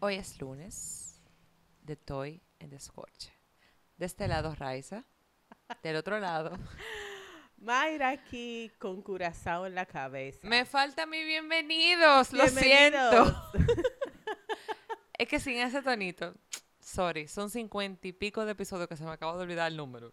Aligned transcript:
Hoy 0.00 0.14
es 0.14 0.40
lunes 0.40 1.20
de 1.82 1.96
Toy 1.96 2.40
en 2.60 2.70
Descorche. 2.70 3.32
De 3.96 4.06
este 4.06 4.28
lado, 4.28 4.54
Raiza. 4.54 5.04
Del 5.82 5.96
otro 5.96 6.20
lado. 6.20 6.56
Mayra 7.56 8.10
aquí 8.10 8.70
con 8.78 9.02
curazao 9.02 9.66
en 9.66 9.74
la 9.74 9.86
cabeza. 9.86 10.46
Me 10.46 10.64
falta 10.64 11.04
mi 11.04 11.24
bienvenidos, 11.24 12.32
lo 12.32 12.46
siento. 12.46 13.50
es 15.18 15.26
que 15.26 15.40
sin 15.40 15.56
ese 15.58 15.82
tonito, 15.82 16.32
sorry, 16.78 17.26
son 17.26 17.50
cincuenta 17.50 18.06
y 18.06 18.12
pico 18.12 18.44
de 18.44 18.52
episodios 18.52 18.86
que 18.86 18.96
se 18.96 19.02
me 19.02 19.10
acaba 19.10 19.36
de 19.36 19.42
olvidar 19.42 19.68
el 19.68 19.76
número. 19.76 20.12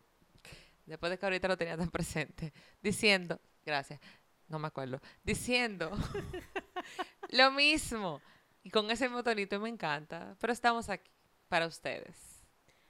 Después 0.87 1.11
de 1.11 1.19
que 1.19 1.27
ahorita 1.27 1.47
lo 1.47 1.57
tenía 1.57 1.77
tan 1.77 1.91
presente. 1.91 2.53
Diciendo, 2.81 3.39
gracias, 3.63 3.99
no 4.47 4.57
me 4.57 4.67
acuerdo. 4.67 4.99
Diciendo 5.23 5.91
lo 7.29 7.51
mismo. 7.51 8.19
Y 8.65 8.71
con 8.71 8.89
ese 8.89 9.05
mismo 9.07 9.23
tonito 9.23 9.59
me 9.59 9.69
encanta. 9.69 10.35
Pero 10.41 10.51
estamos 10.51 10.89
aquí 10.89 11.11
para 11.47 11.67
ustedes. 11.67 12.41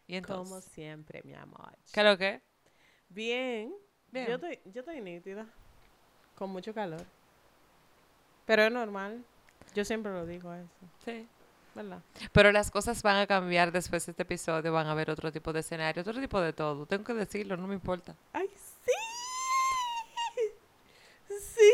Y 0.07 0.21
Como 0.21 0.43
entonces, 0.43 0.71
siempre, 0.71 1.21
mi 1.25 1.33
amor. 1.33 1.75
¿qué 1.91 2.01
lo 2.01 2.17
que? 2.17 2.41
Bien. 3.09 3.75
Bien. 4.09 4.27
Yo 4.27 4.35
estoy, 4.35 4.59
yo 4.71 4.79
estoy 4.79 5.01
nítida. 5.01 5.45
Con 6.37 6.51
mucho 6.51 6.73
calor. 6.73 7.05
Pero 8.45 8.63
es 8.63 8.71
normal. 8.71 9.25
Yo 9.73 9.83
siempre 9.83 10.13
lo 10.13 10.25
digo 10.25 10.53
eso. 10.53 10.69
Sí. 11.03 11.27
¿Verdad? 11.73 11.99
Pero 12.31 12.53
las 12.53 12.71
cosas 12.71 13.03
van 13.03 13.17
a 13.17 13.27
cambiar 13.27 13.73
después 13.73 14.05
de 14.05 14.13
este 14.13 14.23
episodio. 14.23 14.71
Van 14.71 14.87
a 14.87 14.91
haber 14.91 15.09
otro 15.09 15.29
tipo 15.29 15.51
de 15.51 15.59
escenario, 15.59 16.03
otro 16.03 16.13
tipo 16.13 16.39
de 16.39 16.53
todo. 16.53 16.85
Tengo 16.85 17.03
que 17.03 17.13
decirlo, 17.15 17.57
no 17.57 17.67
me 17.67 17.73
importa. 17.73 18.15
¡Ay, 18.31 18.47
sí! 18.47 18.91
¡Sí! 21.27 21.71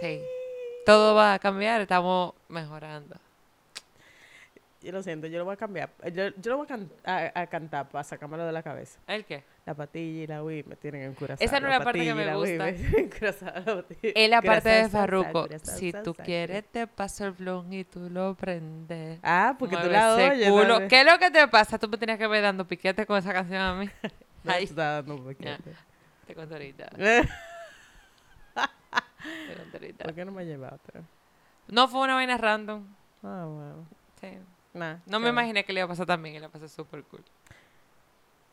Sí. 0.00 0.22
Todo 0.86 1.16
va 1.16 1.34
a 1.34 1.38
cambiar, 1.40 1.80
estamos 1.80 2.34
mejorando. 2.48 3.23
Yo 4.84 4.92
lo 4.92 5.02
siento, 5.02 5.26
yo 5.26 5.38
lo 5.38 5.44
voy 5.46 5.54
a 5.54 5.56
cambiar. 5.56 5.90
Yo, 6.12 6.28
yo 6.36 6.50
lo 6.52 6.56
voy 6.58 6.64
a, 6.66 6.68
can- 6.68 6.90
a- 7.04 7.32
a 7.40 7.46
cantar 7.46 7.88
para 7.88 8.04
sacármelo 8.04 8.44
de 8.44 8.52
la 8.52 8.62
cabeza. 8.62 9.00
¿El 9.06 9.24
qué? 9.24 9.42
La 9.64 9.74
patilla 9.74 10.22
y 10.22 10.26
la 10.26 10.44
Wii 10.44 10.64
me 10.64 10.76
tienen 10.76 11.02
en 11.02 11.14
curazao. 11.14 11.42
Esa 11.44 11.58
no 11.58 11.68
es 11.68 11.78
la 11.78 11.82
parte 11.84 12.04
que 12.04 12.14
me 12.14 12.26
la 12.26 12.34
gusta. 12.36 12.56
la 12.56 12.68
Es 12.68 14.28
la 14.30 14.42
parte 14.42 14.68
de 14.68 14.88
Farruko. 14.90 15.48
Si 15.62 15.92
tú 15.92 16.14
quieres, 16.14 16.64
te 16.70 16.86
paso 16.86 17.24
el 17.26 17.32
blon 17.32 17.72
y 17.72 17.84
tú 17.84 18.10
lo 18.10 18.34
prendes. 18.34 19.18
Ah, 19.22 19.56
porque 19.58 19.76
tú 19.76 19.80
Mueve 19.88 19.92
la 19.96 20.14
ese 20.14 20.30
oyes. 20.36 20.50
culo. 20.50 20.88
¿Qué 20.88 21.00
es 21.00 21.06
lo 21.06 21.18
que 21.18 21.30
te 21.30 21.48
pasa? 21.48 21.78
Tú 21.78 21.88
me 21.88 21.96
tenías 21.96 22.18
que 22.18 22.26
ver 22.26 22.42
dando 22.42 22.66
piquete 22.66 23.06
con 23.06 23.16
esa 23.18 23.32
canción 23.32 23.60
a 23.60 23.74
mí. 23.74 23.88
No, 24.44 24.52
tú 24.68 24.74
dando 24.74 25.24
piquete. 25.28 25.72
Te 26.26 26.34
cuento 26.34 26.54
ahorita. 26.54 26.90
¿Por 26.90 26.98
Te 28.58 29.54
cuento 29.56 29.76
ahorita. 29.78 30.12
qué 30.12 30.24
no 30.26 30.32
me 30.32 30.44
llevaste? 30.44 31.00
No 31.68 31.88
fue 31.88 32.02
una 32.02 32.14
vaina 32.14 32.36
random. 32.36 32.84
Ah, 33.22 33.46
bueno. 33.48 33.86
Sí. 34.20 34.28
Nah, 34.74 34.96
No 35.06 35.20
me 35.20 35.28
imaginé 35.28 35.64
que 35.64 35.72
le 35.72 35.80
iba 35.80 35.84
a 35.86 35.88
pasar 35.88 36.06
también 36.06 36.34
y 36.34 36.40
la 36.40 36.48
pasé 36.48 36.68
súper 36.68 37.04
cool. 37.04 37.24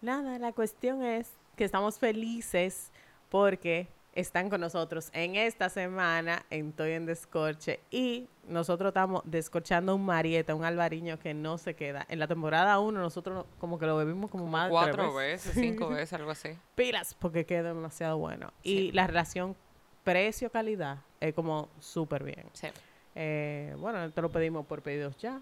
Nada, 0.01 0.39
la 0.39 0.53
cuestión 0.53 1.03
es 1.03 1.33
que 1.55 1.63
estamos 1.63 1.99
felices 1.99 2.91
porque 3.29 3.87
están 4.13 4.49
con 4.49 4.61
nosotros 4.61 5.09
en 5.13 5.35
esta 5.35 5.69
semana 5.69 6.45
en 6.49 6.69
Estoy 6.69 6.91
en 6.91 7.05
Descorche 7.05 7.79
y 7.89 8.27
nosotros 8.47 8.89
estamos 8.89 9.21
descorchando 9.25 9.95
un 9.95 10.05
Marieta, 10.05 10.53
un 10.53 10.65
albariño 10.65 11.17
que 11.17 11.33
no 11.33 11.57
se 11.57 11.75
queda. 11.75 12.05
En 12.09 12.19
la 12.19 12.27
temporada 12.27 12.79
1 12.79 12.99
nosotros 12.99 13.45
como 13.59 13.79
que 13.79 13.85
lo 13.85 13.97
bebimos 13.97 14.29
como, 14.29 14.47
más 14.47 14.69
de 14.69 14.75
tres 14.75 14.95
Cuatro 14.95 15.13
veces, 15.15 15.53
cinco 15.55 15.89
veces, 15.89 16.13
algo 16.13 16.31
así. 16.31 16.49
pilas 16.75 17.15
porque 17.17 17.45
queda 17.45 17.73
demasiado 17.73 18.17
bueno. 18.17 18.51
Y 18.63 18.91
la 18.91 19.07
relación 19.07 19.55
precio-calidad 20.03 20.99
es 21.19 21.33
como 21.33 21.69
súper 21.79 22.23
bien. 22.23 22.45
Sí. 22.53 22.67
Eh, 23.15 23.75
bueno, 23.77 24.03
esto 24.03 24.21
lo 24.21 24.29
pedimos 24.29 24.65
por 24.65 24.81
pedidos 24.81 25.15
ya. 25.17 25.41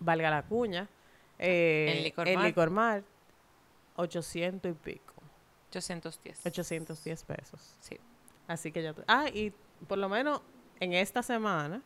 Valga 0.00 0.30
la 0.30 0.42
cuña. 0.42 0.88
Eh, 1.38 1.94
En 1.96 2.04
Licor 2.04 2.32
Mart. 2.32 2.46
Licor 2.46 2.70
Mart, 2.70 3.04
800 3.96 4.70
y 4.70 4.74
pico. 4.74 5.14
810. 5.70 6.46
810 6.46 7.24
pesos. 7.24 7.76
Sí. 7.80 7.98
Así 8.46 8.70
que 8.70 8.82
ya... 8.82 8.94
Ah, 9.08 9.28
y 9.28 9.52
por 9.88 9.98
lo 9.98 10.08
menos 10.08 10.40
en 10.80 10.92
esta 10.92 11.22
semana 11.22 11.82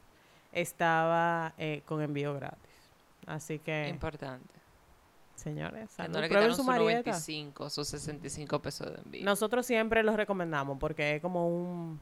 estaba 0.52 1.54
eh, 1.58 1.82
con 1.86 2.02
envío 2.02 2.34
gratis. 2.34 2.58
Así 3.26 3.58
que, 3.58 3.88
Importante. 3.88 4.54
señores, 5.34 5.90
no 6.10 6.20
le 6.20 6.28
quitaron 6.28 6.50
su 6.50 6.56
sus 6.56 6.66
marieta. 6.66 7.10
95, 7.10 7.70
sus 7.70 7.88
65 7.88 8.60
pesos 8.60 8.92
de 8.92 9.00
envío. 9.02 9.24
Nosotros 9.24 9.66
siempre 9.66 10.02
los 10.02 10.16
recomendamos 10.16 10.78
porque 10.78 11.16
es 11.16 11.22
como 11.22 11.48
un 11.48 12.00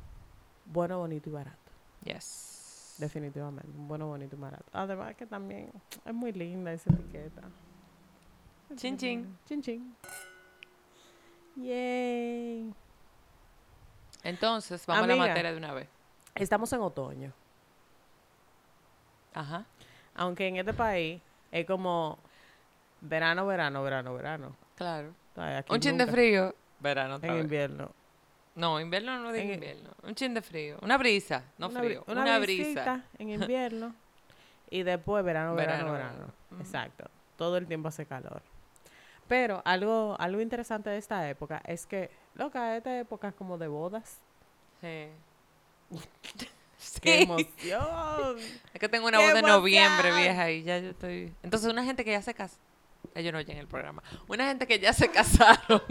bueno, 0.66 0.98
bonito 0.98 1.28
y 1.28 1.32
barato. 1.32 1.72
Yes. 2.04 2.55
Definitivamente, 2.98 3.68
un 3.76 3.88
bueno, 3.88 4.06
bonito 4.06 4.36
y 4.36 4.38
barato. 4.38 4.64
Además 4.72 5.14
que 5.16 5.26
también 5.26 5.70
es 6.04 6.14
muy 6.14 6.32
linda 6.32 6.72
esa 6.72 6.90
etiqueta. 6.92 7.42
Chin, 8.76 8.96
chin. 8.96 9.38
Chin 9.46 9.62
chin. 9.62 9.96
Yay. 11.56 12.72
Entonces, 14.22 14.84
vamos 14.86 15.04
a 15.04 15.06
la 15.06 15.16
materia 15.16 15.52
de 15.52 15.56
una 15.58 15.72
vez. 15.72 15.88
Estamos 16.34 16.72
en 16.72 16.80
otoño. 16.80 17.32
Ajá. 19.34 19.64
Aunque 20.14 20.48
en 20.48 20.56
este 20.56 20.72
país 20.72 21.20
es 21.52 21.66
como 21.66 22.18
verano, 23.00 23.46
verano, 23.46 23.82
verano, 23.82 24.14
verano. 24.14 24.56
Claro. 24.74 25.14
Ay, 25.36 25.62
Un 25.68 25.80
chin 25.80 25.96
de 25.98 26.06
frío. 26.06 26.54
Verano 26.80 27.16
En 27.16 27.20
vez. 27.20 27.42
invierno. 27.42 27.90
No, 28.56 28.80
invierno 28.80 29.18
no 29.20 29.32
digo 29.32 29.44
En- 29.46 29.54
invierno. 29.54 29.90
Un 30.02 30.14
chin 30.14 30.34
de 30.34 30.42
frío. 30.42 30.78
Una 30.82 30.96
brisa, 30.98 31.44
no 31.58 31.68
Una 31.68 31.80
frío. 31.80 32.04
bri- 32.04 32.12
Una, 32.12 32.38
brisa. 32.38 32.62
brisita 32.64 33.04
en 33.18 33.30
invierno. 33.30 33.94
y 34.70 34.82
después 34.82 35.24
verano, 35.24 35.54
verano, 35.54 35.84
Verano, 35.84 35.92
verano. 35.92 36.12
verano. 36.14 36.32
Ujú. 36.52 36.60
Exacto. 36.62 37.08
Todo 37.36 37.56
el 37.58 37.66
tiempo 37.68 37.88
hace 37.88 38.04
calor. 38.06 38.42
Pero 39.28 39.60
algo, 39.64 40.16
algo 40.18 40.40
interesante 40.40 40.90
de 40.90 40.96
esta 40.98 41.28
época 41.28 41.60
es 41.66 41.86
que, 41.86 42.10
loca, 42.34 42.76
esta 42.76 42.98
época 42.98 43.28
es 43.28 43.34
como 43.34 43.58
de 43.58 43.68
bodas. 43.68 44.18
Sí. 44.80 45.08
¡Qué 47.02 47.22
emoción! 47.22 48.38
Es 48.72 48.80
que 48.80 48.88
tengo 48.88 49.06
una 49.06 49.18
¡Qué 49.18 49.26
boda 49.28 49.38
en 49.40 49.46
noviembre, 49.46 50.08
emoción! 50.08 50.16
vieja, 50.34 50.50
y 50.50 50.62
ya 50.62 50.78
yo 50.78 50.90
estoy... 50.90 51.32
Entonces, 51.42 51.70
una 51.70 51.84
gente 51.84 52.04
que 52.04 52.10
ya 52.12 52.22
se 52.22 52.34
casó... 52.34 52.56
Ellos 53.14 53.32
no 53.32 53.38
oyen 53.38 53.56
el 53.58 53.66
programa. 53.66 54.02
Una 54.28 54.46
gente 54.46 54.66
que 54.66 54.78
ya 54.78 54.92
se 54.92 55.10
casaron. 55.10 55.82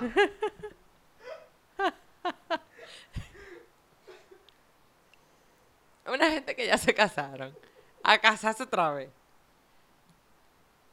una 6.06 6.30
gente 6.30 6.54
que 6.56 6.66
ya 6.66 6.78
se 6.78 6.94
casaron. 6.94 7.56
A 8.02 8.18
casarse 8.18 8.64
otra 8.64 8.90
vez. 8.90 9.10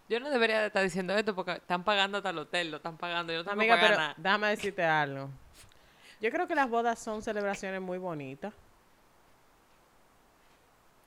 Yo 0.08 0.20
no 0.20 0.30
debería 0.30 0.60
de 0.62 0.68
estar 0.68 0.84
diciendo 0.84 1.16
esto 1.16 1.36
porque 1.36 1.54
están 1.54 1.84
pagando 1.84 2.18
hasta 2.18 2.32
el 2.32 2.38
hotel, 2.40 2.72
lo 2.72 2.78
están 2.78 2.98
pagando. 2.98 3.32
Yo 3.32 3.44
no 3.44 3.52
Amiga, 3.52 3.78
pero 3.80 3.96
nada. 3.96 4.14
déjame 4.18 4.50
decirte 4.50 4.84
algo. 4.84 5.30
Yo 6.20 6.32
creo 6.32 6.48
que 6.48 6.56
las 6.56 6.70
bodas 6.70 7.00
son 7.00 7.22
celebraciones 7.22 7.80
muy 7.80 7.98
bonitas. 7.98 8.54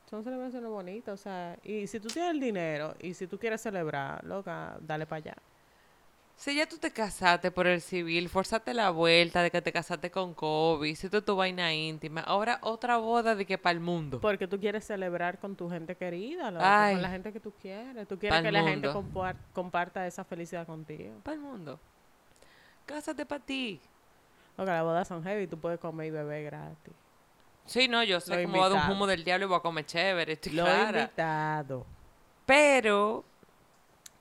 Son 0.09 0.23
celebraciones 0.23 0.69
bonitas, 0.69 1.19
o 1.19 1.23
sea, 1.23 1.57
y 1.65 1.87
si 1.87 1.99
tú 1.99 2.09
tienes 2.09 2.33
el 2.33 2.41
dinero 2.41 2.95
y 3.01 3.15
si 3.15 3.27
tú 3.27 3.39
quieres 3.39 3.61
celebrar, 3.63 4.23
loca, 4.25 4.77
dale 4.81 5.07
para 5.07 5.17
allá. 5.19 5.37
Si 6.37 6.57
ya 6.57 6.67
tú 6.67 6.77
te 6.77 6.91
casaste 6.91 7.51
por 7.53 7.67
el 7.69 7.81
civil, 7.81 8.29
forzaste 8.29 8.75
la 8.75 8.91
vuelta 8.91 9.43
de 9.43 9.51
que 9.51 9.63
te 9.63 9.73
casaste 9.73 10.11
con 10.11 10.35
Kobe, 10.35 10.89
hiciste 10.89 11.23
tu 11.23 11.37
vaina 11.37 11.73
íntima, 11.73 12.21
ahora 12.23 12.59
otra 12.63 12.97
boda 12.97 13.37
de 13.37 13.47
que 13.47 13.59
para 13.59 13.75
el 13.75 13.81
mundo. 13.81 14.21
Porque 14.21 14.49
tú 14.49 14.59
quieres 14.59 14.85
celebrar 14.85 15.39
con 15.39 15.55
tu 15.55 15.71
gente 15.71 15.95
querida, 15.95 16.47
con 16.47 17.03
la 17.03 17.09
gente 17.11 17.33
que 17.33 17.39
tú 17.39 17.53
quieres. 17.61 18.09
Tú 18.09 18.19
quieres 18.19 18.43
que 18.43 18.51
la 18.51 18.63
gente 18.65 18.89
comparta 19.53 20.07
esa 20.07 20.25
felicidad 20.25 20.67
contigo. 20.67 21.15
Para 21.23 21.37
el 21.37 21.41
mundo. 21.41 21.79
Cásate 22.87 23.25
para 23.25 23.45
ti. 23.45 23.81
Loca, 24.59 24.75
las 24.75 24.83
bodas 24.83 25.09
son 25.09 25.23
heavy, 25.23 25.47
tú 25.47 25.59
puedes 25.59 25.79
comer 25.79 26.09
y 26.09 26.11
beber 26.11 26.45
gratis. 26.45 26.93
Sí, 27.65 27.87
no, 27.89 28.03
yo 28.03 28.21
sé 28.21 28.43
cómo 28.43 28.59
va 28.59 28.69
de 28.69 28.75
un 28.75 28.91
humo 28.91 29.07
del 29.07 29.23
diablo 29.23 29.47
y 29.47 29.49
voy 29.49 29.59
a 29.59 29.61
comer 29.61 29.87
chévere, 29.87 30.33
estoy 30.33 30.53
Lo 30.53 30.65
clara. 30.65 31.03
invitado. 31.03 31.87
Pero... 32.45 33.25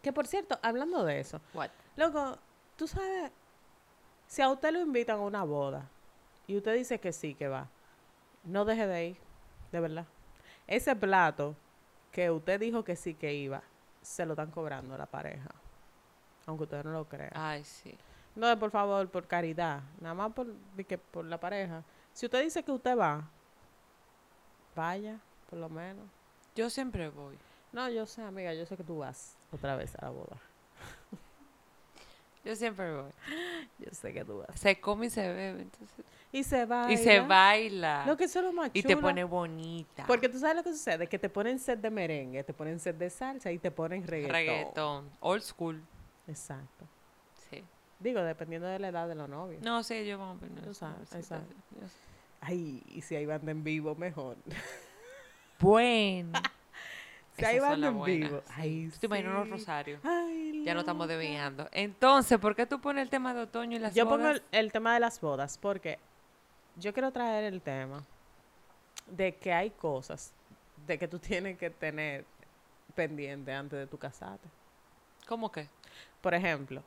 Que 0.01 0.13
por 0.13 0.25
cierto, 0.25 0.57
hablando 0.63 1.03
de 1.03 1.19
eso, 1.19 1.39
What? 1.53 1.69
Loco, 1.95 2.37
tú 2.75 2.87
sabes, 2.87 3.31
si 4.27 4.41
a 4.41 4.49
usted 4.49 4.71
lo 4.71 4.81
invitan 4.81 5.17
a 5.17 5.21
una 5.21 5.43
boda 5.43 5.89
y 6.47 6.57
usted 6.57 6.75
dice 6.75 6.99
que 6.99 7.11
sí, 7.11 7.35
que 7.35 7.47
va, 7.47 7.67
no 8.43 8.65
deje 8.65 8.87
de 8.87 9.07
ir, 9.07 9.17
de 9.71 9.79
verdad. 9.79 10.05
Ese 10.67 10.95
plato 10.95 11.55
que 12.11 12.31
usted 12.31 12.59
dijo 12.59 12.83
que 12.83 12.95
sí 12.95 13.13
que 13.13 13.33
iba, 13.33 13.61
se 14.01 14.25
lo 14.25 14.33
están 14.33 14.51
cobrando 14.51 14.95
a 14.95 14.97
la 14.97 15.05
pareja. 15.05 15.49
Aunque 16.45 16.63
usted 16.63 16.83
no 16.83 16.91
lo 16.91 17.05
crea. 17.05 17.31
Ay, 17.33 17.63
sí. 17.63 17.97
No, 18.35 18.57
por 18.57 18.71
favor, 18.71 19.09
por 19.09 19.27
caridad. 19.27 19.81
Nada 19.99 20.15
más 20.15 20.33
por, 20.33 20.47
que 20.87 20.97
por 20.97 21.25
la 21.25 21.39
pareja. 21.39 21.83
Si 22.13 22.25
usted 22.25 22.41
dice 22.43 22.63
que 22.63 22.71
usted 22.71 22.97
va, 22.97 23.29
vaya, 24.75 25.19
por 25.49 25.59
lo 25.59 25.69
menos. 25.69 26.05
Yo 26.55 26.69
siempre 26.69 27.09
voy. 27.09 27.37
No, 27.71 27.89
yo 27.89 28.05
sé, 28.05 28.21
amiga, 28.21 28.53
yo 28.53 28.65
sé 28.65 28.75
que 28.75 28.83
tú 28.83 28.99
vas 28.99 29.37
otra 29.51 29.75
vez 29.75 29.95
a 29.95 30.05
la 30.05 30.11
boda. 30.11 30.37
Yo 32.43 32.55
siempre 32.55 32.91
voy. 32.95 33.11
Yo 33.79 33.91
sé 33.91 34.13
que 34.13 34.25
tú 34.25 34.39
vas. 34.47 34.59
Se 34.59 34.79
come 34.79 35.07
y 35.07 35.09
se 35.09 35.21
bebe. 35.27 35.61
Entonces, 35.61 36.05
Y 36.31 36.43
se 36.43 36.65
va. 36.65 36.91
y 36.91 36.97
se 36.97 37.19
baila. 37.19 38.05
Lo 38.07 38.17
que 38.17 38.23
eso 38.23 38.39
es 38.39 38.45
lo 38.45 38.53
más 38.53 38.71
y 38.73 38.81
te 38.81 38.97
pone 38.97 39.23
bonita. 39.23 40.05
Porque 40.07 40.27
tú 40.29 40.39
sabes 40.39 40.55
lo 40.55 40.63
que 40.63 40.71
sucede, 40.71 41.07
que 41.07 41.19
te 41.19 41.29
ponen 41.29 41.59
set 41.59 41.79
de 41.79 41.89
merengue, 41.91 42.43
te 42.43 42.53
ponen 42.53 42.79
set 42.79 42.97
de 42.97 43.09
salsa 43.09 43.51
y 43.51 43.59
te 43.59 43.69
ponen 43.69 44.07
reggaetón. 44.07 44.33
reggaetón. 44.33 45.09
Old 45.19 45.43
school. 45.43 45.81
Exacto. 46.27 46.87
Sí. 47.49 47.63
Digo, 47.99 48.21
dependiendo 48.23 48.67
de 48.67 48.79
la 48.79 48.87
edad 48.87 49.07
de 49.07 49.15
los 49.15 49.29
novios. 49.29 49.61
No, 49.61 49.83
sí, 49.83 50.05
yo 50.05 50.17
vamos 50.17 50.37
a 50.37 50.39
poner 50.47 50.63
Tú 50.63 50.73
sabes, 50.73 51.13
exacto. 51.13 51.53
Ay, 52.39 52.81
y 52.87 53.01
si 53.01 53.15
hay 53.15 53.25
banda 53.27 53.51
en 53.51 53.63
vivo, 53.63 53.93
mejor. 53.95 54.35
Bueno. 55.59 56.39
Si 57.37 57.45
hay 57.45 57.59
banda 57.59 57.87
en 57.87 58.03
vivo. 58.03 58.41
sí. 58.45 58.53
Ay, 58.55 58.89
¿Tú 58.93 58.99
te 58.99 59.05
imaginas 59.07 59.33
unos 59.33 59.49
rosarios? 59.49 59.99
Ay, 60.03 60.30
Ya 60.63 60.73
no 60.73 60.81
estamos 60.81 61.07
desviando. 61.07 61.67
Entonces, 61.71 62.37
¿por 62.39 62.55
qué 62.55 62.65
tú 62.65 62.79
pones 62.79 63.03
el 63.03 63.09
tema 63.09 63.33
de 63.33 63.41
otoño 63.41 63.77
y 63.77 63.79
las 63.79 63.95
Yo 63.95 64.05
pongo 64.05 64.23
bodas? 64.23 64.41
el, 64.51 64.59
el 64.59 64.71
tema 64.71 64.93
de 64.93 64.99
las 64.99 65.19
bodas 65.19 65.57
porque 65.57 65.99
yo 66.77 66.93
quiero 66.93 67.11
traer 67.11 67.45
el 67.45 67.61
tema 67.61 68.03
de 69.07 69.35
que 69.35 69.51
hay 69.53 69.71
cosas 69.71 70.33
de 70.87 70.97
que 70.97 71.07
tú 71.07 71.19
tienes 71.19 71.57
que 71.57 71.69
tener 71.69 72.25
pendiente 72.95 73.51
antes 73.53 73.79
de 73.79 73.87
tu 73.87 73.97
casarte. 73.97 74.47
¿Cómo 75.27 75.51
que? 75.51 75.67
Por 76.21 76.33
ejemplo, 76.33 76.83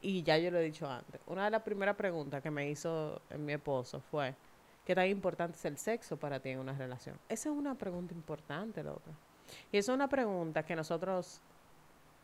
y 0.00 0.22
ya 0.22 0.38
yo 0.38 0.50
lo 0.50 0.58
he 0.58 0.62
dicho 0.62 0.88
antes, 0.88 1.20
una 1.26 1.44
de 1.44 1.50
las 1.50 1.62
primeras 1.62 1.96
preguntas 1.96 2.42
que 2.42 2.50
me 2.50 2.68
hizo 2.68 3.20
eh, 3.30 3.38
mi 3.38 3.52
esposo 3.54 4.00
fue, 4.00 4.34
¿qué 4.84 4.94
tan 4.94 5.06
importante 5.06 5.56
es 5.56 5.64
el 5.64 5.78
sexo 5.78 6.16
para 6.16 6.40
ti 6.40 6.50
en 6.50 6.58
una 6.58 6.72
relación? 6.72 7.18
Esa 7.28 7.48
es 7.48 7.54
una 7.54 7.74
pregunta 7.74 8.14
importante, 8.14 8.82
loca. 8.82 9.10
Y 9.72 9.78
esa 9.78 9.92
es 9.92 9.94
una 9.96 10.08
pregunta 10.08 10.64
que 10.64 10.76
nosotros 10.76 11.40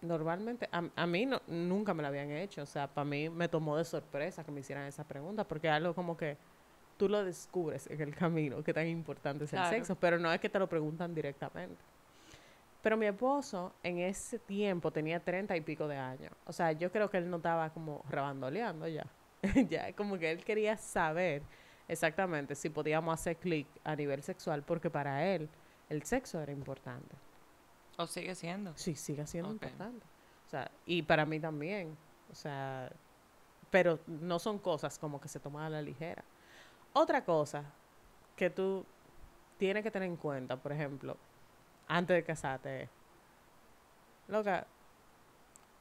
normalmente, 0.02 0.69
a, 0.72 0.82
a 0.96 1.06
mí 1.06 1.26
no- 1.26 1.40
nunca 1.46 1.94
me 1.94 2.02
la 2.02 2.08
habían 2.08 2.31
hecho, 2.31 2.62
o 2.62 2.66
sea, 2.66 2.87
para 2.88 3.04
mí 3.04 3.28
me 3.31 3.49
tomó 3.49 3.76
de 3.76 3.84
sorpresa 3.84 4.44
que 4.44 4.50
me 4.52 4.60
hicieran 4.60 4.87
esa 4.87 5.04
pregunta, 5.04 5.44
porque 5.44 5.69
algo 5.69 5.94
como 5.94 6.16
que 6.16 6.37
tú 6.96 7.08
lo 7.08 7.25
descubres 7.25 7.87
en 7.88 8.00
el 8.00 8.14
camino, 8.14 8.62
qué 8.62 8.75
tan 8.75 8.87
importante 8.87 9.44
es 9.44 9.50
Claro. 9.50 9.69
el 9.69 9.75
sexo, 9.76 9.94
pero 9.96 10.19
no 10.19 10.32
es 10.32 10.40
que 10.40 10.49
te 10.49 10.58
lo 10.58 10.69
preguntan 10.69 11.14
directamente. 11.14 11.76
Pero 12.82 12.96
mi 12.96 13.06
esposo 13.06 13.72
en 13.84 13.99
ese 13.99 14.38
tiempo 14.40 14.90
tenía 14.90 15.20
treinta 15.20 15.56
y 15.56 15.60
pico 15.60 15.87
de 15.87 15.96
años. 15.96 16.32
O 16.46 16.52
sea, 16.52 16.72
yo 16.72 16.90
creo 16.90 17.08
que 17.08 17.19
él 17.19 17.31
no 17.31 17.37
estaba 17.37 17.70
como 17.70 18.05
rebandoleando 18.10 18.88
ya. 18.88 19.06
ya, 19.70 19.93
como 19.94 20.19
que 20.19 20.31
él 20.32 20.44
quería 20.44 20.76
saber 20.76 21.43
exactamente 21.87 22.55
si 22.56 22.70
podíamos 22.70 23.14
hacer 23.14 23.37
clic 23.37 23.66
a 23.84 23.94
nivel 23.94 24.22
sexual, 24.22 24.62
porque 24.64 24.90
para 24.90 25.25
él 25.32 25.48
el 25.90 26.02
sexo 26.02 26.40
era 26.40 26.50
importante. 26.52 27.14
¿O 27.97 28.06
sigue 28.06 28.35
siendo? 28.35 28.73
Sí, 28.77 28.94
sigue 28.94 29.27
siendo 29.27 29.50
importante. 29.50 30.05
O 30.47 30.50
sea, 30.50 30.71
y 30.87 31.03
para 31.03 31.27
mí 31.27 31.39
también. 31.41 31.97
O 32.31 32.35
sea, 32.35 32.91
pero 33.71 33.99
no 34.06 34.39
son 34.39 34.59
cosas 34.59 34.99
como 34.99 35.21
que 35.21 35.29
se 35.29 35.41
toman 35.41 35.65
a 35.65 35.71
la 35.71 35.83
ligera. 35.83 36.25
Otra 36.93 37.25
cosa 37.25 37.65
que 38.37 38.50
tú 38.50 38.85
tienes 39.59 39.83
que 39.83 39.91
tener 39.91 40.09
en 40.09 40.17
cuenta, 40.17 40.56
por 40.56 40.73
ejemplo, 40.73 41.17
antes 41.89 42.17
de 42.17 42.25
casarte, 42.25 42.83
es, 42.83 42.91
loca, 44.29 44.67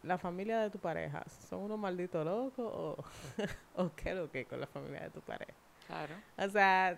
la 0.03 0.17
familia 0.17 0.59
de 0.59 0.69
tu 0.69 0.79
pareja, 0.79 1.23
¿son 1.49 1.59
unos 1.59 1.79
malditos 1.79 2.25
locos 2.25 2.59
o, 2.59 3.03
o 3.75 3.91
qué 3.95 4.09
es 4.11 4.15
lo 4.15 4.31
que 4.31 4.45
con 4.45 4.59
la 4.59 4.67
familia 4.67 5.01
de 5.01 5.09
tu 5.09 5.21
pareja? 5.21 5.53
Claro. 5.87 6.15
O 6.37 6.49
sea, 6.49 6.97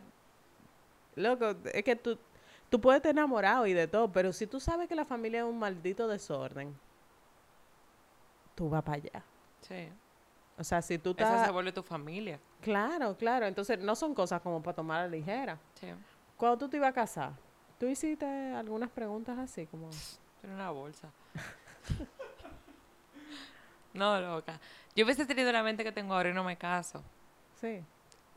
loco, 1.15 1.55
es 1.73 1.83
que 1.83 1.95
tú, 1.95 2.17
tú 2.73 2.81
puedes 2.81 2.97
estar 2.97 3.11
enamorado 3.11 3.67
y 3.67 3.73
de 3.73 3.87
todo, 3.87 4.11
pero 4.11 4.33
si 4.33 4.47
tú 4.47 4.59
sabes 4.59 4.89
que 4.89 4.95
la 4.95 5.05
familia 5.05 5.41
es 5.41 5.45
un 5.45 5.59
maldito 5.59 6.07
desorden, 6.07 6.75
tú 8.55 8.67
vas 8.67 8.81
para 8.81 8.97
allá. 8.97 9.23
Sí. 9.61 9.89
O 10.57 10.63
sea, 10.63 10.81
si 10.81 10.97
tú 10.97 11.11
Esa 11.11 11.29
se 11.29 11.35
estás... 11.35 11.53
vuelve 11.53 11.71
tu 11.71 11.83
familia. 11.83 12.39
Claro, 12.61 13.15
claro. 13.15 13.45
Entonces, 13.45 13.77
no 13.77 13.95
son 13.95 14.15
cosas 14.15 14.41
como 14.41 14.63
para 14.63 14.75
tomar 14.75 15.01
a 15.01 15.03
la 15.03 15.09
ligera. 15.09 15.59
Sí. 15.75 15.85
Cuando 16.35 16.57
tú 16.57 16.67
te 16.67 16.77
ibas 16.77 16.89
a 16.89 16.93
casar, 16.93 17.33
¿tú 17.79 17.85
hiciste 17.85 18.25
algunas 18.25 18.89
preguntas 18.89 19.37
así 19.37 19.67
como... 19.67 19.91
Tiene 20.41 20.55
una 20.55 20.71
bolsa. 20.71 21.11
no, 23.93 24.19
loca. 24.19 24.59
Yo 24.95 25.05
hubiese 25.05 25.27
tenido 25.27 25.51
la 25.51 25.61
mente 25.61 25.83
que 25.83 25.91
tengo 25.91 26.15
ahora 26.15 26.31
y 26.31 26.33
no 26.33 26.43
me 26.43 26.57
caso. 26.57 27.03
Sí. 27.61 27.83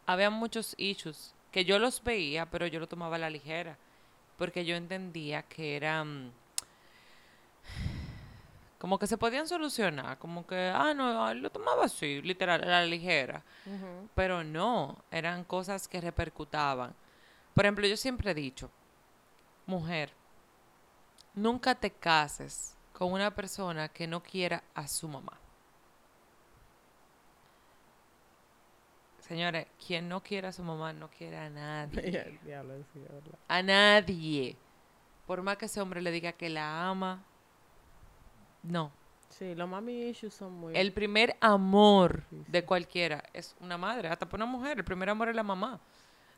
Había 0.05 0.29
muchos 0.29 0.75
issues 0.77 1.35
que 1.51 1.65
yo 1.65 1.79
los 1.79 2.05
veía, 2.05 2.45
pero 2.51 2.67
yo 2.67 2.79
lo 2.79 2.87
tomaba 2.87 3.17
a 3.17 3.19
la 3.19 3.31
ligera. 3.31 3.79
Porque 4.37 4.65
yo 4.65 4.77
entendía 4.77 5.43
que 5.43 5.77
eran. 5.77 6.33
Como 8.79 8.99
que 8.99 9.07
se 9.07 9.17
podían 9.17 9.49
solucionar. 9.49 10.19
Como 10.19 10.47
que, 10.47 10.71
ah, 10.75 10.93
no, 10.95 11.33
lo 11.35 11.51
tomaba 11.51 11.87
así, 11.87 12.21
literal, 12.23 12.63
a 12.63 12.67
la 12.67 12.85
ligera. 12.85 13.43
Pero 14.15 14.45
no, 14.45 14.99
eran 15.11 15.45
cosas 15.45 15.89
que 15.89 16.01
repercutaban. 16.01 16.95
Por 17.55 17.65
ejemplo, 17.65 17.87
yo 17.87 17.97
siempre 17.97 18.33
he 18.33 18.35
dicho, 18.35 18.71
mujer, 19.65 20.13
nunca 21.35 21.75
te 21.75 21.91
cases 21.91 22.77
con 22.93 23.13
una 23.13 23.35
persona 23.35 23.89
que 23.89 24.07
no 24.07 24.23
quiera 24.23 24.63
a 24.75 24.87
su 24.87 25.09
mamá. 25.09 25.39
Señores, 29.29 29.67
quien 29.85 30.09
no 30.09 30.23
quiera 30.23 30.51
a 30.51 30.53
su 30.53 30.63
mamá 30.63 30.93
no 30.93 31.09
quiere 31.11 31.37
a 31.37 31.51
nadie. 31.51 32.39
A 33.49 33.63
nadie. 33.63 34.57
Por 35.27 35.43
más 35.43 35.57
que 35.57 35.65
ese 35.65 35.81
hombre 35.81 36.01
le 36.01 36.13
diga 36.13 36.33
que 36.33 36.49
la 36.49 36.89
ama, 36.89 37.25
no. 38.63 38.93
Sí, 39.31 39.55
los 39.55 39.69
mami 39.69 40.09
issues 40.09 40.33
son 40.35 40.53
muy... 40.53 40.77
El 40.77 40.93
primer 40.93 41.37
amor 41.41 42.23
Sí, 42.31 42.45
de 42.47 42.65
cualquiera 42.65 43.25
es 43.33 43.57
una 43.61 43.77
madre, 43.77 44.09
hasta 44.09 44.27
para 44.29 44.45
una 44.45 44.53
mujer. 44.53 44.79
El 44.79 44.85
primer 44.85 45.11
amor 45.11 45.29
es 45.29 45.35
la 45.35 45.43
mamá. 45.43 45.81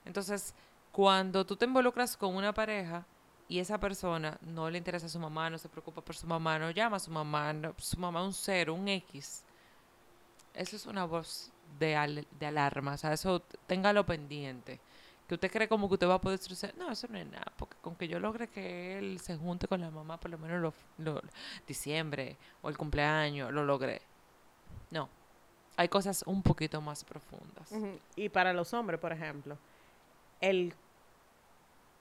Entonces, 0.07 0.55
cuando 0.91 1.45
tú 1.45 1.55
te 1.57 1.67
involucras 1.67 2.17
con 2.17 2.35
una 2.35 2.53
pareja 2.55 3.05
y 3.47 3.59
esa 3.61 3.79
persona 3.79 4.39
no 4.41 4.71
le 4.71 4.79
interesa 4.79 5.07
a 5.07 5.11
su 5.11 5.19
mamá, 5.19 5.51
no 5.51 5.59
se 5.59 5.69
preocupa 5.69 6.01
por 6.01 6.17
su 6.17 6.27
mamá, 6.27 6.59
no 6.59 6.71
llama 6.71 6.97
a 6.97 7.01
su 7.01 7.11
mamá, 7.11 7.53
no- 7.53 7.75
su 7.77 7.99
mamá 8.01 8.21
es 8.21 8.27
un 8.27 8.33
cero, 8.33 8.75
un 8.75 8.89
X, 8.89 9.45
eso 10.55 10.77
es 10.77 10.87
una 10.87 11.05
voz 11.05 11.53
de, 11.79 11.97
al- 11.97 12.27
de 12.39 12.47
alarma. 12.47 12.95
O 12.95 12.97
sea, 12.97 13.13
eso 13.13 13.41
téngalo 13.67 14.05
pendiente. 14.07 14.81
Que 15.27 15.35
usted 15.35 15.51
cree 15.51 15.69
como 15.69 15.89
que 15.89 15.95
usted 15.95 16.09
va 16.09 16.15
a 16.15 16.21
poder 16.21 16.39
destruir. 16.39 16.75
No, 16.79 16.91
eso 16.91 17.07
no 17.11 17.19
es 17.19 17.27
nada. 17.27 17.53
Porque 17.57 17.77
con 17.83 17.95
que 17.97 18.09
yo 18.09 18.19
logre 18.19 18.49
que 18.49 18.97
él 18.99 19.21
se 19.21 19.37
junte 19.37 19.69
con 19.69 19.81
la 19.81 19.91
mamá, 19.91 20.19
por 20.19 20.31
lo 20.31 20.39
menos 20.39 20.61
lo, 20.61 20.73
lo- 21.05 21.23
diciembre 21.67 22.37
o 22.63 22.69
el 22.71 22.79
cumpleaños, 22.79 23.53
lo 23.53 23.65
logré. 23.65 24.01
No. 24.91 25.09
Hay 25.77 25.89
cosas 25.89 26.25
un 26.27 26.43
poquito 26.43 26.81
más 26.81 27.05
profundas. 27.05 27.71
Y 28.17 28.31
para 28.31 28.53
los 28.53 28.73
hombres, 28.75 28.99
por 28.99 29.13
ejemplo, 29.13 29.59
el 30.41 30.75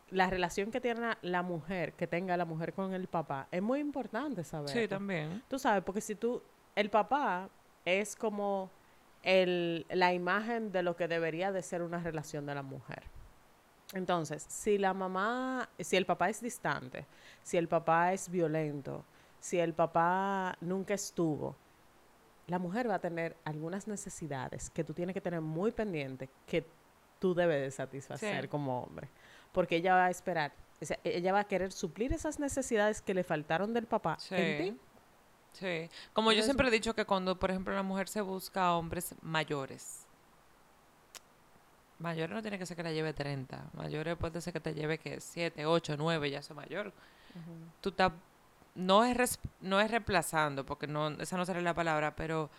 la 0.10 0.30
relación 0.30 0.72
que 0.72 0.80
tiene 0.80 1.02
la- 1.02 1.18
la 1.22 1.42
mujer, 1.44 1.92
que 1.94 2.08
tenga 2.08 2.38
la 2.38 2.46
mujer 2.46 2.74
con 2.74 2.94
el 2.94 3.08
papá, 3.08 3.48
es 3.52 3.62
muy 3.62 3.80
importante 3.82 4.44
saber. 4.46 4.70
Sí, 4.70 4.88
también. 4.88 5.44
Tú 5.50 5.60
sabes, 5.60 5.84
porque 5.84 6.00
si 6.00 6.16
tú, 6.16 6.42
el 6.76 6.90
papá 6.90 7.50
es 7.84 8.16
como 8.16 8.72
el, 9.28 9.86
la 9.90 10.14
imagen 10.14 10.72
de 10.72 10.84
lo 10.84 10.96
que 10.96 11.10
debería 11.10 11.52
de 11.52 11.62
ser 11.62 11.82
una 11.82 12.00
relación 12.00 12.46
de 12.46 12.56
la 12.56 12.62
mujer. 12.64 13.04
Entonces, 13.94 14.46
si 14.48 14.78
la 14.78 14.94
mamá, 14.94 15.68
si 15.80 15.98
el 15.98 16.06
papá 16.06 16.30
es 16.30 16.42
distante, 16.42 17.06
si 17.44 17.58
el 17.58 17.68
papá 17.68 18.14
es 18.14 18.30
violento, 18.30 19.04
si 19.42 19.60
el 19.60 19.74
papá 19.74 20.56
nunca 20.62 20.94
estuvo, 20.94 21.56
la 22.48 22.58
mujer 22.58 22.90
va 22.90 22.96
a 22.96 23.00
tener 23.00 23.36
algunas 23.44 23.86
necesidades 23.88 24.70
que 24.70 24.86
tú 24.86 24.94
tienes 24.94 25.14
que 25.14 25.20
tener 25.22 25.42
muy 25.42 25.72
pendiente 25.74 26.30
que 26.46 26.66
tú 27.20 27.34
debes 27.34 27.62
de 27.62 27.72
satisfacer 27.72 28.44
Sí. 28.44 28.48
como 28.48 28.82
hombre. 28.84 29.10
Porque 29.52 29.76
ella 29.78 29.94
va 29.96 30.06
a 30.06 30.10
esperar, 30.10 30.54
o 30.82 30.86
sea, 30.86 30.98
ella 31.04 31.34
va 31.34 31.42
a 31.42 31.48
querer 31.48 31.74
suplir 31.74 32.14
esas 32.14 32.40
necesidades 32.40 33.02
que 33.02 33.14
le 33.14 33.24
faltaron 33.26 33.74
del 33.74 33.88
papá 33.88 34.18
en 34.32 34.64
ti. 34.64 34.80
Sí. 35.60 35.90
Como 36.14 36.32
yo 36.32 36.44
siempre 36.44 36.68
he 36.68 36.72
dicho 36.72 36.94
que 36.94 37.06
cuando, 37.06 37.40
por 37.40 37.50
ejemplo, 37.50 37.74
la 37.74 37.84
mujer 37.84 38.08
se 38.10 38.22
busca 38.22 38.68
a 38.68 38.76
hombres 38.78 39.16
mayores. 39.22 40.06
Mayores 42.00 42.36
no 42.36 42.42
tiene 42.44 42.60
que 42.60 42.66
ser 42.68 42.78
que 42.78 42.84
la 42.84 42.92
lleve 42.92 43.14
30. 43.14 43.72
Mayores 43.74 44.16
puede 44.18 44.40
ser 44.40 44.54
que 44.54 44.60
te 44.60 44.74
lleve 44.76 45.00
que 45.00 45.20
7, 45.20 45.66
8, 45.66 45.96
9, 45.98 46.30
ya 46.30 46.44
son 46.44 46.58
mayor. 46.58 46.94
Tú 47.82 47.90
estás 47.90 48.12
no 48.76 49.04
es 49.04 49.18
res- 49.18 49.40
no 49.62 49.80
es 49.82 49.90
reemplazando, 49.90 50.64
porque 50.64 50.86
no 50.86 51.08
esa 51.10 51.38
no 51.38 51.46
sería 51.46 51.64
la 51.64 51.74
palabra, 51.74 52.16
pero 52.16 52.52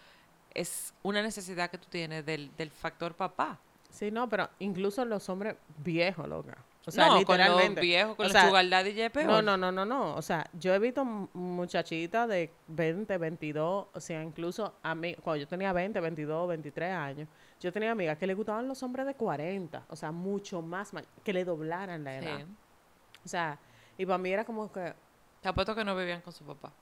es 0.53 0.93
una 1.05 1.23
necesidad 1.23 1.71
que 1.71 1.79
tú 1.79 1.87
tienes 1.89 2.27
del, 2.27 2.51
del 2.57 2.71
factor 2.73 3.15
papá. 3.15 3.59
Sí, 3.91 4.11
no, 4.11 4.29
pero 4.29 4.49
incluso 4.59 5.05
los 5.05 5.29
hombres 5.29 5.55
viejos, 5.79 6.29
loca. 6.29 6.57
O 6.89 6.91
sea, 6.91 7.07
no, 7.07 7.11
con 7.13 7.19
literalmente. 7.37 7.75
los 7.75 7.81
viejos, 7.83 8.17
con 8.17 8.25
O 8.25 8.29
los 8.29 8.33
sea, 8.33 8.83
ya 8.83 9.07
es 9.07 9.11
peor. 9.13 9.27
No, 9.27 9.43
no, 9.43 9.57
no, 9.57 9.71
no, 9.73 9.85
no. 9.85 10.15
O 10.17 10.23
sea, 10.23 10.49
yo 10.55 10.75
he 10.75 10.79
visto 10.79 11.05
mu- 11.05 11.29
muchachitas 11.35 12.29
de 12.29 12.53
20, 12.69 13.17
22, 13.19 13.87
o 13.93 14.01
sea, 14.01 14.23
incluso 14.23 14.75
a 14.83 14.95
mí, 14.95 15.15
cuando 15.17 15.43
yo 15.43 15.47
tenía 15.49 15.73
20, 15.73 16.01
22, 16.01 16.49
23 16.49 16.93
años, 16.95 17.29
yo 17.61 17.73
tenía 17.73 17.91
amigas 17.93 18.17
que 18.19 18.27
le 18.27 18.35
gustaban 18.35 18.67
los 18.67 18.83
hombres 18.83 19.07
de 19.07 19.15
40, 19.15 19.85
o 19.89 19.97
sea, 19.97 20.11
mucho 20.13 20.63
más, 20.63 20.91
que 21.23 21.33
le 21.33 21.45
doblaran 21.45 22.03
la 22.05 22.17
edad. 22.17 22.39
Sí. 22.39 22.45
O 23.25 23.29
sea, 23.29 23.59
y 23.97 24.07
para 24.07 24.19
mí 24.19 24.31
era 24.31 24.45
como 24.45 24.71
que, 24.73 24.95
Te 25.41 25.49
apuesto 25.49 25.75
que 25.75 25.85
no 25.85 25.95
vivían 25.97 26.21
con 26.23 26.33
su 26.33 26.45
papá. 26.45 26.73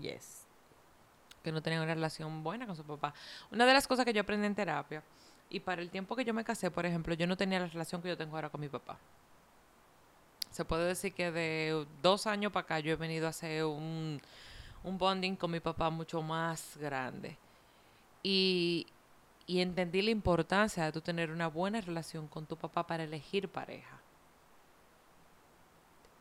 yes. 0.00 0.46
que 1.42 1.50
no 1.50 1.60
tenían 1.60 1.82
una 1.82 1.92
relación 1.94 2.44
buena 2.44 2.66
con 2.66 2.76
su 2.76 2.84
papá. 2.84 3.12
Una 3.50 3.66
de 3.66 3.72
las 3.74 3.88
cosas 3.88 4.04
que 4.04 4.12
yo 4.12 4.20
aprendí 4.20 4.46
en 4.46 4.54
terapia, 4.54 5.02
y 5.52 5.60
para 5.60 5.82
el 5.82 5.90
tiempo 5.90 6.16
que 6.16 6.24
yo 6.24 6.32
me 6.32 6.44
casé, 6.44 6.70
por 6.70 6.86
ejemplo, 6.86 7.12
yo 7.14 7.26
no 7.26 7.36
tenía 7.36 7.60
la 7.60 7.66
relación 7.66 8.00
que 8.00 8.08
yo 8.08 8.16
tengo 8.16 8.34
ahora 8.36 8.48
con 8.48 8.60
mi 8.60 8.70
papá. 8.70 8.96
Se 10.50 10.64
puede 10.64 10.86
decir 10.86 11.12
que 11.12 11.30
de 11.30 11.86
dos 12.00 12.26
años 12.26 12.52
para 12.52 12.64
acá 12.64 12.80
yo 12.80 12.90
he 12.90 12.96
venido 12.96 13.26
a 13.26 13.30
hacer 13.30 13.64
un, 13.64 14.20
un 14.82 14.98
bonding 14.98 15.36
con 15.36 15.50
mi 15.50 15.60
papá 15.60 15.90
mucho 15.90 16.22
más 16.22 16.78
grande. 16.78 17.36
Y, 18.22 18.86
y 19.46 19.60
entendí 19.60 20.00
la 20.00 20.10
importancia 20.10 20.84
de 20.84 20.92
tú 20.92 21.02
tener 21.02 21.30
una 21.30 21.48
buena 21.48 21.82
relación 21.82 22.28
con 22.28 22.46
tu 22.46 22.56
papá 22.56 22.86
para 22.86 23.04
elegir 23.04 23.46
pareja. 23.48 24.00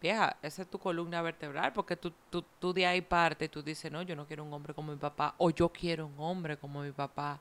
Vieja, 0.01 0.35
esa 0.41 0.63
es 0.63 0.67
tu 0.69 0.77
columna 0.77 1.21
vertebral, 1.21 1.71
porque 1.71 1.95
tú, 1.95 2.11
tú, 2.29 2.43
tú 2.59 2.73
de 2.73 2.85
ahí 2.85 3.01
parte, 3.01 3.47
tú 3.47 3.63
dices, 3.63 3.89
no, 3.89 4.01
yo 4.01 4.15
no 4.15 4.25
quiero 4.25 4.43
un 4.43 4.51
hombre 4.51 4.73
como 4.73 4.91
mi 4.91 4.97
papá, 4.97 5.35
o 5.37 5.51
yo 5.51 5.69
quiero 5.69 6.07
un 6.07 6.15
hombre 6.17 6.57
como 6.57 6.81
mi 6.81 6.91
papá. 6.91 7.39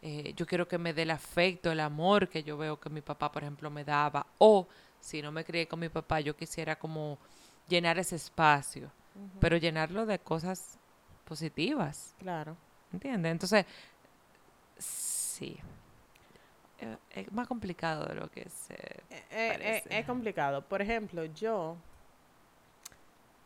Eh, 0.00 0.32
yo 0.36 0.46
quiero 0.46 0.68
que 0.68 0.78
me 0.78 0.94
dé 0.94 1.02
el 1.02 1.10
afecto, 1.10 1.72
el 1.72 1.80
amor 1.80 2.28
que 2.28 2.42
yo 2.42 2.56
veo 2.56 2.78
que 2.78 2.88
mi 2.88 3.00
papá, 3.00 3.30
por 3.32 3.42
ejemplo, 3.42 3.68
me 3.70 3.84
daba. 3.84 4.26
O 4.38 4.68
si 5.00 5.20
no 5.22 5.32
me 5.32 5.44
crié 5.44 5.66
con 5.66 5.80
mi 5.80 5.88
papá, 5.88 6.20
yo 6.20 6.36
quisiera 6.36 6.76
como 6.78 7.18
llenar 7.68 7.98
ese 7.98 8.16
espacio, 8.16 8.90
pero 9.40 9.56
llenarlo 9.56 10.06
de 10.06 10.18
cosas 10.18 10.78
positivas. 11.24 12.14
Claro. 12.18 12.56
¿Entiendes? 12.92 13.32
Entonces, 13.32 13.66
sí. 14.78 15.58
Eh, 16.80 16.96
Es 17.10 17.32
más 17.32 17.48
complicado 17.48 18.06
de 18.06 18.14
lo 18.14 18.30
que 18.30 18.48
se 18.48 18.74
Eh, 19.10 19.24
eh, 19.30 19.82
es 19.90 20.06
complicado. 20.06 20.62
Por 20.62 20.80
ejemplo, 20.80 21.24
yo, 21.24 21.76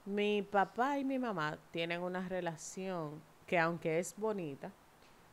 mi 0.05 0.43
papá 0.43 0.99
y 0.99 1.05
mi 1.05 1.19
mamá 1.19 1.59
tienen 1.71 2.03
una 2.03 2.29
relación 2.29 3.21
que 3.47 3.59
aunque 3.59 3.99
es 3.99 4.15
bonita, 4.17 4.71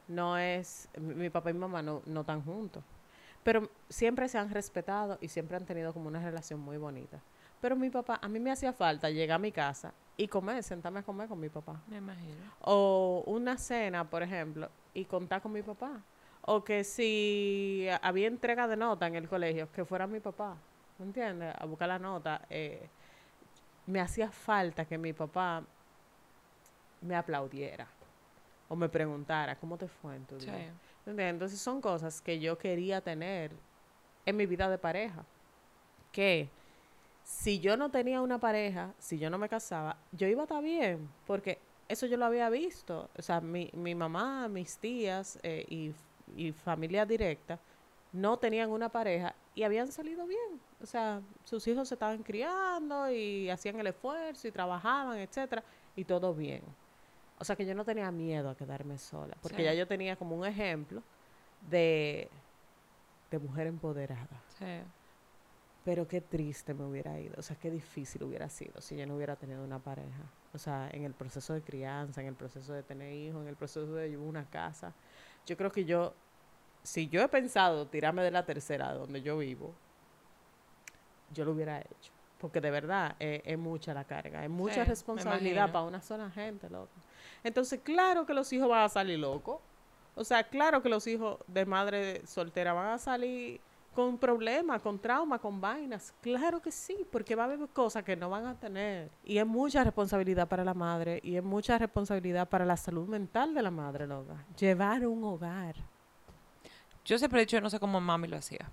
no 0.10 0.38
es, 0.38 0.89
mi 0.98 1.30
papá 1.30 1.51
y 1.51 1.54
mi 1.54 1.60
mamá 1.60 1.82
no, 1.82 2.01
no 2.06 2.22
están 2.22 2.44
juntos. 2.44 2.84
Pero 3.44 3.70
siempre 3.88 4.28
se 4.28 4.38
han 4.38 4.50
respetado 4.50 5.18
y 5.22 5.30
siempre 5.30 5.56
han 5.56 5.66
tenido 5.66 5.94
como 5.94 6.08
una 6.10 6.22
relación 6.22 6.60
muy 6.60 6.78
bonita. 6.78 7.22
Pero 7.62 7.75
mi 7.75 7.89
papá, 7.89 8.20
a 8.22 8.28
mí 8.28 8.39
me 8.39 8.51
hacía 8.51 8.74
falta 8.74 9.10
llegar 9.10 9.36
a 9.36 9.39
mi 9.39 9.51
casa 9.51 9.94
y 10.18 10.28
comer, 10.28 10.62
sentarme 10.63 11.00
a 11.00 11.04
comer 11.04 11.30
con 11.30 11.39
mi 11.39 11.50
papá. 11.50 11.82
Me 11.88 11.98
imagino. 11.98 12.36
O 12.62 13.24
una 13.28 13.58
cena, 13.58 14.10
por 14.10 14.24
ejemplo, 14.24 14.70
y 14.94 15.06
contar 15.06 15.42
con 15.42 15.54
mi 15.54 15.62
papá. 15.62 16.01
O 16.42 16.63
que 16.63 16.84
si 16.84 17.88
había 18.01 18.28
entrega 18.28 18.68
de 18.68 18.75
nota 18.75 19.08
en 19.08 19.16
el 19.16 19.30
colegio, 19.30 19.72
que 19.72 19.86
fuera 19.86 20.08
mi 20.08 20.20
papá. 20.20 20.58
¿Me 20.98 21.06
entiendes? 21.06 21.54
A 21.58 21.66
buscar 21.66 21.88
la 21.88 22.00
nota. 22.00 22.42
eh, 22.50 22.89
me 23.86 24.00
hacía 24.00 24.30
falta 24.30 24.86
que 24.86 24.98
mi 24.98 25.13
papá 25.13 25.63
me 27.01 27.16
aplaudiera. 27.16 27.88
O 28.69 28.75
me 28.75 28.88
preguntara, 28.88 29.57
¿cómo 29.59 29.77
te 29.77 29.88
fue 29.88 30.15
en 30.15 30.25
tu 30.25 30.39
Sí. 30.39 30.45
día? 30.45 30.73
¿Me 31.05 31.11
entiendes? 31.11 31.33
Entonces 31.33 31.59
son 31.59 31.81
cosas 31.81 32.21
que 32.21 32.39
yo 32.39 32.57
quería 32.57 33.01
tener 33.01 33.51
en 34.25 34.38
mi 34.38 34.45
vida 34.45 34.69
de 34.69 34.77
pareja. 34.77 35.25
Que 36.11 36.49
si 37.23 37.59
yo 37.59 37.75
no 37.77 37.89
tenía 37.91 38.21
una 38.21 38.39
pareja, 38.39 38.93
si 38.99 39.17
yo 39.19 39.29
no 39.29 39.38
me 39.38 39.49
casaba, 39.49 39.97
yo 40.11 40.27
iba 40.27 40.41
a 40.41 40.45
estar 40.45 40.63
bien, 40.63 41.09
porque 41.25 41.59
eso 41.88 42.05
yo 42.05 42.17
lo 42.17 42.25
había 42.25 42.49
visto. 42.49 43.09
O 43.17 43.21
sea, 43.21 43.41
mi, 43.41 43.69
mi 43.73 43.95
mamá, 43.95 44.47
mis 44.47 44.77
tías 44.77 45.39
eh, 45.43 45.65
y, 45.67 45.93
y 46.35 46.51
familia 46.51 47.05
directa 47.05 47.59
no 48.11 48.38
tenían 48.38 48.69
una 48.71 48.89
pareja 48.89 49.35
y 49.55 49.63
habían 49.63 49.91
salido 49.91 50.25
bien. 50.25 50.59
O 50.81 50.85
sea, 50.85 51.21
sus 51.43 51.67
hijos 51.67 51.88
se 51.88 51.95
estaban 51.95 52.23
criando 52.23 53.11
y 53.11 53.49
hacían 53.49 53.79
el 53.79 53.88
esfuerzo 53.88 54.47
y 54.47 54.51
trabajaban, 54.51 55.17
etcétera, 55.19 55.63
y 55.95 56.05
todo 56.05 56.33
bien. 56.33 56.63
O 57.39 57.46
sea 57.46 57.55
que 57.55 57.65
yo 57.65 57.74
no 57.74 57.86
tenía 57.86 58.12
miedo 58.12 58.50
a 58.50 58.55
quedarme 58.55 58.98
sola, 58.98 59.36
porque 59.41 59.58
Sí. 59.58 59.63
ya 59.63 59.74
yo 59.74 59.88
tenía 59.88 60.15
como 60.15 60.36
un 60.36 60.46
ejemplo 60.46 61.01
de, 61.69 62.29
de 63.31 63.39
mujer 63.39 63.67
empoderada. 63.67 64.41
Sí. 64.58 64.81
Pero 65.86 66.08
qué 66.08 66.19
triste 66.22 66.74
me 66.74 66.84
hubiera 66.86 67.17
ido, 67.19 67.36
o 67.38 67.41
sea, 67.41 67.55
qué 67.55 67.72
difícil 67.72 68.24
hubiera 68.24 68.50
sido 68.50 68.81
si 68.81 68.98
yo 68.98 69.08
no 69.08 69.15
hubiera 69.15 69.36
tenido 69.38 69.63
una 69.63 69.79
pareja. 69.79 70.22
O 70.53 70.58
sea, 70.58 70.89
en 70.91 71.03
el 71.05 71.13
proceso 71.13 71.53
de 71.53 71.62
crianza, 71.62 72.22
en 72.22 72.27
el 72.27 72.36
proceso 72.36 72.74
de 72.74 72.84
tener 72.84 73.13
hijos, 73.13 73.41
en 73.41 73.48
el 73.48 73.55
proceso 73.55 73.93
de 73.93 74.10
llevar 74.10 74.27
una 74.27 74.46
casa. 74.46 74.93
Yo 75.46 75.55
creo 75.55 75.72
que 75.72 75.86
yo, 75.86 76.13
si 76.84 77.08
yo 77.08 77.22
he 77.22 77.27
pensado 77.29 77.88
tirarme 77.88 78.22
de 78.24 78.31
la 78.31 78.46
tercera 78.46 78.93
donde 78.93 79.22
yo 79.22 79.38
vivo, 79.38 79.74
yo 81.34 81.46
lo 81.46 81.51
hubiera 81.51 81.79
hecho. 81.79 82.12
Porque 82.39 82.62
de 82.62 82.72
verdad 82.72 83.15
eh, 83.19 83.41
es, 83.46 83.58
mucha 83.58 83.93
la 83.93 84.03
carga, 84.05 84.43
es 84.43 84.50
mucha 84.50 84.84
Sí, 84.84 84.89
responsabilidad 84.89 85.72
para 85.72 85.86
una 85.86 86.01
sola 86.01 86.29
gente, 86.29 86.69
loco. 86.69 86.89
Entonces, 87.43 87.79
claro 87.83 88.25
que 88.25 88.33
los 88.33 88.51
hijos 88.53 88.69
van 88.69 88.83
a 88.83 88.89
salir 88.89 89.19
locos. 89.19 89.59
O 90.15 90.23
sea, 90.23 90.43
claro 90.43 90.81
que 90.81 90.89
los 90.89 91.07
hijos 91.07 91.38
de 91.47 91.65
madre 91.65 92.25
soltera 92.25 92.73
van 92.73 92.88
a 92.88 92.97
salir 92.97 93.61
con 93.95 94.17
problemas, 94.17 94.81
con 94.81 94.99
traumas, 94.99 95.39
con 95.39 95.59
vainas. 95.59 96.13
Claro 96.21 96.61
que 96.61 96.71
sí, 96.71 97.05
porque 97.11 97.35
va 97.35 97.43
a 97.43 97.45
haber 97.47 97.59
cosas 97.69 98.03
que 98.03 98.15
no 98.15 98.29
van 98.29 98.45
a 98.45 98.55
tener. 98.55 99.09
Y 99.23 99.38
es 99.39 99.45
mucha 99.45 99.83
responsabilidad 99.83 100.47
para 100.47 100.63
la 100.63 100.73
madre 100.73 101.19
y 101.23 101.35
es 101.35 101.43
mucha 101.43 101.77
responsabilidad 101.77 102.47
para 102.47 102.65
la 102.65 102.77
salud 102.77 103.07
mental 103.07 103.53
de 103.53 103.61
la 103.61 103.71
madre, 103.71 104.07
loca. 104.07 104.35
Llevar 104.57 105.05
un 105.07 105.23
hogar. 105.23 105.75
Yo 107.05 107.17
siempre 107.17 107.39
he 107.41 107.45
dicho, 107.45 107.59
no 107.61 107.69
sé 107.69 107.79
cómo 107.79 107.99
mami 107.99 108.27
lo 108.27 108.38
hacía. 108.38 108.69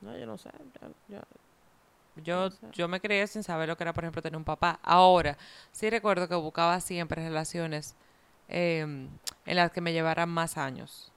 No, 0.00 0.16
yo 0.18 0.26
no 0.26 0.36
sé. 0.36 0.50
yo- 0.80 0.88
yo- 1.16 1.22
Yo, 2.16 2.50
yo 2.72 2.88
me 2.88 3.00
crié 3.00 3.26
sin 3.26 3.42
saber 3.42 3.68
lo 3.68 3.76
que 3.76 3.84
era, 3.84 3.92
por 3.94 4.04
ejemplo, 4.04 4.22
tener 4.22 4.36
un 4.36 4.44
papá. 4.44 4.78
Ahora, 4.82 5.38
sí 5.72 5.88
recuerdo 5.90 6.28
que 6.28 6.34
buscaba 6.34 6.80
siempre 6.80 7.22
relaciones 7.24 7.96
em, 8.48 9.08
en 9.46 9.56
las 9.56 9.70
que 9.72 9.80
me 9.80 9.92
llevaran 9.92 10.28
más 10.28 10.58
años. 10.58 11.10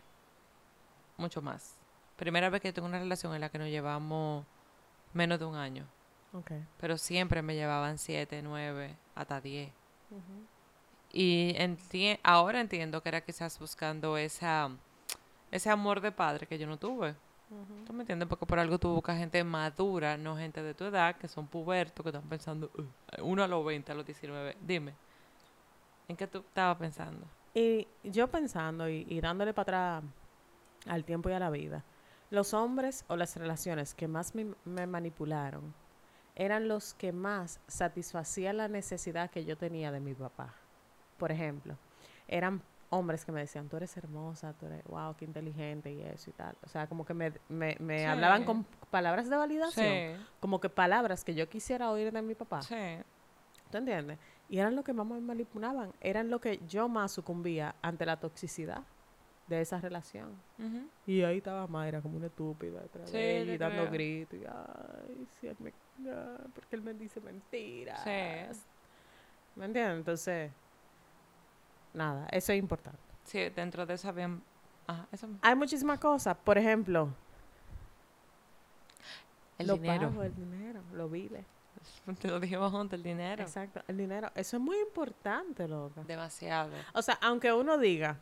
Mucho 1.18 1.42
más. 1.42 1.76
Primera 2.18 2.50
vez 2.50 2.62
que 2.62 2.74
tengo 2.74 2.88
una 2.88 3.00
relación 3.00 3.34
en 3.36 3.42
la 3.42 3.50
que 3.50 3.58
nos 3.60 3.68
llevamos 3.70 4.46
menos 5.14 5.40
de 5.40 5.46
un 5.46 5.56
año. 5.56 5.86
Pero 6.80 6.98
siempre 6.98 7.42
me 7.42 7.56
llevaban 7.56 7.98
siete, 7.98 8.42
nueve, 8.42 8.96
hasta 9.16 9.42
diez. 9.42 9.72
Y 11.14 11.54
enti- 11.58 12.20
ahora 12.24 12.60
entiendo 12.60 13.02
que 13.02 13.10
era 13.10 13.22
quizás 13.22 13.58
buscando 13.60 14.18
esa, 14.18 14.70
ese 15.52 15.70
amor 15.70 16.02
de 16.02 16.12
padre 16.12 16.48
que 16.48 16.58
yo 16.58 16.68
no 16.68 16.78
tuve. 16.78 17.16
¿Tú 17.86 17.94
me 17.94 18.02
entiendes? 18.02 18.28
Porque 18.28 18.46
por 18.46 18.60
algo 18.60 18.80
tú 18.80 18.94
buscas 18.94 19.18
gente 19.18 19.44
madura, 19.44 20.18
no 20.18 20.38
gente 20.38 20.62
de 20.64 20.74
tu 20.74 20.86
edad, 20.86 21.16
que 21.16 21.28
son 21.28 21.48
pubertos, 21.48 22.04
que 22.04 22.10
están 22.10 22.28
pensando, 22.28 22.72
"Uh, 22.78 23.24
uno 23.24 23.44
a 23.44 23.48
los 23.48 23.66
20, 23.66 23.92
a 23.92 23.96
los 23.96 24.06
19. 24.06 24.58
Dime, 24.62 24.94
¿en 26.08 26.16
qué 26.16 26.28
tú 26.28 26.40
estabas 26.40 26.78
pensando? 26.78 27.26
Y 27.54 27.88
yo 28.04 28.28
pensando 28.28 28.90
y, 28.90 29.06
y 29.08 29.22
dándole 29.22 29.54
para 29.54 29.98
atrás 29.98 30.12
al 30.88 31.04
tiempo 31.04 31.30
y 31.30 31.34
a 31.34 31.40
la 31.40 31.50
vida, 31.50 31.84
los 32.30 32.54
hombres 32.54 33.06
o 33.08 33.16
las 33.16 33.36
relaciones 33.36 33.94
que 33.94 34.08
más 34.08 34.36
me, 34.36 34.54
me 34.66 34.88
manipularon 34.88 35.74
eran 36.36 36.68
los 36.68 36.94
que 36.94 37.14
más 37.14 37.62
satisfacían 37.68 38.58
la 38.58 38.68
necesidad 38.68 39.30
que 39.30 39.46
yo 39.46 39.58
tenía 39.58 39.92
de 39.92 40.02
mi 40.02 40.14
papá. 40.14 40.54
Por 41.18 41.32
ejemplo, 41.32 41.78
eran 42.28 42.62
hombres 42.96 43.26
que 43.26 43.32
me 43.32 43.42
decían, 43.42 43.68
tú 43.70 43.78
eres 43.78 43.96
hermosa, 43.98 44.54
tú 44.54 44.66
eres, 44.68 44.84
wow, 44.86 45.16
qué 45.16 45.26
inteligente 45.26 45.92
y 45.92 46.02
eso 46.02 46.30
y 46.30 46.34
tal. 46.34 46.56
O 46.64 46.70
sea, 46.70 46.88
como 46.88 47.06
que 47.06 47.14
me, 47.14 47.32
me, 47.50 47.76
me 47.80 48.00
Sí. 48.00 48.06
hablaban 48.06 48.44
con 48.46 48.64
palabras 48.90 49.30
de 49.30 49.36
validación, 49.36 49.94
Sí, 50.20 50.26
como 50.40 50.60
que 50.60 50.70
palabras 50.70 51.24
que 51.24 51.36
yo 51.36 51.48
quisiera 51.50 51.92
oír 51.92 52.12
de 52.12 52.22
mi 52.22 52.36
papá. 52.36 52.62
sí. 52.62 52.76
¿Tú 53.72 53.78
entiendes? 53.80 54.20
Y 54.48 54.60
eran 54.60 54.76
lo 54.76 54.84
que 54.84 54.94
más 54.94 55.06
me 55.08 55.20
manipulaban, 55.20 55.92
eran 56.00 56.30
lo 56.30 56.40
que 56.40 56.60
yo 56.68 56.88
más 56.88 57.12
sucumbía 57.12 57.76
ante 57.82 58.06
la 58.06 58.20
toxicidad 58.20 58.84
de 59.48 59.62
esa 59.62 59.80
relación. 59.82 60.40
Y 61.08 61.22
ahí 61.24 61.38
estaba 61.38 61.68
Mayra 61.68 62.02
como 62.02 62.18
una 62.18 62.28
estúpida 62.28 62.80
detrás 62.82 63.10
Sí, 63.10 63.18
te 63.18 63.44
y 63.54 63.58
dando 63.58 63.82
creo. 63.82 63.92
gritos. 63.92 64.40
Y, 64.40 64.46
ay, 64.46 65.28
sí, 65.40 65.48
él 65.48 65.56
me, 65.60 65.74
ay, 66.10 66.48
porque 66.54 66.76
él 66.76 66.82
me 66.84 66.94
dice 66.94 67.20
mentiras. 67.22 68.02
Sí. 68.04 68.60
¿Me 69.56 69.66
entiendes? 69.66 69.98
Entonces, 69.98 70.52
nada, 71.96 72.28
eso 72.32 72.52
es 72.54 72.60
importante. 72.60 73.00
Sí, 73.24 73.50
dentro 73.50 73.86
de 73.86 73.94
eso. 73.96 74.14
Ajá, 74.88 75.08
eso... 75.12 75.28
Hay 75.42 75.56
muchísimas 75.56 76.00
cosas. 76.00 76.38
Por 76.38 76.58
ejemplo, 76.58 77.10
El 79.58 79.68
lo 79.68 79.76
dinero. 79.76 80.10
pago, 80.10 80.24
el 80.24 80.36
dinero, 80.36 80.82
lo 80.94 81.10
vive. 81.10 81.44
Te 82.22 82.28
lo 82.28 82.40
dijimos 82.40 82.72
juntos, 82.72 82.98
el 82.98 83.04
dinero. 83.04 83.44
Exacto, 83.44 83.82
el 83.88 83.98
dinero. 83.98 84.30
Eso 84.36 84.58
es 84.58 84.62
muy 84.64 84.78
importante, 84.80 85.68
loca. 85.68 86.04
Demasiado. 86.04 86.72
O 86.94 87.02
sea, 87.02 87.18
aunque 87.22 87.52
uno 87.54 87.78
diga, 87.78 88.18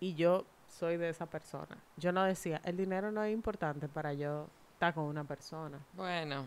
y 0.00 0.14
yo 0.14 0.44
soy 0.68 0.96
de 0.96 1.08
esa 1.08 1.26
persona, 1.26 1.76
yo 1.96 2.12
no 2.12 2.22
decía, 2.24 2.60
el 2.64 2.76
dinero 2.76 3.10
no 3.10 3.22
es 3.22 3.32
importante 3.32 3.88
para 3.88 4.12
yo 4.12 4.48
estar 4.72 4.94
con 4.94 5.04
una 5.04 5.24
persona. 5.24 5.78
Bueno, 5.94 6.46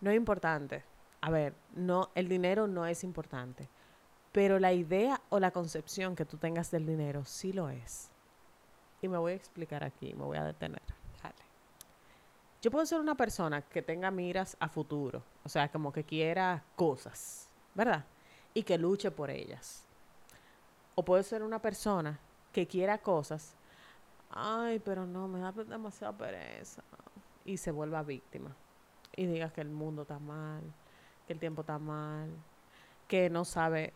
No 0.00 0.10
es 0.10 0.16
importante. 0.16 0.84
A 1.20 1.30
ver, 1.30 1.52
no, 1.74 2.10
el 2.14 2.28
dinero 2.28 2.68
no 2.68 2.86
es 2.86 3.02
importante. 3.02 3.68
Pero 4.32 4.58
la 4.58 4.72
idea 4.72 5.20
o 5.30 5.40
la 5.40 5.50
concepción 5.50 6.14
que 6.14 6.24
tú 6.24 6.36
tengas 6.36 6.70
del 6.70 6.86
dinero 6.86 7.24
sí 7.24 7.52
lo 7.52 7.70
es. 7.70 8.10
Y 9.00 9.08
me 9.08 9.18
voy 9.18 9.32
a 9.32 9.36
explicar 9.36 9.84
aquí, 9.84 10.14
me 10.14 10.24
voy 10.24 10.36
a 10.36 10.44
detener. 10.44 10.82
dale. 11.22 11.34
Yo 12.60 12.70
puedo 12.70 12.84
ser 12.84 13.00
una 13.00 13.14
persona 13.14 13.62
que 13.62 13.82
tenga 13.82 14.10
miras 14.10 14.56
a 14.60 14.68
futuro, 14.68 15.22
o 15.44 15.48
sea, 15.48 15.70
como 15.70 15.92
que 15.92 16.04
quiera 16.04 16.64
cosas, 16.74 17.48
¿verdad? 17.74 18.04
Y 18.54 18.64
que 18.64 18.76
luche 18.76 19.10
por 19.10 19.30
ellas. 19.30 19.84
O 20.94 21.04
puede 21.04 21.22
ser 21.22 21.42
una 21.42 21.62
persona 21.62 22.18
que 22.52 22.66
quiera 22.66 22.98
cosas. 22.98 23.54
Ay, 24.30 24.80
pero 24.80 25.06
no, 25.06 25.28
me 25.28 25.38
da 25.38 25.52
demasiada 25.52 26.16
pereza. 26.16 26.82
Y 27.44 27.56
se 27.56 27.70
vuelva 27.70 28.02
víctima. 28.02 28.54
Y 29.14 29.26
diga 29.26 29.50
que 29.50 29.60
el 29.60 29.70
mundo 29.70 30.02
está 30.02 30.18
mal, 30.18 30.62
que 31.26 31.32
el 31.32 31.38
tiempo 31.38 31.60
está 31.62 31.78
mal, 31.78 32.30
que 33.06 33.30
no 33.30 33.44
sabe 33.44 33.94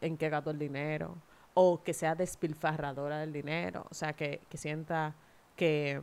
en 0.00 0.16
qué 0.16 0.28
gastó 0.28 0.50
el 0.50 0.58
dinero, 0.58 1.16
o 1.54 1.82
que 1.82 1.92
sea 1.92 2.14
despilfarradora 2.14 3.18
del 3.18 3.32
dinero, 3.32 3.86
o 3.90 3.94
sea, 3.94 4.12
que, 4.12 4.40
que 4.48 4.56
sienta 4.56 5.14
que, 5.56 6.00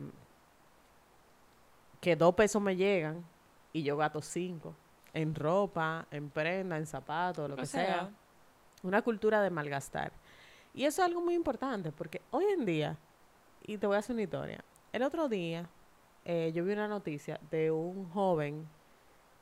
que 2.00 2.16
dos 2.16 2.34
pesos 2.34 2.60
me 2.60 2.76
llegan 2.76 3.24
y 3.72 3.82
yo 3.82 3.96
gasto 3.96 4.20
cinco 4.20 4.74
en 5.14 5.34
ropa, 5.34 6.06
en 6.10 6.28
prenda, 6.28 6.76
en 6.76 6.86
zapatos, 6.86 7.48
lo 7.48 7.54
O 7.54 7.58
que 7.58 7.66
sea. 7.66 7.84
sea. 7.84 8.10
Una 8.82 9.00
cultura 9.02 9.40
de 9.40 9.48
malgastar. 9.50 10.12
Y 10.74 10.84
eso 10.84 11.00
es 11.00 11.06
algo 11.08 11.22
muy 11.22 11.34
importante 11.34 11.90
porque 11.90 12.20
hoy 12.30 12.44
en 12.52 12.66
día, 12.66 12.98
y 13.62 13.78
te 13.78 13.86
voy 13.86 13.96
a 13.96 14.00
hacer 14.00 14.12
una 14.14 14.22
historia, 14.24 14.62
el 14.92 15.02
otro 15.02 15.28
día 15.28 15.66
eh, 16.24 16.52
yo 16.54 16.64
vi 16.64 16.72
una 16.72 16.86
noticia 16.86 17.40
de 17.50 17.70
un 17.70 18.10
joven 18.10 18.68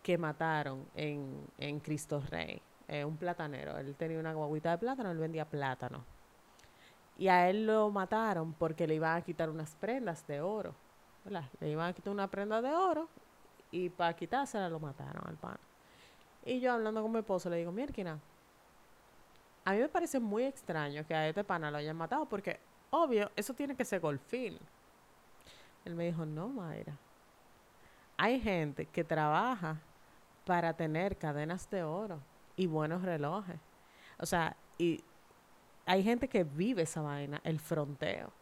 que 0.03 0.17
mataron 0.17 0.87
en, 0.95 1.45
en 1.59 1.81
Cristo 1.81 2.23
Rey, 2.31 2.63
eh, 2.89 3.05
un 3.05 3.17
platanero. 3.17 3.79
Él 3.79 3.95
tenía 3.95 4.19
una 4.19 4.33
guaguita 4.33 4.73
de 4.73 4.79
plátano, 4.79 5.11
él 5.11 5.19
vendía 5.19 5.45
plátano. 5.45 6.05
Y 7.17 7.29
a 7.29 7.49
él 7.49 7.67
lo 7.67 7.91
mataron 7.91 8.53
porque 8.55 8.87
le 8.87 8.97
iban 8.97 9.17
a 9.17 9.23
quitar 9.23 9.49
unas 9.49 9.75
prendas 9.77 10.27
de 10.27 10.41
oro. 10.41 10.75
Le 11.61 11.71
iban 11.71 11.89
a 11.89 11.93
quitar 11.93 12.13
una 12.13 12.29
prenda 12.29 12.61
de 12.61 12.75
oro 12.75 13.09
y 13.71 13.89
para 13.89 14.15
quitársela 14.15 14.69
lo 14.69 14.79
mataron 14.79 15.23
al 15.27 15.37
pan. 15.37 15.57
Y 16.45 16.61
yo 16.61 16.73
hablando 16.73 17.01
con 17.01 17.13
mi 17.13 17.19
esposo 17.21 17.49
le 17.49 17.57
digo, 17.57 17.73
Mierkina, 17.73 18.19
a 19.65 19.73
mí 19.73 19.79
me 19.79 19.89
parece 19.89 20.21
muy 20.21 20.45
extraño 20.45 21.07
que 21.07 21.15
a 21.15 21.27
este 21.27 21.43
pana 21.43 21.71
lo 21.71 21.79
hayan 21.79 21.97
matado 21.97 22.27
porque, 22.27 22.61
obvio, 22.91 23.31
eso 23.35 23.55
tiene 23.55 23.75
que 23.75 23.85
ser 23.85 24.01
golfín. 24.01 24.59
Él 25.87 25.95
me 25.95 26.05
dijo, 26.05 26.27
no, 26.27 26.49
Mayra. 26.49 26.97
Hay 28.19 28.41
gente 28.41 28.87
que 28.87 29.03
trabaja 29.03 29.79
para 30.45 30.75
tener 30.75 31.17
cadenas 31.17 31.69
de 31.71 31.83
oro 31.83 32.21
y 32.57 32.67
buenos 32.67 33.03
relojes. 33.03 33.57
O 34.19 34.27
sea, 34.27 34.57
y 34.79 35.03
hay 35.87 36.03
gente 36.03 36.29
que 36.29 36.45
vive 36.45 36.83
esa 36.83 37.03
vaina, 37.03 37.41
el 37.45 37.59
fronteo. 37.61 38.33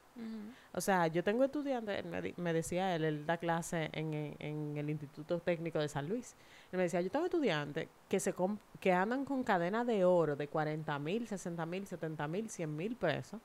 O 0.74 0.80
sea, 0.82 1.06
yo 1.06 1.24
tengo 1.24 1.42
estudiantes, 1.42 1.98
él 2.04 2.06
me, 2.10 2.34
me 2.36 2.52
decía 2.52 2.94
él, 2.94 3.04
él 3.04 3.24
da 3.26 3.38
clase 3.38 3.88
en, 3.94 4.12
en- 4.12 4.36
en 4.40 4.76
el 4.76 4.90
Instituto 4.90 5.38
Técnico 5.40 5.78
de 5.78 5.88
San 5.88 6.06
Luis. 6.08 6.34
Él 6.70 6.76
me 6.76 6.82
decía, 6.82 7.00
yo 7.00 7.10
tengo 7.10 7.24
estudiantes 7.24 7.88
que, 8.10 8.20
se 8.20 8.34
que 8.78 8.92
andan 8.92 9.24
con 9.24 9.42
cadena 9.42 9.84
de 9.86 10.04
oro 10.04 10.36
de 10.36 10.48
40 10.48 10.98
mil, 10.98 11.26
60 11.26 11.64
mil, 11.64 11.86
70 11.86 12.28
mil, 12.28 12.50
100 12.50 12.76
mil 12.76 12.94
pesos. 12.96 13.40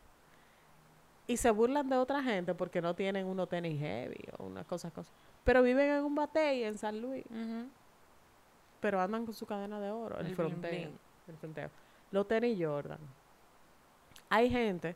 Y 1.26 1.38
se 1.38 1.52
burlan 1.52 1.90
de 1.90 1.98
otra 1.98 2.22
gente 2.24 2.54
porque 2.54 2.82
no 2.82 2.94
tienen 2.96 3.26
unos 3.28 3.50
tenis 3.50 3.80
heavy 3.80 4.20
o 4.38 4.46
una 4.46 4.64
cosa, 4.64 4.92
cosa. 4.92 5.12
Pero 5.44 5.62
viven 5.62 5.90
en 5.90 6.04
un 6.04 6.16
batey 6.16 6.64
en 6.64 6.78
San 6.78 7.02
Luis, 7.02 7.26
Ujú. 7.28 7.68
Pero 8.80 9.00
andan 9.02 9.26
con 9.26 9.34
su 9.34 9.46
cadena 9.46 9.80
de 9.80 9.92
oro, 9.92 10.20
el, 10.20 10.28
El 10.28 10.36
bling 10.36 10.50
fronteo. 10.50 10.72
bling. 10.72 11.00
El 11.28 11.38
fronteo. 11.38 11.70
Los 12.12 12.28
tenis 12.28 12.58
Jordan. 12.60 13.00
Hay 14.30 14.50
gente 14.50 14.96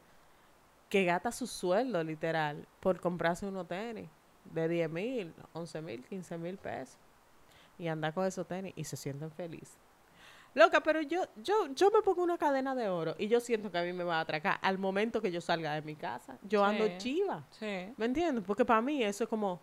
que 0.90 1.06
gasta 1.06 1.32
su 1.32 1.48
sueldo, 1.48 2.04
literal, 2.04 2.68
por 2.80 3.00
comprarse 3.00 3.46
unos 3.46 3.68
tenis 3.68 4.10
de 4.46 4.68
10 4.68 4.90
mil, 4.90 5.34
11 5.54 5.82
mil, 5.82 6.04
15 6.06 6.38
mil 6.38 6.58
pesos. 6.58 6.98
Y 7.78 7.88
anda 7.88 8.12
con 8.12 8.26
esos 8.26 8.46
tenis 8.48 8.74
y 8.76 8.84
se 8.84 8.98
sienten 8.98 9.32
felices. 9.32 9.78
Loca, 10.54 10.82
pero 10.84 11.02
yo, 11.02 11.24
yo, 11.38 11.68
yo 11.74 11.90
me 11.92 12.02
pongo 12.02 12.22
una 12.24 12.38
cadena 12.38 12.76
de 12.76 12.90
oro 12.90 13.16
y 13.18 13.30
yo 13.30 13.40
siento 13.40 13.72
que 13.72 13.78
a 13.78 13.84
mí 13.84 13.94
me 13.94 14.04
va 14.04 14.18
a 14.18 14.20
atracar 14.20 14.60
al 14.62 14.78
momento 14.78 15.22
que 15.22 15.32
yo 15.32 15.40
salga 15.40 15.74
de 15.74 15.82
mi 15.82 15.96
casa. 15.96 16.38
Yo 16.44 16.64
ando 16.66 16.86
chiva. 16.98 17.46
Sí, 17.52 17.94
¿Me 17.96 18.06
entiendes? 18.06 18.44
Porque 18.46 18.66
para 18.66 18.82
mí 18.82 19.02
eso 19.02 19.24
es 19.24 19.30
como, 19.30 19.62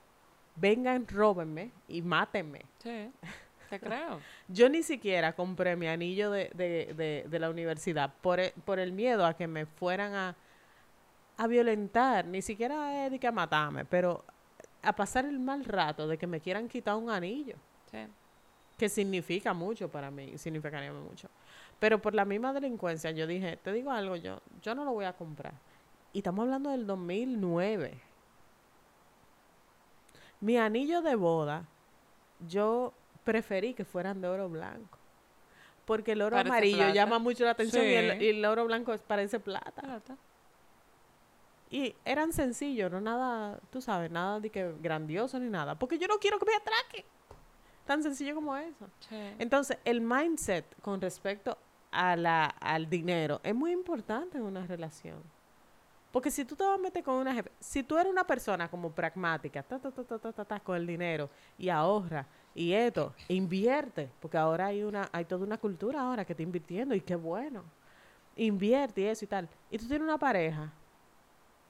vengan, 0.56 1.06
róbenme 1.06 1.72
y 1.88 2.00
mátenme. 2.02 2.62
sí. 2.82 3.10
Te 3.70 3.78
creo. 3.80 4.20
Yo 4.48 4.68
ni 4.68 4.82
siquiera 4.82 5.34
compré 5.34 5.76
mi 5.76 5.86
anillo 5.88 6.30
de, 6.30 6.50
de, 6.54 6.94
de, 6.94 7.24
de 7.28 7.38
la 7.38 7.50
universidad 7.50 8.12
por 8.22 8.40
el, 8.40 8.52
por 8.64 8.78
el 8.78 8.92
miedo 8.92 9.26
a 9.26 9.34
que 9.34 9.46
me 9.46 9.66
fueran 9.66 10.14
a, 10.14 10.36
a 11.36 11.46
violentar, 11.46 12.24
ni 12.24 12.40
siquiera 12.42 13.08
que 13.20 13.26
a 13.26 13.32
matarme, 13.32 13.84
pero 13.84 14.24
a 14.82 14.92
pasar 14.94 15.24
el 15.26 15.38
mal 15.38 15.64
rato 15.64 16.08
de 16.08 16.16
que 16.16 16.26
me 16.26 16.40
quieran 16.40 16.68
quitar 16.68 16.94
un 16.96 17.10
anillo, 17.10 17.56
Sí. 17.90 18.06
que 18.76 18.88
significa 18.88 19.52
mucho 19.54 19.88
para 19.90 20.10
mí, 20.10 20.36
significaría 20.38 20.92
mucho. 20.92 21.28
Pero 21.78 22.00
por 22.00 22.14
la 22.14 22.24
misma 22.24 22.52
delincuencia 22.52 23.10
yo 23.12 23.26
dije, 23.26 23.56
te 23.56 23.72
digo 23.72 23.90
algo, 23.90 24.16
yo, 24.16 24.40
yo 24.62 24.74
no 24.74 24.84
lo 24.84 24.92
voy 24.92 25.04
a 25.04 25.12
comprar. 25.12 25.52
Y 26.12 26.18
estamos 26.18 26.42
hablando 26.44 26.70
del 26.70 26.86
2009. 26.86 28.00
Mi 30.40 30.56
anillo 30.56 31.02
de 31.02 31.14
boda, 31.16 31.64
yo 32.46 32.92
preferí 33.32 33.74
que 33.74 33.84
fueran 33.84 34.22
de 34.22 34.28
oro 34.28 34.48
blanco. 34.48 34.96
Porque 35.84 36.12
el 36.12 36.22
oro 36.22 36.36
Parece 36.36 36.48
amarillo 36.50 36.76
plata. 36.78 36.94
llama 36.94 37.18
mucho 37.18 37.44
la 37.44 37.50
atención 37.50 37.84
y, 37.84 37.88
el, 37.88 38.18
Sí. 38.18 38.24
y 38.24 38.28
el 38.30 38.44
oro 38.46 38.64
blanco 38.64 38.96
parece 39.06 39.38
plata. 39.38 39.82
Plata. 39.82 40.16
Y 41.70 41.94
eran 42.06 42.32
sencillos, 42.32 42.90
no 42.90 43.02
nada, 43.02 43.60
tú 43.70 43.82
sabes, 43.82 44.10
nada 44.10 44.40
de 44.40 44.48
que 44.48 44.72
grandioso 44.80 45.38
ni 45.38 45.50
nada. 45.50 45.74
Porque 45.78 45.98
yo 45.98 46.08
no 46.08 46.18
quiero 46.18 46.38
que 46.38 46.46
me 46.46 46.54
atraque. 46.54 47.04
Tan 47.84 48.02
sencillo 48.02 48.34
como 48.34 48.56
eso. 48.56 48.88
Sí. 49.00 49.16
Entonces, 49.38 49.76
el 49.84 50.00
mindset 50.00 50.64
con 50.80 50.98
respecto 51.02 51.58
a 51.90 52.16
la, 52.16 52.46
al 52.46 52.88
dinero 52.88 53.40
es 53.42 53.54
muy 53.54 53.72
importante 53.72 54.38
en 54.38 54.44
una 54.44 54.66
relación. 54.66 55.22
Porque 56.10 56.30
si 56.30 56.46
tú 56.46 56.56
te 56.56 56.64
vas 56.64 56.78
a 56.78 56.82
meter 56.82 57.04
con 57.04 57.16
una 57.16 57.34
jefe, 57.34 57.52
si 57.60 57.82
tú 57.82 57.98
eres 57.98 58.10
una 58.10 58.24
persona 58.26 58.70
como 58.70 58.90
pragmática, 58.90 59.62
ta, 59.62 59.78
ta, 59.78 59.90
ta, 59.90 60.02
ta, 60.04 60.18
ta, 60.18 60.32
ta, 60.32 60.44
ta, 60.46 60.60
con 60.60 60.74
el 60.76 60.86
dinero 60.86 61.28
y 61.58 61.68
ahorra 61.68 62.26
y 62.54 62.72
esto, 62.72 63.14
invierte, 63.28 64.10
porque 64.20 64.36
ahora 64.36 64.66
hay 64.66 64.82
una, 64.82 65.08
hay 65.12 65.24
toda 65.24 65.44
una 65.44 65.58
cultura 65.58 66.00
ahora 66.00 66.24
que 66.24 66.32
está 66.32 66.42
invirtiendo 66.42 66.94
y 66.94 67.00
qué 67.00 67.14
bueno. 67.14 67.62
Invierte 68.36 69.02
y 69.02 69.04
eso 69.06 69.24
y 69.24 69.28
tal. 69.28 69.48
Y 69.70 69.78
tú 69.78 69.86
tienes 69.86 70.02
una 70.02 70.18
pareja 70.18 70.72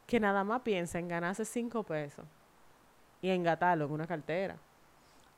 que 0.06 0.18
nada 0.18 0.44
más 0.44 0.62
piensa 0.62 0.98
en 0.98 1.08
ganarse 1.08 1.44
cinco 1.44 1.82
pesos 1.82 2.24
y 3.20 3.30
en 3.30 3.42
gastarlo 3.42 3.84
en 3.84 3.92
una 3.92 4.06
cartera. 4.06 4.56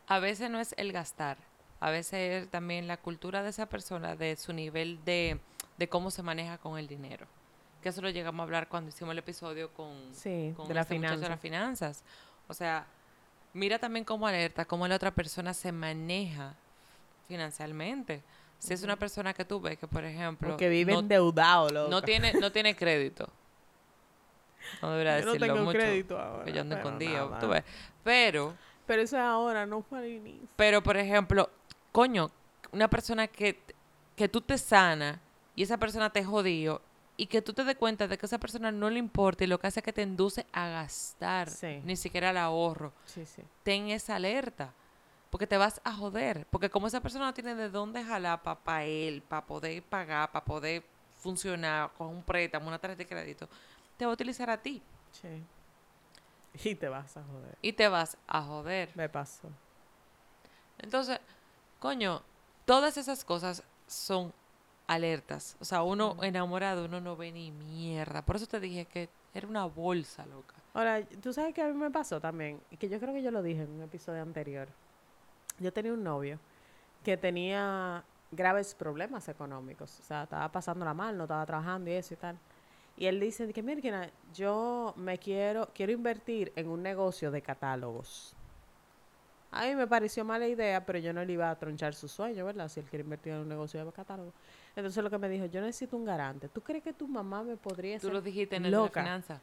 A 0.07 0.19
veces 0.19 0.51
no 0.51 0.61
es 0.61 0.75
el 0.77 0.93
gastar, 0.93 1.39
a 1.81 1.91
veces 1.91 2.45
es 2.45 2.51
también 2.51 2.87
la 2.87 2.97
cultura 2.97 3.43
de 3.43 3.51
esa 3.51 3.67
persona, 3.67 4.17
de 4.17 4.37
su 4.37 4.53
nivel 4.53 5.05
de, 5.05 5.41
de 5.79 5.89
cómo 5.89 6.11
se 6.11 6.23
maneja 6.23 6.59
con 6.59 6.79
el 6.79 6.87
dinero. 6.87 7.27
Que 7.83 7.89
eso 7.89 8.03
lo 8.03 8.11
llegamos 8.11 8.41
a 8.41 8.43
hablar 8.45 8.69
cuando 8.69 8.91
hicimos 8.91 9.13
el 9.13 9.19
episodio 9.19 9.73
con, 9.73 10.15
Sí, 10.15 10.53
con 10.57 10.69
de 10.69 10.75
la 10.75 10.83
este 10.83 10.99
de 10.99 11.29
las 11.29 11.41
finanzas. 11.41 12.05
O 12.47 12.55
sea, 12.55 12.87
mira 13.53 13.79
también 13.79 14.05
cómo 14.05 14.27
alerta, 14.27 14.65
cómo 14.65 14.87
la 14.89 14.97
otra 14.97 15.11
persona 15.11 15.55
se 15.55 15.73
maneja 15.73 16.55
financieramente. 17.29 18.23
Si 18.59 18.75
es 18.75 18.83
una 18.83 18.97
persona 18.97 19.33
que 19.33 19.45
tú 19.45 19.61
ves 19.61 19.79
que, 19.79 19.87
por 19.89 20.05
ejemplo, 20.05 20.49
Porque 20.51 20.69
vive 20.69 20.93
no, 20.93 20.99
endeudado, 21.01 21.89
no 21.89 22.03
tiene, 22.03 22.35
no 22.35 22.53
tiene 22.53 22.77
crédito. 22.77 23.29
No 24.83 24.91
debería 24.93 25.21
Yo 25.21 25.27
no 25.27 25.39
tengo 25.39 25.57
mucho. 25.57 25.79
crédito 25.79 26.19
ahora. 26.19 26.45
que 26.45 26.53
yo 26.53 26.61
ando 26.61 26.77
pero 26.77 26.89
escondido, 26.89 27.39
tú 27.41 27.49
ves. 27.49 27.65
Pero, 28.05 28.55
Pero 28.87 29.03
eso 29.03 29.17
es 29.17 29.23
ahora, 29.23 29.65
no 29.65 29.83
fue 29.83 30.01
al 30.01 30.09
inicio. 30.09 30.47
pero 30.57 30.83
por 30.83 30.97
ejemplo, 30.99 31.49
coño, 31.93 32.31
una 32.73 32.89
persona 32.89 33.27
que, 33.29 33.59
que 34.15 34.29
tú 34.29 34.43
te 34.43 34.59
sana 34.59 35.21
y 35.57 35.63
esa 35.63 35.79
persona 35.79 36.11
te 36.11 36.23
jodió 36.23 36.83
y 37.23 37.27
que 37.27 37.43
tú 37.43 37.53
te 37.53 37.65
des 37.65 37.77
cuenta 37.77 38.09
de 38.09 38.17
que 38.17 38.25
esa 38.27 38.39
persona 38.39 38.73
no 38.73 38.89
le 38.89 38.99
importa 38.99 39.45
y 39.45 39.47
lo 39.47 39.59
que 39.61 39.67
hace 39.67 39.81
es 39.81 39.85
que 39.85 39.93
te 39.93 40.01
induce 40.03 40.47
a 40.53 40.69
gastar, 40.69 41.51
Sí. 41.51 41.81
ni 41.85 41.95
siquiera 41.97 42.31
al 42.31 42.39
ahorro. 42.39 42.93
Sí, 43.05 43.27
sí. 43.27 43.43
Ten 43.63 43.89
esa 43.91 44.17
alerta. 44.17 44.73
Porque 45.29 45.47
te 45.47 45.57
vas 45.59 45.81
a 45.85 45.93
joder. 45.93 46.47
Porque 46.51 46.71
como 46.71 46.87
esa 46.87 47.01
persona 47.01 47.27
no 47.27 47.35
tiene 47.35 47.55
de 47.55 47.69
dónde 47.69 48.03
jalar 48.03 48.43
para 48.43 48.85
él, 48.85 49.23
para 49.23 49.47
poder 49.47 49.83
pagar, 49.83 50.33
para 50.33 50.45
poder 50.45 50.83
funcionar 51.19 51.91
con 51.99 52.09
un 52.09 52.23
préstamo, 52.23 52.67
una 52.69 52.79
tarjeta 52.79 52.99
de 53.05 53.07
crédito, 53.07 53.49
te 53.99 54.07
va 54.07 54.13
a 54.13 54.15
utilizar 54.15 54.49
a 54.49 54.57
ti. 54.57 54.83
Sí. 55.13 55.43
Y 56.71 56.75
te 56.75 56.89
vas 56.89 57.17
a 57.19 57.23
joder. 57.23 57.59
Y 57.63 57.73
te 57.75 57.87
vas 57.87 58.17
a 58.27 58.41
joder. 58.43 58.91
Me 58.97 59.09
pasó. 59.11 59.49
Entonces, 60.79 61.21
coño, 61.79 62.23
todas 62.65 62.97
esas 62.97 63.25
cosas 63.25 63.63
son 63.87 64.33
alertas. 64.91 65.57
O 65.61 65.65
sea, 65.65 65.85
uno 65.85 66.17
enamorado, 66.21 66.87
uno 66.87 67.01
no 67.01 67.17
ve 67.17 67.31
ni 67.31 67.53
mierda. 67.53 68.23
Por 68.23 68.37
eso 68.37 68.47
te 68.47 68.59
dije 68.59 68.87
que 68.87 69.09
era 69.33 69.47
una 69.47 69.65
bolsa, 69.67 70.27
loca. 70.27 70.57
Ahora, 70.75 71.01
tú 71.23 71.33
sabes 71.33 71.55
que 71.55 71.63
a 71.63 71.69
mí 71.69 71.75
me 71.75 71.93
pasó 71.93 72.21
también, 72.21 72.61
que 72.77 72.89
yo 72.89 72.99
creo 72.99 73.15
que 73.15 73.23
yo 73.23 73.31
lo 73.31 73.41
dije 73.41 73.63
en 73.63 73.71
un 73.71 73.83
episodio 73.83 74.21
anterior. 74.21 74.69
Yo 75.61 75.73
tenía 75.73 75.93
un 75.93 76.03
novio 76.03 76.41
que 77.05 77.17
tenía 77.17 78.03
graves 78.33 78.75
problemas 78.75 79.29
económicos. 79.29 80.01
O 80.01 80.03
sea, 80.03 80.25
estaba 80.25 80.51
pasándola 80.51 80.93
mal, 80.93 81.17
no 81.17 81.25
estaba 81.25 81.47
trabajando 81.47 81.89
y 81.91 81.95
eso 81.95 82.15
y 82.15 82.17
tal. 82.17 82.37
Y 82.97 83.07
él 83.07 83.21
dice 83.21 83.53
que, 83.53 83.63
mira, 83.63 84.11
yo 84.35 84.93
me 84.97 85.19
quiero, 85.19 85.69
quiero 85.73 85.93
invertir 85.93 86.53
en 86.57 86.69
un 86.69 86.83
negocio 86.83 87.31
de 87.31 87.43
catálogos. 87.43 88.35
A 89.53 89.67
mí 89.67 89.75
me 89.75 89.87
pareció 89.87 90.25
mala 90.25 90.47
idea, 90.47 90.85
pero 90.87 90.99
yo 90.99 91.13
no 91.13 91.25
le 91.25 91.33
iba 91.33 91.51
a 91.51 91.59
tronchar 91.59 91.95
su 91.95 92.07
sueño, 92.07 92.45
¿verdad? 92.45 92.69
Si 92.69 92.79
él 92.81 92.87
quiere 92.87 93.03
invertir 93.03 93.33
en 93.33 93.41
un 93.41 93.49
negocio 93.49 93.85
de 93.85 93.93
catálogo. 93.93 94.33
Entonces 94.77 95.03
lo 95.03 95.11
que 95.11 95.19
me 95.19 95.29
dijo, 95.29 95.47
yo 95.47 95.61
necesito 95.61 95.97
un 95.97 96.05
garante. 96.05 96.49
¿Tú 96.49 96.61
crees 96.61 96.85
que 96.85 96.93
tu 96.93 97.09
mamá 97.09 97.43
me 97.43 97.57
podría 97.57 97.99
Tú 97.99 98.07
ser 98.07 98.15
lo 98.15 98.21
dijiste 98.21 98.57
en 98.57 98.67
el 98.67 98.71
de 98.71 98.77
loca? 98.77 99.03
finanza. 99.03 99.41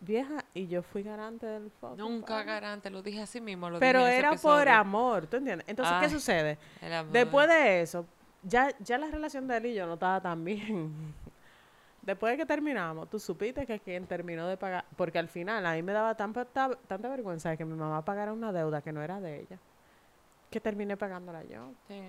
vieja? 0.00 0.44
Y 0.52 0.66
yo 0.66 0.82
fui 0.82 1.02
garante 1.02 1.46
del 1.46 1.70
fucking 1.70 1.96
Nunca 1.98 2.42
garante, 2.42 2.90
lo 2.90 3.02
dije 3.02 3.22
así 3.22 3.40
mismo. 3.40 3.70
Lo 3.70 3.78
Pero 3.78 4.00
dije 4.00 4.10
en 4.10 4.24
ese 4.24 4.28
era 4.28 4.36
por 4.36 4.68
amor, 4.68 5.26
¿tú 5.26 5.38
entiendes? 5.38 5.66
Entonces, 5.68 5.94
¿qué 6.00 6.08
sucede? 6.10 6.58
El 6.82 6.92
amor. 6.92 7.12
Después 7.12 7.48
de 7.48 7.80
eso, 7.82 8.04
ya, 8.42 8.68
ya 8.80 8.98
la 8.98 9.06
relación 9.10 9.46
de 9.48 9.56
él 9.56 9.66
y 9.66 9.74
yo 9.74 9.86
no 9.86 9.94
estaba 9.94 10.20
tan 10.20 10.44
bien. 10.44 11.14
Después 12.02 12.32
de 12.32 12.38
que 12.38 12.46
terminamos, 12.46 13.10
tú 13.10 13.18
supiste 13.18 13.66
que 13.66 13.78
quien 13.78 14.06
terminó 14.06 14.46
de 14.48 14.56
pagar, 14.56 14.84
porque 14.96 15.18
al 15.18 15.28
final 15.28 15.64
a 15.66 15.74
mí 15.74 15.82
me 15.82 15.92
daba 15.92 16.14
tan, 16.14 16.32
tanta, 16.32 16.70
tanta 16.86 17.08
vergüenza 17.08 17.50
de 17.50 17.58
que 17.58 17.64
mi 17.64 17.74
mamá 17.74 18.02
pagara 18.04 18.32
una 18.32 18.52
deuda 18.52 18.80
que 18.80 18.90
no 18.92 19.02
era 19.02 19.20
de 19.20 19.40
ella, 19.40 19.58
que 20.50 20.60
terminé 20.60 20.96
pagándola 20.96 21.44
yo. 21.44 21.72
Sí. 21.88 22.00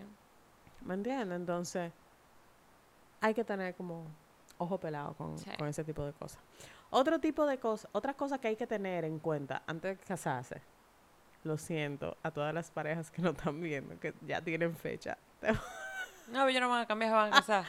¿Me 0.85 0.93
entiendes? 0.93 1.35
Entonces, 1.35 1.91
hay 3.19 3.33
que 3.33 3.43
tener 3.43 3.75
como 3.75 4.05
ojo 4.57 4.77
pelado 4.79 5.13
con, 5.15 5.37
Sí. 5.37 5.49
con 5.57 5.67
ese 5.67 5.83
tipo 5.83 6.05
de 6.05 6.13
cosas. 6.13 6.41
Otro 6.89 7.19
tipo 7.19 7.45
de 7.45 7.57
cosas, 7.57 7.89
otras 7.93 8.15
cosas 8.15 8.39
que 8.39 8.47
hay 8.47 8.55
que 8.55 8.67
tener 8.67 9.03
en 9.05 9.19
cuenta 9.19 9.61
antes 9.67 9.97
de 9.99 10.05
casarse. 10.05 10.61
Lo 11.43 11.57
siento 11.57 12.15
a 12.23 12.31
todas 12.31 12.53
las 12.53 12.71
parejas 12.71 13.09
que 13.11 13.21
no 13.21 13.31
están 13.31 13.59
viendo, 13.61 13.99
que 13.99 14.13
ya 14.21 14.41
tienen 14.41 14.75
fecha. 14.75 15.17
No, 15.41 15.51
pero 16.27 16.47
ellos 16.47 16.61
no 16.61 16.69
van 16.69 16.81
a 16.81 16.85
cambiar, 16.85 17.09
se 17.11 17.15
van 17.15 17.27
a 17.33 17.35
casar. 17.41 17.65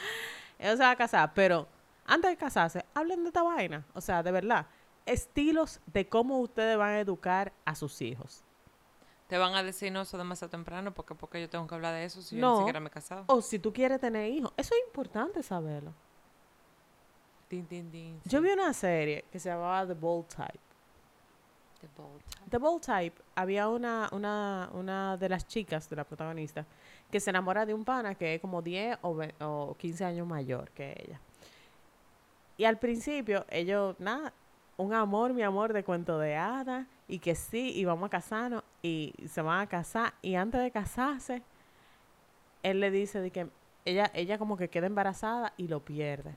Ellos 0.59 0.77
se 0.77 0.83
van 0.83 0.93
a 0.93 0.97
casar, 0.97 1.33
pero 1.35 1.67
antes 2.13 2.31
de 2.31 2.37
casarse, 2.37 2.85
hablen 2.95 3.23
de 3.23 3.29
esta 3.29 3.43
vaina. 3.43 3.85
O 3.95 4.01
sea, 4.01 4.23
de 4.23 4.31
verdad, 4.33 4.67
estilos 5.07 5.81
de 5.87 6.09
cómo 6.09 6.39
ustedes 6.41 6.77
van 6.77 6.91
a 6.91 7.01
educar 7.01 7.53
a 7.65 7.75
sus 7.75 8.01
hijos. 8.03 8.43
Te 9.29 9.39
van 9.39 9.55
a 9.55 9.63
decir, 9.63 9.91
no, 9.91 10.03
eso 10.03 10.19
demasiado 10.19 10.51
temprano, 10.51 10.93
porque 10.93 11.15
porque 11.15 11.41
yo 11.41 11.49
tengo 11.49 11.67
que 11.67 11.75
hablar 11.75 11.95
de 11.95 12.05
eso 12.05 12.21
si 12.21 12.37
yo 12.37 12.43
ni 12.53 12.59
siquiera 12.59 12.81
me 12.81 12.89
he 12.89 12.91
casado. 12.91 13.25
O 13.29 13.41
si 13.41 13.59
tú 13.59 13.73
quieres 13.73 13.99
tener 14.01 14.31
hijos. 14.31 14.53
Eso 14.57 14.75
es 14.75 14.83
importante 14.87 15.43
saberlo. 15.43 15.95
Tin, 17.49 17.67
tin, 17.67 17.91
tin, 17.91 18.21
Yo 18.25 18.41
vi 18.41 18.51
una 18.51 18.73
serie 18.73 19.25
que 19.31 19.39
se 19.39 19.49
llamaba 19.51 19.87
The 19.87 19.95
Bold 19.95 20.27
Type. 20.29 20.61
The 21.81 21.89
Bold 21.97 22.23
Type. 22.25 22.51
The 22.51 22.59
Bold 22.59 22.83
Type, 22.83 23.23
había 23.35 23.69
una, 23.69 24.09
una, 24.13 24.71
una 24.73 25.17
de 25.17 25.29
las 25.29 25.47
chicas 25.47 25.89
de 25.91 25.97
la 25.97 26.05
protagonista 26.05 26.65
que 27.11 27.21
se 27.21 27.31
enamora 27.31 27.67
de 27.67 27.75
un 27.75 27.85
pana 27.85 28.15
que 28.15 28.35
es 28.37 28.41
como 28.41 28.63
10 28.63 28.99
o, 29.03 29.15
ve- 29.15 29.35
o 29.41 29.75
15 29.79 30.05
años 30.05 30.27
mayor 30.27 30.71
que 30.71 30.93
ella. 31.07 31.21
Y 32.63 32.65
al 32.65 32.79
principio, 32.79 33.45
ellos, 33.51 33.97
nada, 33.99 34.33
un 34.77 34.95
amor, 34.95 35.33
mi 35.33 35.43
amor, 35.43 35.73
de 35.73 35.83
cuento 35.83 36.17
de 36.21 36.37
hadas, 36.37 36.87
y 37.09 37.19
que 37.19 37.35
sí, 37.35 37.73
y 37.75 37.85
vamos 37.85 38.07
a 38.07 38.11
casarnos, 38.11 38.63
y 38.83 39.13
se 39.29 39.43
van 39.43 39.59
a 39.59 39.67
casar, 39.67 40.15
y 40.23 40.37
antes 40.37 40.61
de 40.63 40.71
casarse, 40.71 41.43
él 42.63 42.79
le 42.79 42.93
dice 42.93 43.21
de 43.21 43.33
que 43.33 43.49
ella, 43.85 44.13
ella 44.15 44.39
como 44.39 44.57
que 44.57 44.69
queda 44.69 44.87
embarazada 44.87 45.55
y 45.57 45.67
lo 45.67 45.81
pierde. 45.85 46.35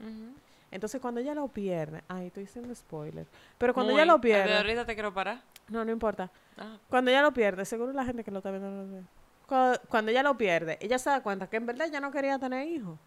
Entonces 0.71 0.99
cuando 0.99 1.21
ella 1.21 1.35
lo 1.35 1.47
pierde, 1.47 2.01
ay, 2.07 2.25
estoy 2.25 2.45
haciendo 2.45 2.73
spoiler, 2.73 3.27
pero 3.59 3.75
cuando 3.75 3.93
Muy. 3.93 4.01
ella 4.01 4.11
lo 4.11 4.19
pierde, 4.19 4.57
ahorita 4.57 4.83
te 4.83 4.95
quiero 4.95 5.13
parar. 5.13 5.43
no, 5.67 5.85
no 5.85 5.91
importa. 5.91 6.31
Ah, 6.57 6.79
Cuando 6.89 7.11
ella 7.11 7.21
lo 7.21 7.33
pierde, 7.33 7.65
seguro 7.65 7.93
la 7.93 8.03
gente 8.03 8.23
que 8.23 8.31
lo 8.31 8.39
está 8.39 8.49
viendo 8.49 8.71
no 8.71 8.83
lo 8.83 8.91
ve. 8.93 9.03
Cu- 9.45 9.87
Cuando 9.89 10.09
ella 10.09 10.23
lo 10.23 10.35
pierde, 10.35 10.79
ella 10.81 10.97
se 10.97 11.11
da 11.11 11.21
cuenta 11.21 11.47
que 11.47 11.57
en 11.57 11.67
verdad 11.67 11.85
ella 11.87 11.99
no 11.99 12.09
quería 12.09 12.39
tener 12.39 12.67
hijos. 12.67 12.97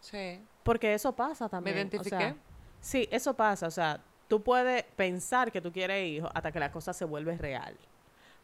sí. 0.00 0.40
Porque 0.62 0.94
eso 0.94 1.12
pasa 1.12 1.46
Me 1.46 1.50
también. 1.50 1.76
o 1.76 1.80
identifiqué. 1.80 2.08
sea, 2.16 2.36
sí, 2.82 3.08
eso 3.10 3.32
pasa. 3.32 3.66
O 3.66 3.70
sea, 3.70 4.00
tú 4.28 4.42
puedes 4.42 4.82
pensar 4.96 5.50
que 5.50 5.62
tú 5.62 5.72
quieres 5.72 6.06
hijos 6.06 6.30
hasta 6.34 6.52
que 6.52 6.60
la 6.60 6.70
cosa 6.70 6.92
se 6.92 7.06
vuelve 7.06 7.38
real. 7.38 7.74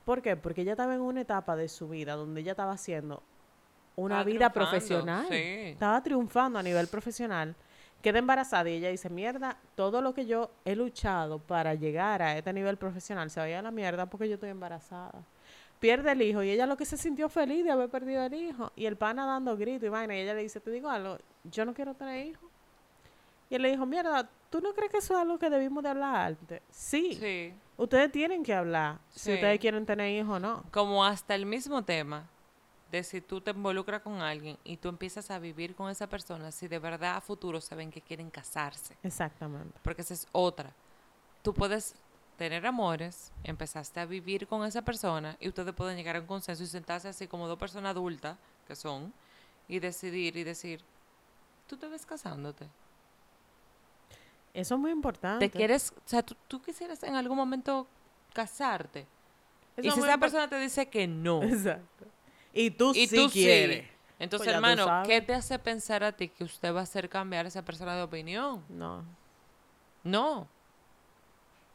¿Por 0.06 0.22
qué? 0.22 0.36
Porque 0.36 0.62
ella 0.62 0.72
estaba 0.72 0.94
en 0.94 1.02
una 1.02 1.20
etapa 1.20 1.54
de 1.54 1.68
su 1.68 1.90
vida 1.90 2.14
donde 2.14 2.40
ella 2.40 2.52
estaba 2.52 2.72
haciendo 2.72 3.22
una 3.94 4.20
Estaba 4.20 4.24
vida 4.24 4.50
profesional. 4.50 5.26
Sí. 5.28 5.34
Estaba 5.34 6.02
triunfando 6.02 6.58
a 6.58 6.62
nivel 6.62 6.86
profesional. 6.88 7.54
Queda 8.00 8.20
embarazada 8.20 8.70
y 8.70 8.74
ella 8.74 8.90
dice, 8.90 9.10
mierda, 9.10 9.58
todo 9.74 10.00
lo 10.00 10.14
que 10.14 10.24
yo 10.24 10.50
he 10.64 10.76
luchado 10.76 11.40
para 11.40 11.74
llegar 11.74 12.22
a 12.22 12.38
este 12.38 12.52
nivel 12.52 12.76
profesional 12.76 13.28
se 13.28 13.40
vaya 13.40 13.58
a 13.58 13.62
la 13.62 13.72
mierda 13.72 14.06
porque 14.06 14.28
yo 14.28 14.34
estoy 14.34 14.50
embarazada. 14.50 15.24
Pierde 15.80 16.12
el 16.12 16.22
hijo 16.22 16.42
y 16.42 16.50
ella 16.50 16.66
lo 16.66 16.76
que 16.76 16.84
se 16.84 16.96
sintió 16.96 17.28
feliz 17.28 17.64
de 17.64 17.70
haber 17.70 17.90
perdido 17.90 18.24
el 18.24 18.34
hijo. 18.34 18.72
Y 18.76 18.86
el 18.86 18.96
pana 18.96 19.26
dando 19.26 19.56
grito 19.56 19.84
y 19.84 19.88
vaina. 19.88 20.16
Y 20.16 20.20
ella 20.20 20.34
le 20.34 20.42
dice, 20.42 20.60
te 20.60 20.70
digo 20.70 20.88
algo, 20.88 21.18
yo 21.44 21.64
no 21.64 21.74
quiero 21.74 21.94
tener 21.94 22.26
hijos. 22.26 22.48
Y 23.50 23.54
él 23.54 23.62
le 23.62 23.70
dijo, 23.70 23.86
mierda, 23.86 24.28
¿tú 24.50 24.60
no 24.60 24.74
crees 24.74 24.90
que 24.90 24.98
eso 24.98 25.14
es 25.14 25.20
algo 25.20 25.38
que 25.38 25.48
debimos 25.50 25.82
de 25.82 25.88
hablar 25.90 26.16
antes? 26.26 26.62
Sí, 26.70 27.14
Sí. 27.14 27.54
ustedes 27.76 28.12
tienen 28.12 28.42
que 28.42 28.52
hablar 28.54 28.98
si 29.10 29.32
ustedes 29.34 29.58
quieren 29.58 29.86
tener 29.86 30.10
hijos 30.10 30.36
o 30.36 30.40
no. 30.40 30.64
Como 30.70 31.04
hasta 31.04 31.34
el 31.34 31.46
mismo 31.46 31.82
tema 31.82 32.26
de 32.90 33.02
si 33.04 33.20
tú 33.20 33.40
te 33.40 33.50
involucras 33.50 34.02
con 34.02 34.20
alguien 34.20 34.58
y 34.64 34.76
tú 34.78 34.88
empiezas 34.88 35.30
a 35.30 35.38
vivir 35.38 35.74
con 35.74 35.90
esa 35.90 36.06
persona, 36.08 36.50
si 36.50 36.68
de 36.68 36.78
verdad 36.78 37.16
a 37.16 37.20
futuro 37.20 37.60
se 37.60 37.74
ven 37.74 37.90
que 37.90 38.00
quieren 38.00 38.30
casarse. 38.30 38.96
Exactamente. 39.02 39.78
Porque 39.82 40.02
esa 40.02 40.14
es 40.14 40.26
otra. 40.32 40.72
Tú 41.42 41.52
puedes 41.54 41.94
tener 42.36 42.66
amores, 42.66 43.32
empezaste 43.44 43.98
a 44.00 44.06
vivir 44.06 44.46
con 44.46 44.64
esa 44.64 44.82
persona 44.82 45.36
y 45.40 45.48
ustedes 45.48 45.74
pueden 45.74 45.96
llegar 45.96 46.16
a 46.16 46.20
un 46.20 46.26
consenso 46.26 46.62
y 46.62 46.66
sentarse 46.66 47.08
así 47.08 47.26
como 47.26 47.48
dos 47.48 47.58
personas 47.58 47.90
adultas 47.90 48.36
que 48.66 48.76
son 48.76 49.12
y 49.66 49.80
decidir 49.80 50.36
y 50.36 50.44
decir, 50.44 50.80
tú 51.66 51.76
te 51.76 51.88
ves 51.88 52.06
casándote. 52.06 52.68
Eso 54.58 54.74
es 54.74 54.80
muy 54.80 54.90
importante. 54.90 55.48
¿Te 55.48 55.56
quieres, 55.56 55.92
o 55.96 56.00
sea, 56.08 56.22
tú, 56.22 56.34
tú 56.48 56.60
quisieras 56.60 57.02
en 57.04 57.14
algún 57.14 57.36
momento 57.36 57.86
casarte? 58.32 59.06
Eso 59.76 59.86
y 59.88 59.90
si 59.92 60.00
esa 60.00 60.18
persona 60.18 60.48
te 60.48 60.58
dice 60.58 60.88
que 60.88 61.06
no, 61.06 61.42
Exacto. 61.44 62.06
Y 62.52 62.70
tú 62.72 62.92
y 62.94 63.06
sí 63.06 63.14
tú 63.16 63.30
quieres. 63.30 63.84
sí. 63.86 63.90
Entonces, 64.18 64.46
Pues 64.46 64.54
hermano. 64.56 65.02
¿qué 65.06 65.20
te 65.20 65.32
hace 65.32 65.60
pensar 65.60 66.02
a 66.02 66.10
ti 66.10 66.28
que 66.28 66.42
usted 66.42 66.74
va 66.74 66.80
a 66.80 66.82
hacer 66.82 67.08
cambiar 67.08 67.44
a 67.44 67.48
esa 67.48 67.62
persona 67.64 67.94
de 67.94 68.02
opinión? 68.02 68.64
No. 68.68 69.04
No. 70.02 70.48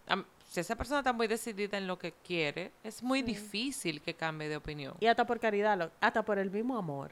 Am- 0.07 0.25
si 0.49 0.59
esa 0.59 0.75
persona 0.75 0.99
está 0.99 1.13
muy 1.13 1.27
decidida 1.27 1.77
en 1.77 1.87
lo 1.87 1.97
que 1.97 2.11
quiere, 2.11 2.73
es 2.83 3.01
muy 3.01 3.21
difícil 3.21 4.01
que 4.01 4.13
cambie 4.13 4.49
de 4.49 4.57
opinión. 4.57 4.95
Y 4.99 5.07
hasta 5.07 5.25
por 5.25 5.39
caridad, 5.39 5.77
lo- 5.77 5.91
hasta 6.01 6.23
por 6.23 6.37
el 6.37 6.51
mismo 6.51 6.77
amor. 6.77 7.11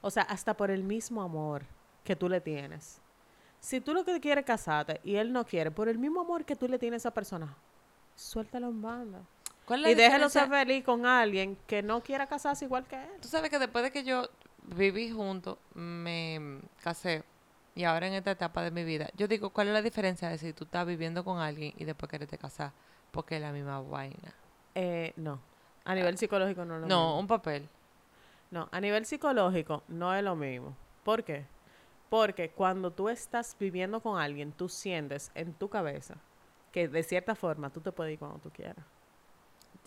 O 0.00 0.10
sea, 0.10 0.24
hasta 0.24 0.54
por 0.54 0.70
el 0.72 0.82
mismo 0.82 1.22
amor 1.22 1.62
que 2.02 2.16
tú 2.16 2.28
le 2.28 2.40
tienes. 2.40 3.00
Si 3.60 3.80
tú 3.80 3.92
lo 3.92 4.04
que 4.04 4.20
quieres 4.20 4.42
es 4.42 4.46
casarte 4.46 5.00
y 5.04 5.16
él 5.16 5.32
no 5.32 5.44
quiere, 5.44 5.70
por 5.70 5.88
el 5.88 5.98
mismo 5.98 6.20
amor 6.20 6.44
que 6.44 6.56
tú 6.56 6.68
le 6.68 6.78
tienes 6.78 7.04
a 7.04 7.08
esa 7.08 7.14
persona, 7.14 7.54
suéltalo 8.14 8.68
en 8.68 8.82
banda. 8.82 9.20
¿Cuál 9.64 9.80
Y 9.80 9.94
déjalo 9.94 10.26
diferencia? 10.26 10.40
ser 10.42 10.50
feliz 10.50 10.84
con 10.84 11.04
alguien 11.06 11.56
que 11.66 11.82
no 11.82 12.00
quiera 12.02 12.26
casarse 12.26 12.64
igual 12.64 12.86
que 12.86 12.96
él. 12.96 13.10
Tú 13.20 13.28
sabes 13.28 13.50
que 13.50 13.58
después 13.58 13.84
de 13.84 13.90
que 13.90 14.02
yo 14.04 14.28
viví 14.62 15.10
junto, 15.10 15.58
me 15.74 16.60
casé, 16.82 17.22
y 17.74 17.84
ahora 17.84 18.06
en 18.06 18.14
esta 18.14 18.30
etapa 18.30 18.62
de 18.62 18.70
mi 18.70 18.82
vida, 18.84 19.10
yo 19.16 19.28
digo, 19.28 19.50
¿cuál 19.50 19.68
es 19.68 19.74
la 19.74 19.82
diferencia 19.82 20.28
de 20.28 20.38
si 20.38 20.52
tú 20.52 20.64
estás 20.64 20.86
viviendo 20.86 21.22
con 21.24 21.38
alguien 21.38 21.74
y 21.76 21.84
después 21.84 22.10
querés 22.10 22.28
te 22.28 22.38
casar? 22.38 22.72
Porque 23.10 23.36
es 23.36 23.42
la 23.42 23.52
misma 23.52 23.80
vaina. 23.80 24.32
Eh, 24.74 25.12
no. 25.16 25.38
A 25.84 25.94
nivel 25.94 26.16
psicológico 26.18 26.64
no 26.64 26.76
es 26.76 26.80
lo 26.82 26.86
No, 26.86 26.96
mismo. 27.06 27.20
un 27.20 27.26
papel. 27.26 27.68
No, 28.50 28.68
a 28.72 28.80
nivel 28.80 29.04
psicológico 29.06 29.82
no 29.88 30.14
es 30.14 30.22
lo 30.24 30.34
mismo. 30.34 30.74
¿Por 31.04 31.24
qué? 31.24 31.44
Porque 32.08 32.50
cuando 32.50 32.90
tú 32.90 33.08
estás 33.08 33.54
viviendo 33.58 34.00
con 34.00 34.18
alguien, 34.20 34.52
tú 34.52 34.68
sientes 34.68 35.30
en 35.34 35.52
tu 35.54 35.68
cabeza 35.68 36.14
que 36.72 36.88
de 36.88 37.02
cierta 37.02 37.34
forma 37.34 37.70
tú 37.70 37.80
te 37.80 37.92
puedes 37.92 38.12
ir 38.14 38.18
cuando 38.18 38.38
tú 38.38 38.50
quieras. 38.50 38.84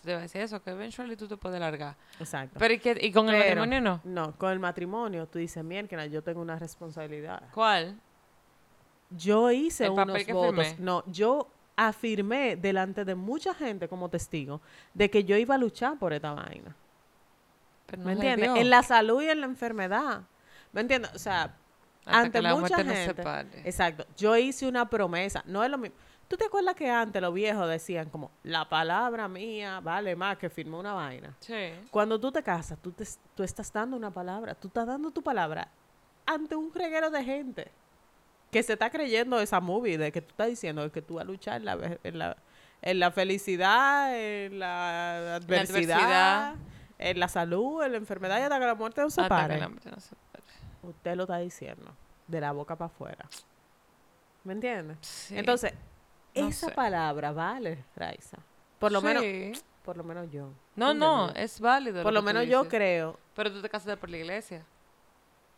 Te 0.03 0.11
voy 0.13 0.19
a 0.19 0.21
decir 0.21 0.41
eso, 0.41 0.61
que 0.63 0.71
eventually 0.71 1.15
tú 1.15 1.27
te 1.27 1.37
puedes 1.37 1.59
largar. 1.59 1.95
Exacto. 2.19 2.57
Pero 2.59 2.73
¿y, 2.73 2.79
qué- 2.79 2.97
y 3.01 3.11
con 3.11 3.29
el 3.29 3.37
matrimonio 3.37 3.81
no? 3.81 4.01
No, 4.03 4.31
con 4.37 4.51
el 4.51 4.59
matrimonio 4.59 5.27
tú 5.27 5.37
dices, 5.39 5.63
mierda, 5.63 6.05
yo 6.07 6.23
tengo 6.23 6.41
una 6.41 6.57
responsabilidad. 6.57 7.43
¿Cuál? 7.53 7.99
Yo 9.11 9.51
hice 9.51 9.85
El 9.85 9.93
papel 9.95 10.11
unos 10.15 10.23
que 10.25 10.33
votos. 10.33 10.67
firmé. 10.67 10.83
No, 10.83 11.03
yo 11.07 11.47
afirmé 11.75 12.55
delante 12.55 13.05
de 13.05 13.15
mucha 13.15 13.53
gente 13.53 13.87
como 13.87 14.09
testigo 14.09 14.61
de 14.93 15.09
que 15.09 15.23
yo 15.23 15.35
iba 15.37 15.55
a 15.55 15.57
luchar 15.57 15.97
por 15.99 16.13
esta 16.13 16.33
vaina. 16.33 16.75
Pero 17.87 18.03
¿Me 18.03 18.15
no 18.15 18.21
se 18.21 18.27
entiendes? 18.31 18.61
En 18.61 18.69
la 18.69 18.83
salud 18.83 19.21
y 19.21 19.29
en 19.29 19.41
la 19.41 19.47
enfermedad. 19.47 20.21
¿Me 20.71 20.81
entiendes? 20.81 21.11
O 21.13 21.19
sea, 21.19 21.55
Hasta 22.05 22.19
ante 22.19 22.31
que 22.31 22.41
la 22.41 22.55
mucha 22.55 22.77
gente. 22.77 23.05
separe. 23.05 23.61
Exacto. 23.63 24.05
Yo 24.17 24.35
hice 24.35 24.67
una 24.67 24.89
promesa. 24.89 25.43
No 25.45 25.63
es 25.63 25.69
lo 25.69 25.77
mismo. 25.77 25.95
¿Tú 26.27 26.37
te 26.37 26.45
acuerdas 26.45 26.75
que 26.75 26.89
antes 26.89 27.21
los 27.21 27.33
viejos 27.33 27.67
decían 27.67 28.09
como, 28.09 28.31
la 28.43 28.67
palabra 28.69 29.27
mía 29.27 29.81
vale 29.81 30.15
más 30.15 30.37
que 30.37 30.49
firmé 30.49 30.77
una 30.77 30.93
vaina? 30.93 31.35
Sí. 31.41 31.73
Cuando 31.91 32.19
tú 32.19 32.31
te 32.31 32.41
casas, 32.41 32.79
tú, 32.81 32.91
te, 32.91 33.05
tú 33.35 33.43
estás 33.43 33.71
dando 33.71 33.97
una 33.97 34.11
palabra. 34.11 34.55
Tú 34.55 34.69
estás 34.69 34.87
dando 34.87 35.11
tu 35.11 35.21
palabra 35.21 35.67
ante 36.25 36.55
un 36.55 36.73
reguero 36.73 37.09
de 37.09 37.23
gente 37.23 37.71
que 38.49 38.63
se 38.63 38.73
está 38.73 38.89
creyendo 38.89 39.39
esa 39.39 39.59
movie 39.59 39.97
de 39.97 40.11
que 40.11 40.21
tú 40.21 40.29
estás 40.31 40.47
diciendo 40.47 40.89
que 40.91 41.01
tú 41.01 41.15
vas 41.15 41.23
a 41.23 41.27
luchar 41.27 41.57
en 41.57 41.65
la, 41.65 41.97
en 42.03 42.19
la, 42.19 42.37
en 42.81 42.99
la 42.99 43.11
felicidad, 43.11 44.17
en 44.17 44.59
la 44.59 45.35
adversidad, 45.35 45.97
adversidad. 45.97 46.55
en 46.97 47.19
la 47.19 47.27
salud, 47.27 47.83
en 47.83 47.91
la 47.93 47.97
enfermedad 47.97 48.39
y 48.39 48.43
hasta 48.43 48.59
que 48.59 48.65
la 48.65 48.75
muerte 48.75 49.01
nos 49.01 49.17
Hasta 49.17 49.47
que 49.47 49.57
Usted 50.83 51.15
lo 51.15 51.23
está 51.23 51.37
diciendo 51.37 51.91
de 52.27 52.41
la 52.41 52.51
boca 52.51 52.75
para 52.75 52.87
afuera. 52.87 53.25
¿Me 54.43 54.53
entiendes? 54.53 54.97
Sí. 55.01 55.37
Entonces, 55.37 55.73
no 56.35 56.47
esa 56.47 56.67
sé. 56.69 56.73
palabra 56.73 57.31
vale, 57.31 57.83
Raiza. 57.95 58.37
Por 58.79 58.91
lo 58.91 59.01
menos. 59.01 59.23
Por 59.85 59.97
lo 59.97 60.03
menos 60.03 60.31
yo. 60.31 60.49
No, 60.75 60.93
¿Tú 60.93 60.97
no, 60.99 61.29
es 61.31 61.59
válido. 61.59 62.03
Por 62.03 62.13
lo 62.13 62.19
tú 62.21 62.25
menos 62.25 62.47
yo 62.47 62.67
creo, 62.67 63.19
Pero 63.35 63.51
tú 63.51 63.61
te 63.61 63.69
casaste 63.69 63.97
por 63.97 64.09
la 64.09 64.17
iglesia. 64.17 64.63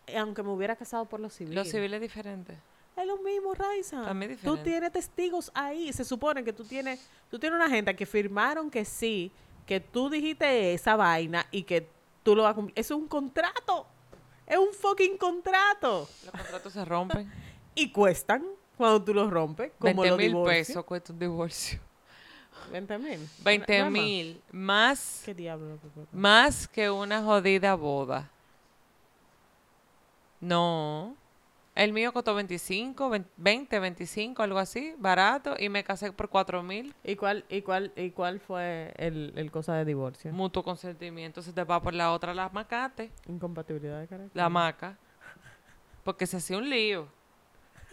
eh, 0.07 0.17
aunque 0.17 0.43
me 0.43 0.49
hubiera 0.49 0.75
casado 0.75 1.05
por 1.05 1.19
lo 1.19 1.29
civil. 1.29 1.55
Lo 1.55 1.63
civil 1.65 1.93
es 1.93 2.01
diferente. 2.01 2.57
Es 2.95 3.05
lo 3.07 3.17
mismo, 3.17 3.53
Raiza. 3.53 4.13
Mí 4.13 4.25
es 4.25 4.31
Tú 4.39 4.55
diferente. 4.55 4.63
tienes 4.63 4.91
testigos 4.91 5.51
ahí. 5.53 5.91
Se 5.93 6.03
supone 6.03 6.43
que 6.43 6.53
tú 6.53 6.63
tienes, 6.63 7.09
tú 7.29 7.39
tienes 7.39 7.57
una 7.57 7.69
gente 7.69 7.95
que 7.95 8.05
firmaron 8.05 8.69
que 8.69 8.85
sí, 8.85 9.31
que 9.65 9.79
tú 9.79 10.09
dijiste 10.09 10.73
esa 10.73 10.95
vaina 10.95 11.45
y 11.51 11.63
que 11.63 11.89
tú 12.23 12.35
lo 12.35 12.43
vas 12.43 12.51
a 12.51 12.55
cumplir. 12.55 12.77
Es 12.77 12.91
un 12.91 13.07
contrato. 13.07 13.87
Es 14.53 14.59
un 14.59 14.71
fucking 14.71 15.17
contrato. 15.17 16.07
Los 16.25 16.31
contratos 16.31 16.73
se 16.73 16.85
rompen. 16.85 17.31
Y 17.75 17.91
cuestan 17.91 18.45
cuando 18.77 19.03
tú 19.03 19.15
los 19.15 19.31
rompes. 19.31 19.71
Como 19.79 20.03
20 20.03 20.09
los 20.09 20.17
mil 20.19 20.43
pesos 20.45 20.85
cuesta 20.85 21.11
un 21.11 21.17
divorcio. 21.17 21.79
20 22.71 22.97
mil. 22.99 23.29
20 23.43 23.77
Nada 23.79 23.89
más. 23.89 23.91
mil. 23.91 24.41
Más, 24.51 25.21
¿Qué 25.25 25.33
diablo? 25.33 25.79
más 26.11 26.67
que 26.67 26.91
una 26.91 27.23
jodida 27.23 27.73
boda. 27.73 28.29
No. 30.39 31.15
El 31.75 31.91
mío 31.91 32.13
costó 32.13 32.35
25, 32.35 33.11
20, 33.37 33.79
25, 33.79 34.43
algo 34.43 34.59
así, 34.59 34.93
barato, 34.99 35.55
y 35.57 35.69
me 35.69 35.83
casé 35.83 36.11
por 36.11 36.29
4 36.29 36.61
mil. 36.61 36.93
¿Y 37.03 37.15
cuál, 37.15 37.45
y 37.49 37.63
cuál, 37.63 37.91
y 37.95 38.11
cuál 38.11 38.39
fue 38.39 38.93
el, 38.97 39.33
el 39.35 39.49
cosa 39.51 39.73
de 39.73 39.83
divorcio? 39.85 40.31
Mutuo 40.33 40.63
consentimiento, 40.63 41.41
se 41.41 41.51
te 41.51 41.63
va 41.63 41.81
por 41.81 41.95
la 41.95 42.11
otra 42.11 42.33
la 42.35 42.49
macate, 42.49 43.11
Incompatibilidad 43.27 43.99
de 43.99 44.07
carácter. 44.07 44.35
la 44.35 44.49
maca. 44.49 44.97
Porque 46.03 46.27
se 46.27 46.37
hacía 46.37 46.57
un 46.57 46.69
lío. 46.69 47.07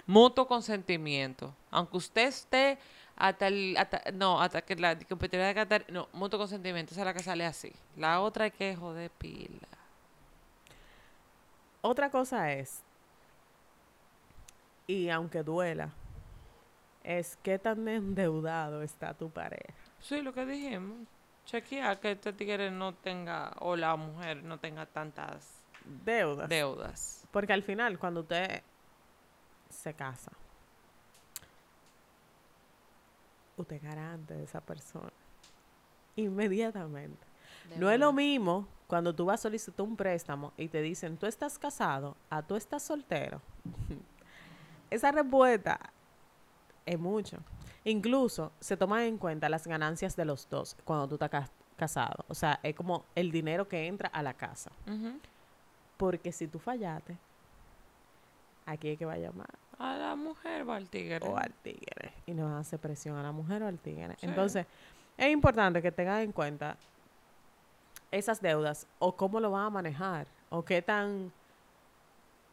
Mutuo 0.06 0.46
consentimiento. 0.46 1.54
Aunque 1.70 1.96
usted 1.96 2.26
esté 2.26 2.78
hasta 3.16 3.46
el. 3.46 3.76
hasta- 3.78 4.02
no, 4.12 4.42
hasta 4.42 4.60
que 4.60 4.76
la 4.76 4.92
incompatibilidad 4.92 5.48
de 5.48 5.54
carácter. 5.54 5.86
No, 5.90 6.08
mutuo 6.12 6.38
consentimiento, 6.38 6.92
esa 6.92 7.00
es 7.00 7.06
la 7.06 7.14
que 7.14 7.20
sale 7.22 7.46
así. 7.46 7.72
La 7.96 8.20
otra 8.20 8.44
hay 8.46 8.50
que 8.50 8.76
joder 8.76 9.10
pila. 9.12 9.68
Otra 11.82 12.10
cosa 12.10 12.52
es, 12.52 12.82
y 14.90 15.10
aunque 15.10 15.42
duela, 15.42 15.90
es 17.04 17.36
qué 17.42 17.58
tan 17.58 17.86
endeudado 17.88 18.82
está 18.82 19.14
tu 19.14 19.30
pareja. 19.30 19.74
Sí, 20.00 20.20
lo 20.22 20.32
que 20.32 20.44
dijimos. 20.46 21.06
Chequear 21.46 21.98
que 22.00 22.12
este 22.12 22.32
tigre 22.32 22.70
no 22.70 22.94
tenga, 22.94 23.52
o 23.60 23.76
la 23.76 23.96
mujer 23.96 24.42
no 24.42 24.58
tenga 24.58 24.86
tantas 24.86 25.62
Deudas. 26.04 26.48
deudas. 26.48 27.26
Porque 27.30 27.52
al 27.52 27.62
final, 27.62 27.98
cuando 27.98 28.20
usted 28.20 28.62
se 29.68 29.94
casa, 29.94 30.32
usted 33.56 33.80
garante 33.82 34.34
de 34.34 34.44
esa 34.44 34.60
persona. 34.60 35.12
Inmediatamente. 36.16 37.26
No 37.76 37.90
es 37.90 37.98
lo 37.98 38.12
mismo 38.12 38.66
cuando 38.86 39.14
tú 39.14 39.26
vas 39.26 39.40
a 39.40 39.42
solicitar 39.44 39.86
un 39.86 39.96
préstamo 39.96 40.52
y 40.56 40.68
te 40.68 40.82
dicen, 40.82 41.16
tú 41.16 41.26
estás 41.26 41.58
casado, 41.58 42.16
a 42.28 42.42
tú 42.42 42.56
estás 42.56 42.82
soltero. 42.82 43.40
Esa 44.90 45.12
respuesta 45.12 45.78
es 46.86 46.98
mucho. 46.98 47.38
Incluso 47.84 48.52
se 48.60 48.76
toman 48.76 49.02
en 49.02 49.16
cuenta 49.18 49.48
las 49.48 49.66
ganancias 49.66 50.16
de 50.16 50.24
los 50.24 50.48
dos 50.50 50.76
cuando 50.84 51.08
tú 51.08 51.14
estás 51.14 51.30
cas- 51.30 51.50
casado. 51.76 52.24
O 52.28 52.34
sea, 52.34 52.60
es 52.62 52.74
como 52.74 53.04
el 53.14 53.30
dinero 53.30 53.66
que 53.68 53.86
entra 53.86 54.08
a 54.08 54.22
la 54.22 54.34
casa. 54.34 54.70
Porque 55.96 56.32
si 56.32 56.46
tú 56.48 56.58
fallaste, 56.58 57.16
aquí 58.66 58.88
es 58.90 58.98
que 58.98 59.04
va 59.06 59.14
a 59.14 59.18
llamar. 59.18 59.48
A 59.78 59.96
la 59.96 60.14
mujer 60.16 60.68
va 60.68 60.76
al 60.76 60.88
tigre. 60.90 61.20
o 61.26 61.36
al 61.38 61.52
tigre. 61.62 62.12
Y 62.26 62.34
no 62.34 62.44
van 62.44 62.54
a 62.54 62.58
hacer 62.60 62.78
presión 62.78 63.16
a 63.16 63.22
la 63.22 63.32
mujer 63.32 63.62
o 63.62 63.66
al 63.66 63.78
tigre. 63.78 64.14
Sí. 64.18 64.26
Entonces, 64.26 64.66
es 65.16 65.30
importante 65.32 65.80
que 65.80 65.90
tengan 65.90 66.20
en 66.20 66.32
cuenta 66.32 66.76
esas 68.10 68.42
deudas 68.42 68.86
o 68.98 69.14
cómo 69.16 69.40
lo 69.40 69.50
van 69.52 69.66
a 69.66 69.70
manejar 69.70 70.26
o 70.50 70.62
qué 70.64 70.82
tan, 70.82 71.32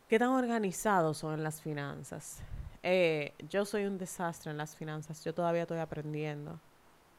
qué 0.07 0.19
tan 0.19 0.29
organizados 0.29 1.17
son 1.17 1.33
en 1.33 1.43
las 1.43 1.61
finanzas. 1.61 2.41
Eh, 2.83 3.33
yo 3.49 3.65
soy 3.65 3.85
un 3.85 3.97
desastre 3.97 4.51
en 4.51 4.57
las 4.57 4.75
finanzas. 4.75 5.23
Yo 5.23 5.33
todavía 5.33 5.63
estoy 5.63 5.79
aprendiendo. 5.79 6.59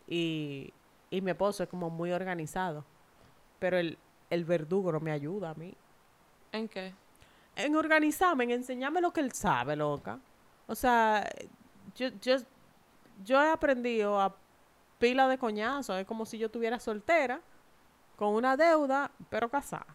Y, 0.07 0.73
y 1.11 1.21
mi 1.21 1.31
esposo 1.31 1.63
es 1.63 1.69
como 1.69 1.91
muy 1.91 2.13
organizado. 2.13 2.85
Pero 3.59 3.77
el, 3.79 3.99
el 4.31 4.45
verdugo 4.45 4.93
no 4.93 5.01
me 5.01 5.11
ayuda 5.13 5.51
a 5.51 5.55
mí 5.55 5.75
¿En 6.53 6.69
qué? 6.69 6.95
en 7.57 7.75
organizarme, 7.75 8.45
en 8.45 8.53
enseñarme 8.53 9.01
lo 9.01 9.13
que 9.13 9.21
él 9.21 9.33
sabe, 9.33 9.75
loca. 9.75 10.21
O 10.69 10.75
sea, 10.77 11.29
yo, 11.97 12.09
yo, 12.23 12.37
yo 13.25 13.43
he 13.43 13.51
aprendido 13.51 14.21
a 14.21 14.35
pila 14.99 15.27
de 15.29 15.39
coñazo. 15.39 15.97
Es 15.99 16.07
como 16.07 16.25
si 16.25 16.39
yo 16.39 16.47
estuviera 16.47 16.79
soltera, 16.79 17.41
con 18.17 18.35
una 18.35 18.57
deuda, 18.57 19.11
pero 19.29 19.49
casada. 19.51 19.87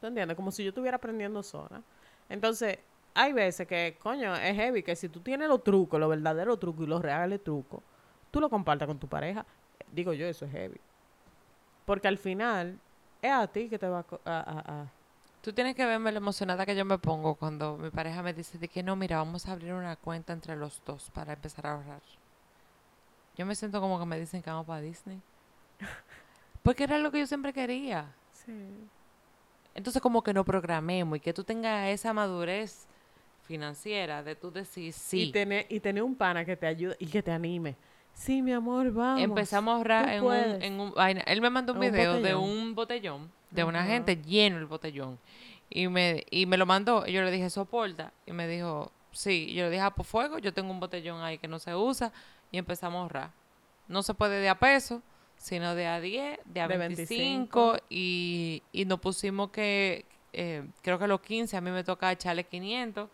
¿Tú 0.00 0.06
entiendes? 0.06 0.36
Como 0.36 0.50
si 0.50 0.62
yo 0.64 0.68
estuviera 0.70 0.96
aprendiendo 0.96 1.42
sola. 1.42 1.82
Entonces, 2.28 2.78
hay 3.14 3.32
veces 3.32 3.66
que, 3.66 3.96
coño, 4.00 4.34
es 4.36 4.54
heavy 4.54 4.82
que 4.82 4.94
si 4.94 5.08
tú 5.08 5.20
tienes 5.20 5.48
los 5.48 5.64
trucos, 5.64 5.98
los 5.98 6.08
verdaderos 6.08 6.58
trucos 6.60 6.84
y 6.84 6.88
los 6.88 7.02
reales 7.02 7.42
trucos, 7.42 7.80
tú 8.30 8.40
lo 8.40 8.48
compartas 8.48 8.86
con 8.86 8.98
tu 8.98 9.08
pareja. 9.08 9.44
Digo 9.90 10.12
yo, 10.12 10.26
eso 10.26 10.44
es 10.44 10.52
heavy. 10.52 10.80
Porque 11.84 12.06
al 12.08 12.18
final, 12.18 12.78
es 13.22 13.32
a 13.32 13.46
ti 13.46 13.68
que 13.68 13.78
te 13.78 13.88
va 13.88 14.04
a... 14.24 14.30
a- 14.30 14.82
a- 14.82 14.86
Tú 15.40 15.52
tienes 15.52 15.74
que 15.76 15.86
verme 15.86 16.10
lo 16.12 16.18
emocionada 16.18 16.66
que 16.66 16.74
yo 16.76 16.84
me 16.84 16.98
pongo 16.98 17.36
cuando 17.36 17.78
mi 17.78 17.90
pareja 17.90 18.22
me 18.22 18.34
dice 18.34 18.58
de 18.58 18.68
que 18.68 18.82
no, 18.82 18.96
mira, 18.96 19.18
vamos 19.18 19.46
a 19.48 19.52
abrir 19.52 19.72
una 19.72 19.96
cuenta 19.96 20.32
entre 20.32 20.56
los 20.56 20.82
dos 20.84 21.10
para 21.10 21.32
empezar 21.32 21.66
a 21.66 21.72
ahorrar. 21.74 22.02
Yo 23.36 23.46
me 23.46 23.54
siento 23.54 23.80
como 23.80 23.98
que 23.98 24.04
me 24.04 24.18
dicen 24.18 24.42
que 24.42 24.50
vamos 24.50 24.66
para 24.66 24.80
Disney. 24.80 25.22
Porque 26.62 26.84
era 26.84 26.98
lo 26.98 27.10
que 27.10 27.20
yo 27.20 27.26
siempre 27.26 27.52
quería. 27.52 28.12
Sí. 28.32 28.88
Entonces 29.78 30.02
como 30.02 30.22
que 30.22 30.34
no 30.34 30.44
programemos 30.44 31.18
y 31.18 31.20
que 31.20 31.32
tú 31.32 31.44
tengas 31.44 31.88
esa 31.88 32.12
madurez 32.12 32.88
financiera 33.44 34.24
de 34.24 34.34
tú 34.34 34.50
decir 34.50 34.92
sí. 34.92 35.28
Y 35.28 35.32
tener, 35.32 35.66
y 35.68 35.78
tener 35.78 36.02
un 36.02 36.16
pana 36.16 36.44
que 36.44 36.56
te 36.56 36.66
ayude 36.66 36.96
y 36.98 37.06
que 37.06 37.22
te 37.22 37.30
anime. 37.30 37.76
Sí, 38.12 38.42
mi 38.42 38.52
amor, 38.52 38.90
vamos. 38.90 39.22
Empezamos 39.22 39.70
a 39.70 39.76
ahorrar 39.76 40.08
en 40.08 40.24
un, 40.24 40.34
en 40.34 40.80
un 40.80 40.92
vaina. 40.94 41.20
Él 41.20 41.40
me 41.40 41.48
mandó 41.48 41.74
un 41.74 41.78
video 41.78 42.20
de 42.20 42.34
un 42.34 42.74
botellón, 42.74 43.30
de 43.52 43.62
una 43.62 43.84
gente 43.84 44.16
lleno 44.16 44.58
el 44.58 44.66
botellón. 44.66 45.16
Y 45.70 45.86
me, 45.86 46.26
y 46.28 46.46
me 46.46 46.56
lo 46.56 46.66
mandó. 46.66 47.06
Y 47.06 47.12
yo 47.12 47.22
le 47.22 47.30
dije, 47.30 47.48
soporta. 47.48 48.12
Y 48.26 48.32
me 48.32 48.48
dijo, 48.48 48.90
sí. 49.12 49.46
Y 49.50 49.54
yo 49.54 49.66
le 49.66 49.70
dije, 49.70 49.82
ah, 49.82 49.94
por 49.94 50.06
fuego, 50.06 50.40
yo 50.40 50.52
tengo 50.52 50.72
un 50.72 50.80
botellón 50.80 51.22
ahí 51.22 51.38
que 51.38 51.46
no 51.46 51.60
se 51.60 51.72
usa. 51.76 52.12
Y 52.50 52.58
empezamos 52.58 52.98
a 52.98 53.02
ahorrar. 53.02 53.30
No 53.86 54.02
se 54.02 54.12
puede 54.12 54.40
de 54.40 54.48
a 54.48 54.58
peso, 54.58 55.02
sino 55.38 55.74
de 55.74 55.86
a 55.86 56.00
10, 56.00 56.40
de 56.44 56.60
a 56.60 56.68
De 56.68 56.76
25. 56.76 57.76
Y, 57.88 58.62
y 58.72 58.84
nos 58.84 59.00
pusimos 59.00 59.50
que, 59.50 60.04
eh, 60.32 60.68
creo 60.82 60.98
que 60.98 61.04
a 61.04 61.08
los 61.08 61.20
15 61.20 61.56
a 61.56 61.60
mí 61.60 61.70
me 61.70 61.84
toca 61.84 62.12
echarle 62.12 62.44
500 62.44 63.08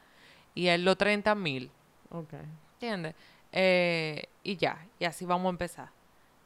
y 0.55 0.69
a 0.69 0.75
él 0.75 0.85
los 0.85 0.97
30 0.97 1.35
mil. 1.35 1.71
Ok. 2.11 2.35
¿Entiendes? 2.75 3.15
Eh, 3.53 4.29
y 4.43 4.57
ya, 4.57 4.85
y 4.99 5.05
así 5.05 5.25
vamos 5.25 5.47
a 5.47 5.51
empezar. 5.51 5.91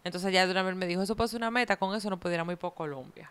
Entonces 0.05 0.33
ya 0.33 0.45
de 0.45 0.53
una 0.53 0.63
vez 0.63 0.77
me 0.77 0.87
dijo, 0.87 1.03
eso 1.03 1.17
puede 1.17 1.29
ser 1.29 1.39
una 1.39 1.51
meta, 1.51 1.77
con 1.77 1.95
eso 1.95 2.11
nos 2.11 2.19
pudiéramos 2.19 2.53
ir 2.53 2.59
por 2.59 2.75
Colombia. 2.75 3.31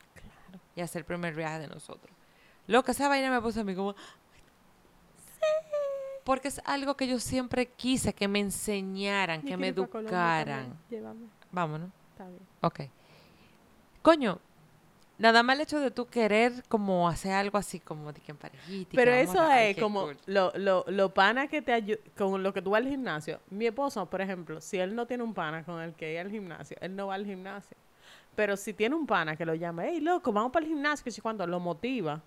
Y 0.75 0.81
hacer 0.81 1.01
el 1.01 1.05
primer 1.05 1.33
viaje 1.33 1.59
de 1.59 1.67
nosotros. 1.67 2.11
Lo 2.67 2.83
que 2.83 2.91
esa 2.91 3.07
vaina 3.07 3.31
me 3.31 3.41
puso 3.41 3.61
a 3.61 3.63
mí 3.63 3.75
como... 3.75 3.95
Porque 6.23 6.49
es 6.49 6.61
algo 6.65 6.97
que 6.97 7.07
yo 7.07 7.19
siempre 7.19 7.67
quise, 7.67 8.13
que 8.13 8.27
me 8.27 8.39
enseñaran, 8.39 9.41
que 9.41 9.55
me 9.57 9.73
Colombia 9.73 10.01
educaran. 10.01 10.77
Llévame. 10.89 11.27
Vámonos. 11.51 11.89
Está 12.17 12.27
bien. 12.29 12.41
Ok. 12.61 12.79
Coño, 14.01 14.39
nada 15.17 15.43
más 15.43 15.55
el 15.55 15.61
hecho 15.61 15.79
de 15.79 15.91
tú 15.91 16.07
querer 16.07 16.63
como 16.67 17.07
hacer 17.09 17.33
algo 17.33 17.57
así 17.57 17.79
como 17.79 18.11
de 18.13 18.21
que 18.21 18.31
en 18.31 18.37
parejita. 18.37 18.89
que 18.91 18.95
Pero 18.95 19.11
a 19.11 19.19
eso 19.19 19.41
ay, 19.41 19.71
es 19.71 19.77
como 19.77 20.03
cool. 20.03 20.17
lo, 20.25 20.51
lo, 20.55 20.85
lo 20.87 21.13
pana 21.13 21.47
que 21.47 21.61
te 21.61 21.73
ayuda, 21.73 21.99
con 22.17 22.41
lo 22.41 22.53
que 22.53 22.61
tú 22.61 22.71
vas 22.71 22.81
al 22.81 22.87
gimnasio. 22.87 23.39
Mi 23.49 23.67
esposo, 23.67 24.05
por 24.09 24.21
ejemplo, 24.21 24.61
si 24.61 24.77
él 24.79 24.95
no 24.95 25.05
tiene 25.05 25.23
un 25.23 25.33
pana 25.33 25.63
con 25.63 25.81
el 25.81 25.93
que 25.93 26.13
ir 26.13 26.19
al 26.19 26.31
gimnasio, 26.31 26.77
él 26.81 26.95
no 26.95 27.07
va 27.07 27.15
al 27.15 27.25
gimnasio. 27.25 27.75
Pero 28.35 28.55
si 28.55 28.73
tiene 28.73 28.95
un 28.95 29.05
pana 29.07 29.35
que 29.35 29.45
lo 29.45 29.55
llama, 29.55 29.83
hey, 29.85 29.99
loco, 29.99 30.31
vamos 30.31 30.51
para 30.51 30.65
el 30.65 30.71
gimnasio, 30.71 31.03
que 31.03 31.11
si 31.11 31.21
cuando 31.21 31.45
lo 31.47 31.59
motiva 31.59 32.21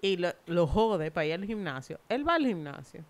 y 0.00 0.16
lo, 0.16 0.30
lo 0.46 0.66
jode 0.66 1.10
para 1.10 1.26
ir 1.26 1.34
al 1.34 1.44
gimnasio, 1.44 2.00
él 2.08 2.26
va 2.26 2.34
al 2.34 2.46
gimnasio. 2.46 3.04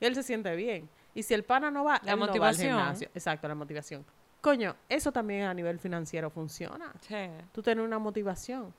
Y 0.00 0.04
él 0.06 0.14
se 0.14 0.22
siente 0.22 0.54
bien. 0.56 0.88
Y 1.14 1.22
si 1.22 1.34
el 1.34 1.44
pana 1.44 1.70
no 1.70 1.84
va, 1.84 2.00
La 2.04 2.12
él 2.12 2.18
no 2.18 2.20
va 2.20 2.24
al 2.24 2.28
motivación. 2.30 2.76
gimnasio. 2.76 3.08
Exacto, 3.14 3.46
la 3.48 3.54
motivación. 3.54 4.04
Coño, 4.40 4.76
eso 4.88 5.10
también 5.10 5.44
a 5.44 5.54
nivel 5.54 5.78
financiero 5.78 6.30
funciona. 6.30 6.92
Sí. 7.00 7.28
tú 7.52 7.62
tener 7.62 7.84
una 7.84 7.98
motivación. 7.98 8.72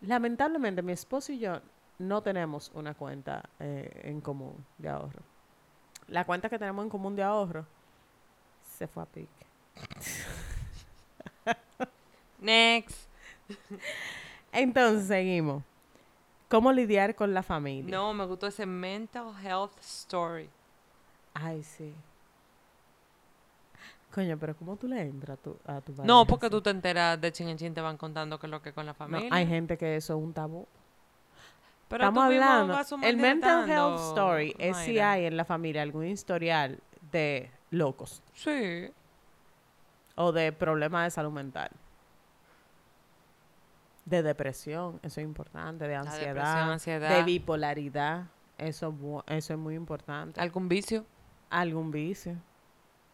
Lamentablemente, 0.00 0.82
mi 0.82 0.92
esposo 0.92 1.32
y 1.32 1.38
yo 1.38 1.60
no 1.98 2.22
tenemos 2.22 2.70
una 2.74 2.94
cuenta 2.94 3.48
eh, 3.60 4.00
en 4.04 4.20
común 4.20 4.64
de 4.78 4.88
ahorro. 4.88 5.22
La 6.08 6.24
cuenta 6.24 6.48
que 6.48 6.58
tenemos 6.58 6.82
en 6.84 6.88
común 6.88 7.14
de 7.14 7.22
ahorro 7.22 7.66
se 8.62 8.88
fue 8.88 9.02
a 9.02 9.06
pique. 9.06 9.46
Next. 12.40 13.08
Entonces, 14.52 15.06
seguimos. 15.06 15.62
¿Cómo 16.48 16.72
lidiar 16.72 17.14
con 17.14 17.32
la 17.32 17.44
familia? 17.44 17.96
No, 17.96 18.12
me 18.12 18.24
gustó 18.26 18.48
ese 18.48 18.66
mental 18.66 19.32
health 19.40 19.78
story. 19.80 20.50
Ay, 21.34 21.62
sí. 21.62 21.94
Coño, 24.14 24.36
pero 24.38 24.56
¿cómo 24.56 24.76
tú 24.76 24.88
le 24.88 25.00
entras 25.02 25.38
a 25.38 25.42
tu, 25.42 25.56
a 25.66 25.80
tu 25.80 25.92
No, 25.92 25.96
pareja 25.98 26.24
porque 26.26 26.46
así? 26.46 26.50
tú 26.52 26.62
te 26.62 26.70
enteras 26.70 27.20
de 27.20 27.30
chin 27.32 27.48
en 27.48 27.56
chin, 27.58 27.72
te 27.74 27.80
van 27.80 27.96
contando 27.96 28.38
que 28.40 28.46
es 28.46 28.50
lo 28.50 28.60
que 28.60 28.72
con 28.72 28.84
la 28.86 28.92
No, 28.92 28.96
familia. 28.98 29.28
hay 29.32 29.46
gente 29.46 29.78
que 29.78 29.96
eso 29.96 30.16
es 30.18 30.22
un 30.24 30.32
tabú. 30.32 30.66
Pero 31.88 32.04
Estamos 32.04 32.24
hablando. 32.24 32.78
El 33.02 33.16
mental 33.16 33.68
health 33.68 33.98
story 34.00 34.54
es 34.58 34.76
si 34.78 34.98
hay 35.00 35.26
en 35.26 35.36
la 35.36 35.44
familia 35.44 35.82
algún 35.82 36.06
historial 36.06 36.78
de 37.12 37.50
locos 37.70 38.22
Sí. 38.34 38.90
o 40.16 40.30
de 40.32 40.52
problemas 40.52 41.04
de 41.04 41.10
salud 41.10 41.32
mental. 41.32 41.70
De 44.04 44.22
depresión, 44.22 44.98
eso 45.02 45.20
es 45.20 45.24
importante, 45.24 45.86
de 45.86 45.94
ansiedad, 45.94 46.70
ansiedad. 46.72 47.16
de 47.16 47.22
bipolaridad, 47.22 48.24
eso, 48.58 48.92
eso 49.26 49.52
es 49.52 49.58
muy 49.58 49.74
importante. 49.74 50.40
¿Algún 50.40 50.68
vicio? 50.68 51.04
Algún 51.48 51.90
vicio. 51.90 52.36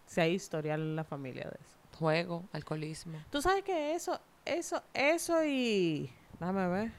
Si 0.07 0.21
hay 0.21 0.35
historial 0.35 0.81
en 0.81 0.97
la 0.97 1.05
familia 1.05 1.45
de 1.45 1.57
eso. 1.61 1.77
Juego, 1.99 2.45
alcoholismo. 2.53 3.19
Tú 3.31 3.41
sabes 3.43 3.65
que 3.65 3.95
eso, 3.95 4.21
eso, 4.45 4.83
eso 4.95 5.45
y. 5.45 6.11
Déjame 6.39 6.69
ver. 6.69 6.93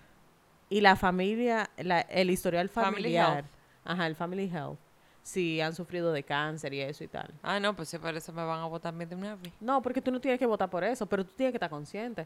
Y 0.69 0.81
la 0.81 0.95
familia, 0.95 1.69
la- 1.77 2.01
el 2.01 2.29
historial 2.29 2.67
familiar. 2.69 3.45
Ajá, 3.85 4.07
el 4.07 4.15
family 4.15 4.45
health. 4.53 4.79
Si 5.23 5.59
han 5.61 5.75
sufrido 5.75 6.11
de 6.13 6.23
cáncer 6.23 6.73
y 6.73 6.81
eso 6.81 7.03
y 7.03 7.07
tal. 7.07 7.33
Ah, 7.43 7.59
no, 7.59 7.75
pues 7.75 7.89
sí, 7.89 7.97
por 7.97 8.15
eso 8.15 8.31
me 8.33 8.43
van 8.43 8.59
a 8.61 8.65
votar 8.65 8.93
de 8.93 9.15
una 9.15 9.35
vez. 9.35 9.53
No, 9.59 9.81
porque 9.81 10.01
tú 10.01 10.11
no 10.11 10.19
tienes 10.21 10.39
que 10.39 10.45
votar 10.45 10.69
por 10.69 10.83
eso, 10.83 11.05
pero 11.05 11.25
tú 11.25 11.33
tienes 11.35 11.51
que 11.51 11.57
estar 11.57 11.69
consciente. 11.69 12.25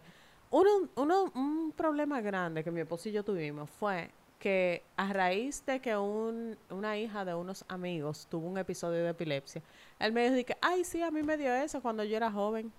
Uno, 0.52 0.70
uno, 0.96 1.32
un 1.36 1.72
problema 1.76 2.22
grande 2.22 2.63
que 2.63 2.72
mi 2.72 2.82
esposo 2.82 3.10
y 3.10 3.12
yo 3.12 3.24
tuvimos 3.24 3.70
fue 3.70 4.10
que 4.38 4.84
a 4.98 5.13
raíz 5.13 5.63
de 5.65 5.80
que 5.80 5.96
un, 5.96 6.58
una 6.70 6.98
hija 6.98 7.24
de 7.26 7.34
unos 7.34 7.63
amigos 7.67 8.28
tuvo 8.30 8.48
un 8.48 8.58
episodio 8.58 9.04
de 9.04 9.10
epilepsia, 9.12 9.62
él 10.06 10.14
me 10.14 10.30
dijo 10.32 10.54
ay, 10.62 10.84
sí, 10.84 11.02
a 11.02 11.12
mí 11.12 11.24
me 11.24 11.38
dio 11.38 11.54
eso 11.54 11.82
cuando 11.82 12.04
yo 12.04 12.16
era 12.18 12.32
joven. 12.32 12.72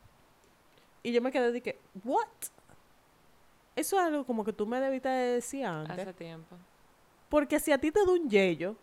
Y 1.03 1.13
yo 1.13 1.21
me 1.21 1.33
quedé 1.33 1.51
de 1.53 1.61
que, 1.61 1.79
¿what? 2.05 2.27
Eso 3.75 3.99
es 3.99 4.03
algo 4.07 4.25
como 4.25 4.45
que 4.45 4.53
tú 4.53 4.67
me 4.67 4.81
debiste 4.81 5.09
de 5.09 5.35
decir 5.35 5.65
antes. 5.65 5.99
Hace 5.99 6.13
tiempo. 6.13 6.57
Porque 7.29 7.59
si 7.59 7.73
a 7.73 7.79
ti 7.79 7.91
te 7.91 8.05
da 8.05 8.13
un 8.13 8.29
yello, 8.29 8.77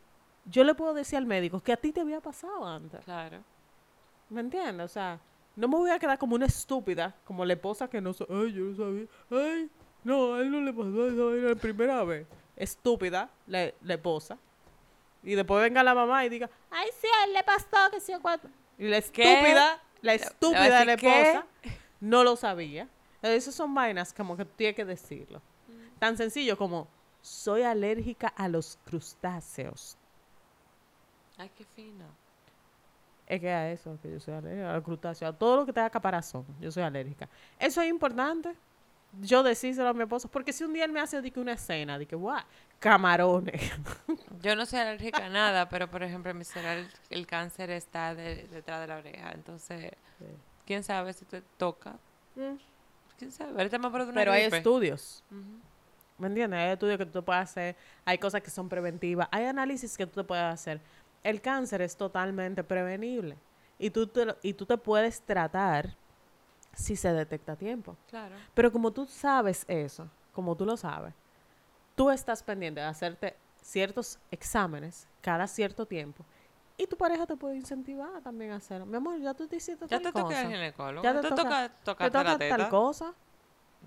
yo 0.46 0.64
le 0.64 0.74
puedo 0.74 0.94
decir 0.94 1.18
al 1.18 1.26
médico 1.26 1.60
que 1.60 1.72
a 1.74 1.78
ti 1.78 1.92
te 1.92 2.02
había 2.02 2.20
pasado 2.20 2.66
antes. 2.66 3.04
Claro. 3.06 3.38
¿Me 4.30 4.42
entiendes? 4.42 4.86
O 4.86 4.90
sea, 4.90 5.20
no 5.56 5.68
me 5.68 5.76
voy 5.78 5.92
a 5.92 6.00
quedar 6.00 6.18
como 6.18 6.36
una 6.36 6.48
estúpida, 6.48 7.16
como 7.26 7.46
la 7.46 7.54
esposa 7.54 7.88
que 7.88 8.02
no 8.02 8.14
sa- 8.14 8.26
Ay, 8.30 8.52
yo 8.54 8.64
no 8.66 8.76
sabía. 8.76 9.06
Ay, 9.30 9.70
no, 10.04 10.34
a 10.34 10.42
él 10.42 10.52
no 10.52 10.62
le 10.62 10.74
pasó 10.74 11.08
eso 11.08 11.36
era 11.36 11.50
la 11.50 11.56
primera 11.56 12.04
vez. 12.04 12.26
Estúpida, 12.56 13.30
la, 13.48 13.72
la 13.82 13.94
esposa. 13.94 14.38
Y 15.24 15.36
después 15.36 15.62
venga 15.62 15.84
la 15.84 15.94
mamá 15.94 16.26
y 16.26 16.30
diga, 16.30 16.50
ay, 16.72 16.90
sí, 17.00 17.08
a 17.08 17.26
él 17.26 17.34
le 17.34 17.44
pasó, 17.44 17.92
que 17.92 18.00
sí, 18.00 18.14
cuatro. 18.22 18.50
Y 18.78 18.88
la 18.88 18.98
estúpida, 18.98 19.82
la 20.02 20.14
estúpida 20.14 20.64
de 20.64 20.70
la 20.70 20.96
decir, 20.96 21.10
¿qué? 21.10 21.22
esposa, 21.22 21.48
no 22.00 22.24
lo 22.24 22.36
sabía. 22.36 22.88
Esas 23.22 23.54
son 23.54 23.74
vainas 23.74 24.14
como 24.14 24.38
que 24.38 24.46
tú 24.46 24.52
tienes 24.56 24.76
que 24.76 24.86
decirlo. 24.86 25.42
Tan 26.00 26.16
sencillo 26.16 26.58
como, 26.58 26.88
soy 27.22 27.64
alérgica 27.64 28.30
a 28.30 28.48
los 28.48 28.80
crustáceos. 28.86 29.98
Ay, 31.38 31.52
qué 31.58 31.66
fino. 31.66 32.06
Es 33.28 33.40
que 33.42 33.52
a 33.52 33.72
eso, 33.72 33.98
que 34.02 34.12
yo 34.12 34.20
soy 34.20 34.34
alérgica, 34.34 34.72
a 34.72 34.74
los 34.76 34.84
crustáceos, 34.84 35.34
a 35.34 35.38
todo 35.38 35.58
lo 35.58 35.66
que 35.66 35.74
tenga 35.74 35.90
caparazón, 35.90 36.46
yo 36.62 36.72
soy 36.72 36.84
alérgica. 36.84 37.28
Eso 37.60 37.82
es 37.82 37.90
importante. 37.90 38.56
Yo 39.22 39.42
decírselo 39.44 39.90
a 39.90 39.94
mi 39.94 40.04
esposo, 40.04 40.28
porque 40.30 40.54
si 40.54 40.64
un 40.64 40.74
día 40.74 40.86
él 40.86 40.92
me 40.92 41.00
hace 41.00 41.22
de 41.22 41.32
que 41.32 41.40
una 41.40 41.54
escena, 41.54 41.98
de 41.98 42.06
que, 42.06 42.16
guau, 42.16 42.42
camarones. 42.80 43.60
Yo 44.42 44.56
no 44.56 44.66
soy 44.66 44.80
alérgica 44.80 45.26
a 45.26 45.30
nada, 45.30 45.68
pero 45.68 45.90
por 45.90 46.04
ejemplo, 46.04 46.32
en 46.32 46.38
mi 46.38 46.46
cerebro 46.46 46.88
el, 47.10 47.26
cáncer 47.28 47.72
está 47.72 48.14
de- 48.16 48.48
detrás 48.48 48.82
de 48.82 48.88
la 48.88 48.98
oreja. 48.98 49.32
Entonces, 49.32 49.92
quién 50.66 50.84
sabe 50.84 51.14
si 51.14 51.26
te 51.26 51.42
toca. 51.58 51.98
¿Quién 53.18 53.32
sabe? 53.32 53.52
Ahorita 53.52 53.78
me 53.80 53.88
acuerdo 53.88 54.06
de 54.08 54.12
una 54.14 54.22
Pero 54.22 54.32
hay 54.32 54.44
estudios. 54.44 55.24
¿me 56.18 56.28
entiendes? 56.28 56.60
Hay 56.60 56.70
estudios 56.72 56.98
que 56.98 57.06
tú 57.06 57.24
puedes 57.24 57.44
hacer, 57.44 57.76
hay 58.06 58.18
cosas 58.18 58.42
que 58.42 58.50
son 58.50 58.70
preventivas, 58.70 59.28
hay 59.32 59.46
análisis 59.46 59.98
que 59.98 60.06
tú 60.06 60.22
te 60.22 60.24
puedes 60.26 60.44
hacer. 60.44 60.82
El 61.24 61.42
cáncer 61.42 61.82
es 61.82 61.96
totalmente 61.98 62.64
prevenible 62.64 63.38
y 63.78 63.90
tú 63.90 64.06
te, 64.08 64.26
lo- 64.26 64.38
y 64.42 64.54
tú 64.54 64.66
te 64.66 64.78
puedes 64.78 65.22
tratar 65.22 65.96
si 66.74 66.96
se 66.96 67.12
detecta 67.14 67.54
a 67.54 67.56
tiempo. 67.56 67.96
Claro. 68.10 68.36
Pero 68.54 68.72
como 68.72 68.92
tú 68.92 69.06
sabes 69.06 69.66
eso, 69.68 70.08
como 70.34 70.56
tú 70.56 70.66
lo 70.66 70.78
sabes, 70.78 71.14
tú 71.96 72.10
estás 72.10 72.42
pendiente 72.44 72.80
de 72.82 72.88
hacerte 72.88 73.36
ciertos 73.62 74.20
exámenes 74.32 75.08
cada 75.22 75.48
cierto 75.48 75.86
tiempo. 75.86 76.24
Y 76.78 76.88
tu 76.88 76.96
pareja 76.96 77.26
te 77.26 77.36
puede 77.36 77.58
incentivar 77.58 78.22
también 78.22 78.52
a 78.52 78.56
hacerlo. 78.56 78.86
Mi 78.86 78.96
amor, 78.96 79.20
ya 79.20 79.34
tú 79.34 79.48
te 79.48 79.58
hiciste 79.58 79.86
Ya 79.88 79.98
tal 79.98 80.02
te 80.02 80.12
toca 80.14 80.22
cosa. 80.24 80.42
el 80.44 80.48
ginecólogo. 80.48 81.04
Ya 81.04 81.14
Ya 81.14 81.22
te 81.22 81.30
te, 81.30 81.36
toca- 81.36 81.70
toca, 81.84 82.06
Te 82.06 82.12
toca 82.12 82.24
la 82.24 82.38
tal 82.38 82.38
teta. 82.40 82.70
cosa. 82.70 83.14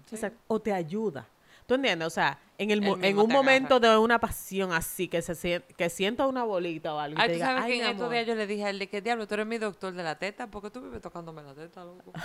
Sí. 0.07 0.15
Exacto. 0.17 0.39
O 0.49 0.61
te 0.61 0.73
ayuda. 0.75 1.27
¿Tú 1.67 1.75
entiendes? 1.75 2.07
O 2.07 2.11
sea, 2.11 2.39
en, 2.59 2.71
el, 2.71 2.81
mo- 2.83 2.99
en 3.01 3.19
un 3.19 3.31
momento 3.31 3.81
de 3.81 3.97
una 3.97 4.19
pasión 4.19 4.73
así, 4.73 5.09
que 5.09 5.23
se 5.23 5.63
que 5.77 5.89
sienta 5.91 6.27
una 6.27 6.45
bolita 6.45 6.95
o 6.95 6.99
algo, 6.99 7.19
y 7.19 7.23
Ay, 7.23 7.29
te 7.29 7.33
tú 7.35 7.37
diga, 7.37 7.47
sabes 7.47 7.63
ay, 7.65 7.71
que 7.71 7.77
en 7.79 7.87
estos 7.87 8.01
amor". 8.03 8.13
días 8.13 8.27
yo 8.27 8.35
le 8.35 8.47
dije 8.47 8.65
a 8.65 8.71
él 8.71 8.79
de 8.79 8.89
que 8.89 9.01
diablo, 9.01 9.27
tú 9.27 9.35
eres 9.35 9.47
mi 9.47 9.59
doctor 9.59 9.93
de 9.95 10.03
la 10.03 10.19
teta, 10.19 10.47
porque 10.49 10.71
tú 10.71 10.81
vives 10.83 11.01
tocándome 11.01 11.43
la 11.43 11.55
teta, 11.55 11.85
loco. 11.85 12.13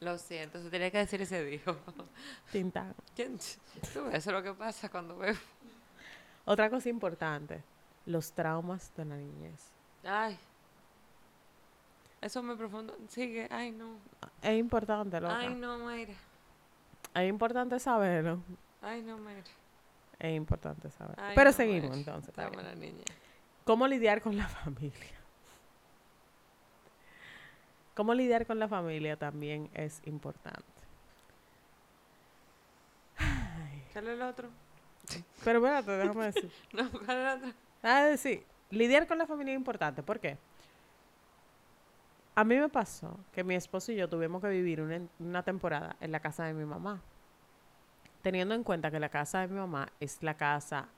Lo 0.00 0.18
siento, 0.18 0.62
se 0.62 0.68
tenía 0.70 0.90
que 0.90 0.98
decir 0.98 1.20
ese 1.22 1.42
dijo. 1.44 1.74
Tintán. 2.52 2.94
¿Quién? 3.14 3.38
Tú 3.92 4.04
ves, 4.04 4.14
eso 4.16 4.30
es 4.30 4.36
lo 4.36 4.42
que 4.42 4.52
pasa 4.52 4.88
cuando 4.90 5.16
veo. 5.16 5.34
Otra 6.44 6.68
cosa 6.70 6.88
importante, 6.90 7.62
los 8.04 8.30
traumas 8.32 8.92
de 8.94 9.04
la 9.06 9.16
niñez. 9.16 9.60
Ay. 10.04 10.38
Eso 12.26 12.42
me 12.42 12.56
profundo. 12.56 12.96
Sigue. 13.08 13.46
Ay, 13.52 13.70
no. 13.70 13.98
Es 14.42 14.58
importante, 14.58 15.20
loca. 15.20 15.38
Ay, 15.38 15.54
no, 15.54 15.78
Mayra. 15.78 16.12
Es 17.14 17.28
importante 17.28 17.78
saberlo. 17.78 18.42
Ay, 18.82 19.00
no, 19.02 19.16
Mayra. 19.16 19.44
Es 20.18 20.34
importante 20.34 20.90
saberlo. 20.90 21.22
Ay, 21.22 21.34
Pero 21.36 21.50
no, 21.50 21.56
seguimos 21.56 21.90
Mayra. 21.90 21.96
entonces. 21.98 22.34
Dame 22.34 22.62
la 22.64 22.74
niña. 22.74 23.04
¿Cómo 23.62 23.86
lidiar 23.86 24.20
con 24.20 24.36
la 24.36 24.48
familia? 24.64 25.14
¿Cómo 27.94 28.12
lidiar 28.12 28.44
con 28.44 28.58
la 28.58 28.66
familia 28.66 29.16
también 29.16 29.70
es 29.72 30.02
importante? 30.04 30.64
¿Cuál 33.92 34.08
es 34.08 34.14
el 34.14 34.22
otro? 34.22 34.48
Pero 35.44 35.58
espérate, 35.64 35.90
déjame 35.92 36.24
decir. 36.26 36.50
No, 36.72 36.90
¿cuál 36.90 37.02
es 37.02 37.08
el 37.08 37.38
otro? 37.38 37.52
Ah, 37.84 38.02
decir, 38.02 38.44
lidiar 38.70 39.06
con 39.06 39.16
la 39.16 39.26
familia 39.26 39.54
es 39.54 39.58
importante. 39.58 40.02
¿Por 40.02 40.18
qué? 40.18 40.36
A 42.36 42.44
mí 42.44 42.54
me 42.56 42.68
pasó 42.68 43.18
que 43.32 43.42
mi 43.42 43.54
esposo 43.54 43.92
y 43.92 43.96
yo 43.96 44.08
tuvimos 44.08 44.42
que 44.42 44.48
vivir 44.48 44.80
una, 44.82 45.00
una 45.18 45.42
temporada 45.42 45.96
en 46.00 46.12
la 46.12 46.20
casa 46.20 46.44
de 46.44 46.52
mi 46.54 46.64
mamá. 46.64 47.00
Teniendo 48.22 48.54
en 48.54 48.62
cuenta 48.62 48.90
que 48.90 49.00
la 49.00 49.08
casa 49.08 49.40
de 49.40 49.48
mi 49.48 49.54
mamá 49.56 49.88
es 50.00 50.22
la 50.22 50.36
casa 50.36 50.88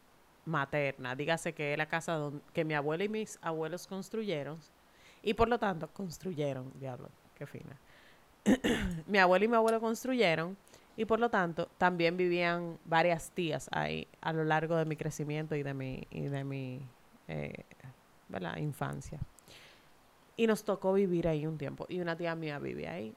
materna, 0.46 1.14
dígase 1.14 1.52
que 1.52 1.72
es 1.72 1.78
la 1.78 1.86
casa 1.86 2.14
don- 2.14 2.42
que 2.52 2.64
mi 2.64 2.74
abuela 2.74 3.04
y 3.04 3.08
mis 3.08 3.38
abuelos 3.40 3.86
construyeron. 3.86 4.58
Y 5.22 5.34
por 5.34 5.48
lo 5.48 5.58
tanto, 5.58 5.88
construyeron, 5.88 6.72
diablo, 6.80 7.08
qué 7.36 7.46
fina. 7.46 7.76
mi 9.06 9.18
abuela 9.18 9.44
y 9.44 9.48
mi 9.48 9.56
abuelo 9.56 9.80
construyeron 9.80 10.56
y 10.96 11.04
por 11.04 11.20
lo 11.20 11.30
tanto 11.30 11.68
también 11.78 12.16
vivían 12.16 12.78
varias 12.84 13.30
tías 13.30 13.68
ahí 13.72 14.08
a 14.20 14.32
lo 14.32 14.42
largo 14.44 14.76
de 14.76 14.84
mi 14.86 14.96
crecimiento 14.96 15.54
y 15.54 15.62
de 15.62 15.74
mi, 15.74 16.06
y 16.10 16.22
de 16.22 16.42
mi 16.44 16.80
eh, 17.28 17.64
infancia. 18.58 19.20
Y 20.38 20.46
nos 20.46 20.64
tocó 20.64 20.94
vivir 20.94 21.28
ahí 21.28 21.46
un 21.46 21.58
tiempo. 21.58 21.84
Y 21.90 22.00
una 22.00 22.16
tía 22.16 22.34
mía 22.34 22.58
vive 22.58 22.88
ahí. 22.88 23.14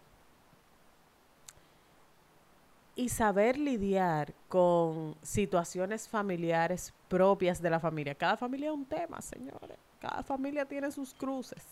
Y 2.96 3.08
saber 3.08 3.58
lidiar 3.58 4.34
con 4.50 5.16
situaciones 5.22 6.10
familiares 6.10 6.94
propias 7.08 7.62
de 7.62 7.70
la 7.70 7.80
familia. 7.80 8.16
Cada 8.16 8.36
familia 8.36 8.68
es 8.68 8.76
un 8.76 8.86
tema, 8.86 9.22
señores. 9.22 9.78
Cada 10.02 10.24
familia 10.24 10.66
tiene 10.66 10.92
sus 10.92 11.14
cruces. 11.14 11.64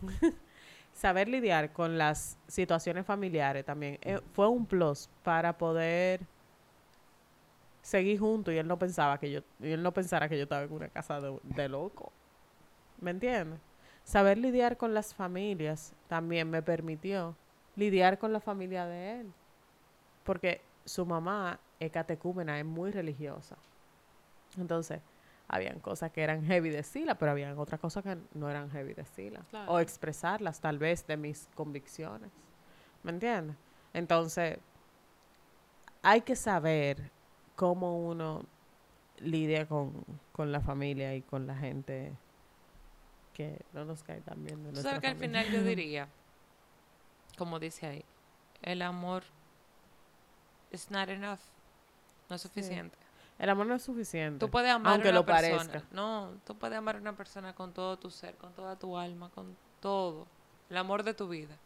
saber 0.94 1.28
lidiar 1.28 1.72
con 1.72 1.98
las 1.98 2.38
situaciones 2.46 3.04
familiares 3.04 3.64
también 3.64 3.98
eh, 4.00 4.20
fue 4.32 4.48
un 4.48 4.64
plus 4.64 5.08
para 5.22 5.56
poder 5.58 6.20
seguir 7.82 8.18
juntos 8.18 8.54
y 8.54 8.58
él 8.58 8.66
no 8.66 8.78
pensaba 8.78 9.18
que 9.18 9.30
yo 9.30 9.40
él 9.60 9.82
no 9.82 9.92
pensara 9.92 10.28
que 10.28 10.36
yo 10.36 10.44
estaba 10.44 10.62
en 10.62 10.72
una 10.72 10.88
casa 10.88 11.20
de, 11.20 11.38
de 11.42 11.68
loco 11.68 12.12
¿me 13.00 13.10
entiendes? 13.10 13.58
Saber 14.04 14.38
lidiar 14.38 14.76
con 14.76 14.94
las 14.94 15.14
familias 15.14 15.94
también 16.08 16.48
me 16.50 16.62
permitió 16.62 17.34
lidiar 17.76 18.18
con 18.18 18.32
la 18.32 18.40
familia 18.40 18.86
de 18.86 19.20
él 19.20 19.32
porque 20.22 20.60
su 20.84 21.04
mamá 21.04 21.58
es 21.80 21.90
catecúmena 21.90 22.58
es 22.58 22.64
muy 22.64 22.92
religiosa 22.92 23.56
entonces 24.56 25.00
habían 25.48 25.80
cosas 25.80 26.10
que 26.10 26.22
eran 26.22 26.44
heavy 26.44 26.70
decirlas, 26.70 27.16
pero 27.18 27.32
habían 27.32 27.58
otras 27.58 27.80
cosas 27.80 28.02
que 28.02 28.16
no 28.34 28.48
eran 28.50 28.70
heavy 28.70 28.94
decirlas. 28.94 29.44
Claro. 29.50 29.72
O 29.72 29.78
expresarlas, 29.78 30.60
tal 30.60 30.78
vez, 30.78 31.06
de 31.06 31.16
mis 31.16 31.48
convicciones. 31.54 32.30
¿Me 33.02 33.12
entiendes? 33.12 33.56
Entonces, 33.92 34.58
hay 36.02 36.22
que 36.22 36.34
saber 36.34 37.10
cómo 37.56 37.98
uno 38.06 38.44
lidia 39.18 39.66
con, 39.66 39.92
con 40.32 40.50
la 40.50 40.60
familia 40.60 41.14
y 41.14 41.22
con 41.22 41.46
la 41.46 41.56
gente 41.56 42.12
que 43.34 43.60
no 43.72 43.84
nos 43.84 44.02
cae 44.02 44.20
tan 44.22 44.42
bien 44.42 44.62
de 44.64 44.72
Tú 44.72 44.80
sabes 44.82 45.00
que 45.00 45.08
al 45.08 45.16
final 45.16 45.50
yo 45.50 45.62
diría, 45.64 46.08
como 47.36 47.58
dice 47.58 47.86
ahí, 47.86 48.04
el 48.62 48.80
amor 48.80 49.24
is 50.70 50.90
not 50.90 51.08
enough. 51.08 51.40
No 52.30 52.36
es 52.36 52.42
suficiente. 52.42 52.96
El 53.38 53.50
amor 53.50 53.66
no 53.66 53.74
es 53.74 53.82
suficiente. 53.82 54.38
Tú 54.38 54.50
puedes 54.50 54.70
amar 54.70 54.94
Aunque 54.94 55.08
a 55.08 55.10
una 55.10 55.20
lo 55.20 55.26
persona. 55.26 55.56
parezca. 55.56 55.82
No, 55.90 56.32
tú 56.46 56.56
puedes 56.56 56.78
amar 56.78 56.96
a 56.96 57.00
una 57.00 57.16
persona 57.16 57.54
con 57.54 57.72
todo 57.74 57.98
tu 57.98 58.10
ser, 58.10 58.36
con 58.36 58.52
toda 58.54 58.78
tu 58.78 58.96
alma, 58.96 59.28
con 59.30 59.56
todo. 59.80 60.26
El 60.70 60.76
amor 60.76 61.02
de 61.02 61.12
tu 61.14 61.28
vida. 61.28 61.58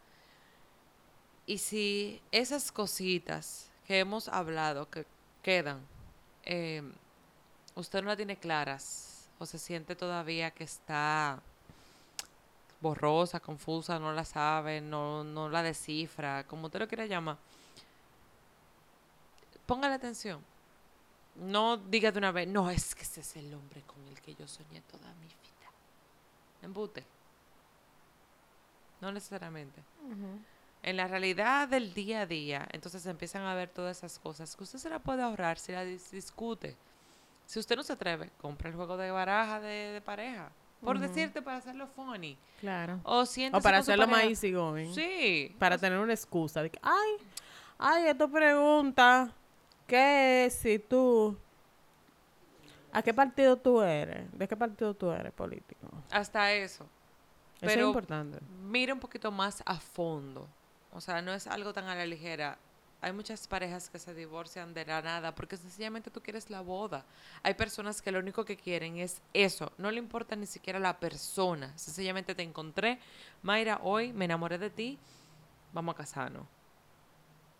Y 1.47 1.59
si 1.59 2.21
esas 2.33 2.73
cositas 2.73 3.71
que 3.87 3.99
hemos 4.01 4.29
hablado, 4.29 4.91
que 4.91 5.07
quedan, 5.43 5.81
eh, 6.45 6.83
usted 7.75 8.03
no 8.03 8.09
la 8.09 8.17
tiene 8.17 8.37
claras 8.37 9.31
o 9.39 9.47
se 9.47 9.59
siente 9.59 9.95
todavía 9.95 10.51
que 10.51 10.65
está 10.65 11.41
borrosa, 12.81 13.41
confusa, 13.41 13.99
no 13.99 14.13
la 14.13 14.25
sabe, 14.25 14.81
no, 14.81 15.25
no 15.25 15.49
la 15.49 15.63
descifra, 15.63 16.45
como 16.45 16.67
usted 16.67 16.79
lo 16.81 16.89
quiera 16.89 17.07
llamar, 17.07 17.37
póngale 19.67 19.95
atención. 19.95 20.45
No 21.37 21.77
diga 21.77 22.11
de 22.11 22.19
una 22.19 22.33
vez, 22.33 22.49
no, 22.49 22.69
es 22.71 22.95
que 22.95 23.03
ese 23.03 23.21
es 23.21 23.37
el 23.37 23.53
hombre 23.55 23.83
con 23.83 24.07
el 24.09 24.21
que 24.21 24.35
yo 24.35 24.49
soñé 24.49 24.81
toda 24.83 25.13
mi 25.15 25.27
vida. 25.27 25.71
Embute. 26.63 27.05
No 29.01 29.13
necesariamente. 29.13 29.81
En 30.83 30.97
la 30.97 31.07
realidad 31.07 31.69
del 31.69 31.95
día 31.95 32.23
a 32.23 32.27
día, 32.27 32.67
entonces 32.73 33.07
empiezan 33.07 33.43
a 33.43 33.55
ver 33.55 33.69
todas 33.69 33.99
esas 33.99 34.19
cosas 34.19 34.57
que 34.57 34.65
usted 34.65 34.79
se 34.79 34.91
la 34.91 34.99
puede 34.99 35.23
ahorrar 35.23 35.59
si 35.59 35.73
la 35.73 35.85
dis- 35.85 36.11
discute. 36.11 36.77
Si 37.47 37.59
usted 37.59 37.77
no 37.77 37.83
se 37.83 37.93
atreve, 37.93 38.31
compra 38.41 38.69
el 38.69 38.75
juego 38.77 38.97
de 38.97 39.11
baraja 39.11 39.61
de, 39.61 39.93
de 39.93 40.01
pareja. 40.01 40.51
Por 40.83 40.99
decirte, 40.99 41.43
para 41.43 41.57
hacerlo 41.59 41.87
funny. 41.89 42.39
Claro. 42.61 43.01
O 43.05 43.25
O 43.53 43.61
para 43.61 43.79
hacerlo 43.79 44.07
más 44.07 44.25
easy 44.25 44.53
going. 44.53 44.93
Sí. 44.95 45.55
Para 45.59 45.79
tener 45.79 45.99
una 45.99 46.13
excusa 46.13 46.63
de 46.63 46.71
que, 46.71 46.79
ay, 46.83 47.11
ay, 47.79 48.07
esto 48.07 48.31
pregunta, 48.31 49.33
¿qué 49.87 50.47
es 50.47 50.55
si 50.55 50.79
tú, 50.79 51.37
a 52.93 53.03
qué 53.03 53.13
partido 53.13 53.57
tú 53.57 53.83
eres? 53.83 54.27
¿De 54.39 54.47
qué 54.47 54.57
partido 54.57 54.95
tú 54.95 55.11
eres 55.11 55.33
político? 55.33 55.89
Hasta 56.11 56.53
eso. 56.53 56.85
Eso 56.85 57.67
es 57.67 57.75
Pero 57.75 57.89
importante. 57.89 58.39
mira 58.63 58.95
un 58.95 59.01
poquito 59.01 59.33
más 59.33 59.63
a 59.67 59.81
fondo. 59.81 60.47
O 60.93 61.01
sea, 61.01 61.21
no 61.23 61.35
es 61.35 61.47
algo 61.49 61.73
tan 61.73 61.87
a 61.87 61.95
la 61.95 62.07
ligera. 62.07 62.57
Hay 63.01 63.13
muchas 63.13 63.47
parejas 63.47 63.89
que 63.89 63.99
se 64.01 64.13
divorcian 64.13 64.75
de 64.75 64.85
la 64.85 65.01
nada 65.01 65.33
porque 65.35 65.57
sencillamente 65.57 66.11
tú 66.11 66.21
quieres 66.21 66.51
la 66.51 66.63
boda. 66.63 67.05
Hay 67.45 67.55
personas 67.55 68.03
que 68.03 68.11
lo 68.11 68.19
único 68.19 68.45
que 68.45 68.57
quieren 68.57 68.97
es 68.99 69.21
eso. 69.33 69.71
No 69.79 69.91
le 69.93 69.99
importa 69.99 70.35
ni 70.35 70.47
siquiera 70.47 70.81
la 70.81 70.99
persona. 70.99 71.73
Sencillamente 71.79 72.35
te 72.35 72.43
encontré. 72.43 72.99
Mayra, 73.43 73.79
hoy 73.85 74.13
me 74.13 74.25
enamoré 74.25 74.59
de 74.59 74.71
ti. 74.71 74.99
Vamos 75.73 75.95
a 75.95 75.99
casarnos. 75.99 76.45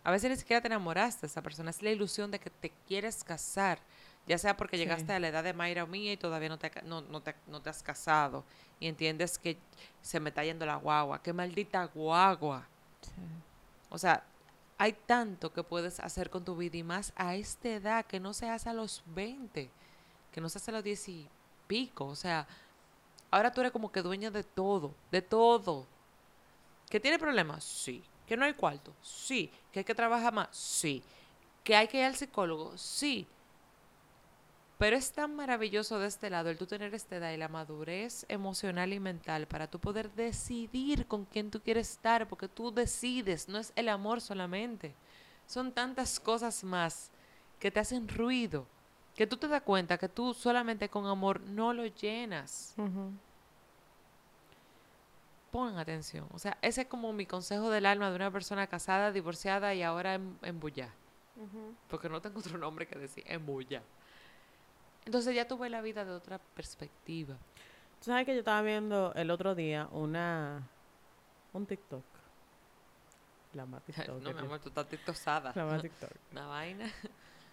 A 0.03 0.11
veces 0.11 0.29
ni 0.29 0.35
siquiera 0.35 0.59
te 0.61 0.67
enamoraste 0.67 1.21
de 1.21 1.27
esa 1.27 1.41
persona. 1.41 1.69
Es 1.69 1.81
la 1.81 1.91
ilusión 1.91 2.31
de 2.31 2.39
que 2.39 2.49
te 2.49 2.71
quieres 2.87 3.23
casar. 3.23 3.79
Ya 4.27 4.37
sea 4.37 4.57
porque 4.57 4.75
Sí. 4.75 4.83
llegaste 4.83 5.13
a 5.13 5.19
la 5.19 5.29
edad 5.29 5.43
de 5.43 5.53
Mayra 5.53 5.85
o 5.85 5.87
mía 5.87 6.11
y 6.11 6.17
todavía 6.17 6.49
no 6.49 6.57
te, 6.59 6.69
no, 6.83 6.99
no 7.01 7.21
te, 7.21 7.33
no 7.47 7.61
te 7.61 7.69
has 7.69 7.81
casado. 7.81 8.43
Y 8.81 8.87
entiendes 8.87 9.37
que 9.39 9.57
se 10.01 10.19
me 10.19 10.29
está 10.29 10.43
yendo 10.43 10.65
la 10.65 10.75
guagua. 10.75 11.21
¡Qué 11.23 11.31
maldita 11.31 11.85
guagua! 11.85 12.67
O 13.89 13.97
sea, 13.97 14.23
hay 14.79 14.93
tanto 14.93 15.51
que 15.51 15.61
puedes 15.61 15.99
hacer 15.99 16.29
con 16.29 16.45
tu 16.45 16.55
vida 16.55 16.77
y 16.77 16.83
más 16.83 17.11
a 17.17 17.35
esta 17.35 17.67
edad 17.67 18.05
que 18.05 18.21
no 18.21 18.33
se 18.33 18.49
hace 18.49 18.69
a 18.69 18.73
los 18.73 19.03
20, 19.07 19.69
que 20.31 20.41
no 20.41 20.47
se 20.47 20.57
hace 20.57 20.71
a 20.71 20.75
los 20.75 20.83
10 20.85 21.09
y 21.09 21.27
pico. 21.67 22.05
O 22.05 22.15
sea, 22.15 22.47
ahora 23.29 23.51
tú 23.51 23.59
eres 23.59 23.73
como 23.73 23.91
que 23.91 24.01
dueña 24.01 24.31
de 24.31 24.41
todo, 24.41 24.95
de 25.11 25.21
todo. 25.21 25.85
¿Que 26.89 26.97
tiene 26.97 27.19
problemas? 27.19 27.65
Sí. 27.65 28.01
¿Que 28.25 28.37
no 28.37 28.45
hay 28.45 28.53
cuarto? 28.53 28.93
Sí. 29.01 29.51
¿Que 29.73 29.79
hay 29.79 29.85
que 29.85 29.93
trabajar 29.93 30.31
más? 30.31 30.47
Sí. 30.55 31.03
¿Que 31.61 31.75
hay 31.75 31.89
que 31.89 31.99
ir 31.99 32.05
al 32.05 32.15
psicólogo? 32.15 32.77
Sí. 32.77 33.27
Pero 34.79 34.95
es 34.95 35.11
tan 35.11 35.35
maravilloso 35.35 35.99
de 35.99 36.07
este 36.07 36.29
lado 36.29 36.49
el 36.49 36.57
tú 36.57 36.65
tener 36.65 36.95
esta 36.95 37.17
edad 37.17 37.33
y 37.33 37.37
la 37.37 37.49
madurez 37.49 38.25
emocional 38.29 38.93
y 38.93 38.99
mental 39.01 39.45
para 39.45 39.67
tú 39.67 39.77
poder 39.77 40.09
decidir 40.13 41.05
con 41.05 41.25
quién 41.25 41.51
tú 41.51 41.59
quieres 41.59 41.91
estar, 41.91 42.29
porque 42.29 42.47
tú 42.47 42.71
decides, 42.71 43.49
no 43.49 43.57
es 43.57 43.73
el 43.75 43.89
amor 43.89 44.21
solamente. 44.21 44.95
Son 45.47 45.73
tantas 45.73 46.17
cosas 46.17 46.63
más 46.63 47.11
que 47.59 47.71
te 47.71 47.81
hacen 47.81 48.07
ruido, 48.07 48.65
que 49.17 49.27
tú 49.27 49.35
te 49.35 49.49
das 49.49 49.63
cuenta 49.63 49.97
que 49.97 50.07
tú 50.07 50.33
solamente 50.33 50.87
con 50.87 51.07
amor 51.07 51.41
no 51.41 51.73
lo 51.73 51.85
llenas. 51.85 52.73
Ujú. 52.77 53.11
Pongan 55.51 55.77
atención. 55.77 56.25
O 56.31 56.39
sea, 56.39 56.57
ese 56.61 56.83
es 56.83 56.87
como 56.87 57.11
mi 57.11 57.25
consejo 57.25 57.69
del 57.69 57.85
alma 57.85 58.11
de 58.11 58.15
una 58.15 58.31
persona 58.31 58.67
casada, 58.67 59.11
divorciada 59.11 59.75
y 59.75 59.83
ahora 59.83 60.13
en, 60.13 60.39
en 60.41 60.57
bulla. 60.57 60.93
Porque 61.89 62.07
no 62.07 62.21
tengo 62.21 62.39
otro 62.39 62.57
nombre 62.57 62.87
que 62.87 62.97
decir, 62.97 63.25
en 63.27 63.45
bulla. 63.45 63.83
Entonces 65.09 65.33
ya 65.33 65.47
tuve 65.47 65.71
la 65.71 65.81
vida 65.81 66.05
de 66.05 66.11
otra 66.11 66.37
perspectiva. 66.37 67.35
Tú 67.97 68.11
sabes 68.11 68.27
que 68.27 68.33
yo 68.33 68.41
estaba 68.41 68.61
viendo 68.61 69.11
el 69.15 69.31
otro 69.31 69.55
día 69.55 69.89
una, 69.91 70.69
un 71.51 71.65
TikTok. 71.65 72.05
La 73.53 73.65
más 73.65 73.81
TikTok. 73.85 74.21
no, 74.21 74.33
mi 74.33 74.39
amor, 74.39 74.59
tú 74.59 74.69
estás 74.69 74.87
titosada. 74.87 75.51
La 75.55 75.65
más 75.65 75.81
TikTok. 75.81 76.11
Una 76.31 76.45
vaina. 76.45 76.93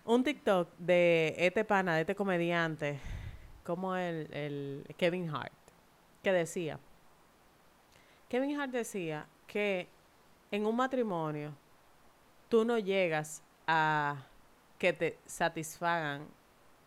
Un 0.04 0.22
TikTok 0.22 0.68
de 0.76 1.34
este 1.38 1.64
pana, 1.64 1.94
de 1.94 2.02
este 2.02 2.14
comediante, 2.14 3.00
como 3.64 3.96
el, 3.96 4.28
el 4.34 4.94
Kevin 4.98 5.34
Hart, 5.34 5.54
que 6.22 6.34
decía, 6.34 6.78
Kevin 8.28 8.60
Hart 8.60 8.70
decía 8.70 9.26
que 9.46 9.88
en 10.50 10.66
un 10.66 10.76
matrimonio 10.76 11.54
tú 12.50 12.66
no 12.66 12.76
llegas 12.76 13.42
a 13.66 14.26
que 14.78 14.92
te 14.92 15.18
satisfagan 15.24 16.28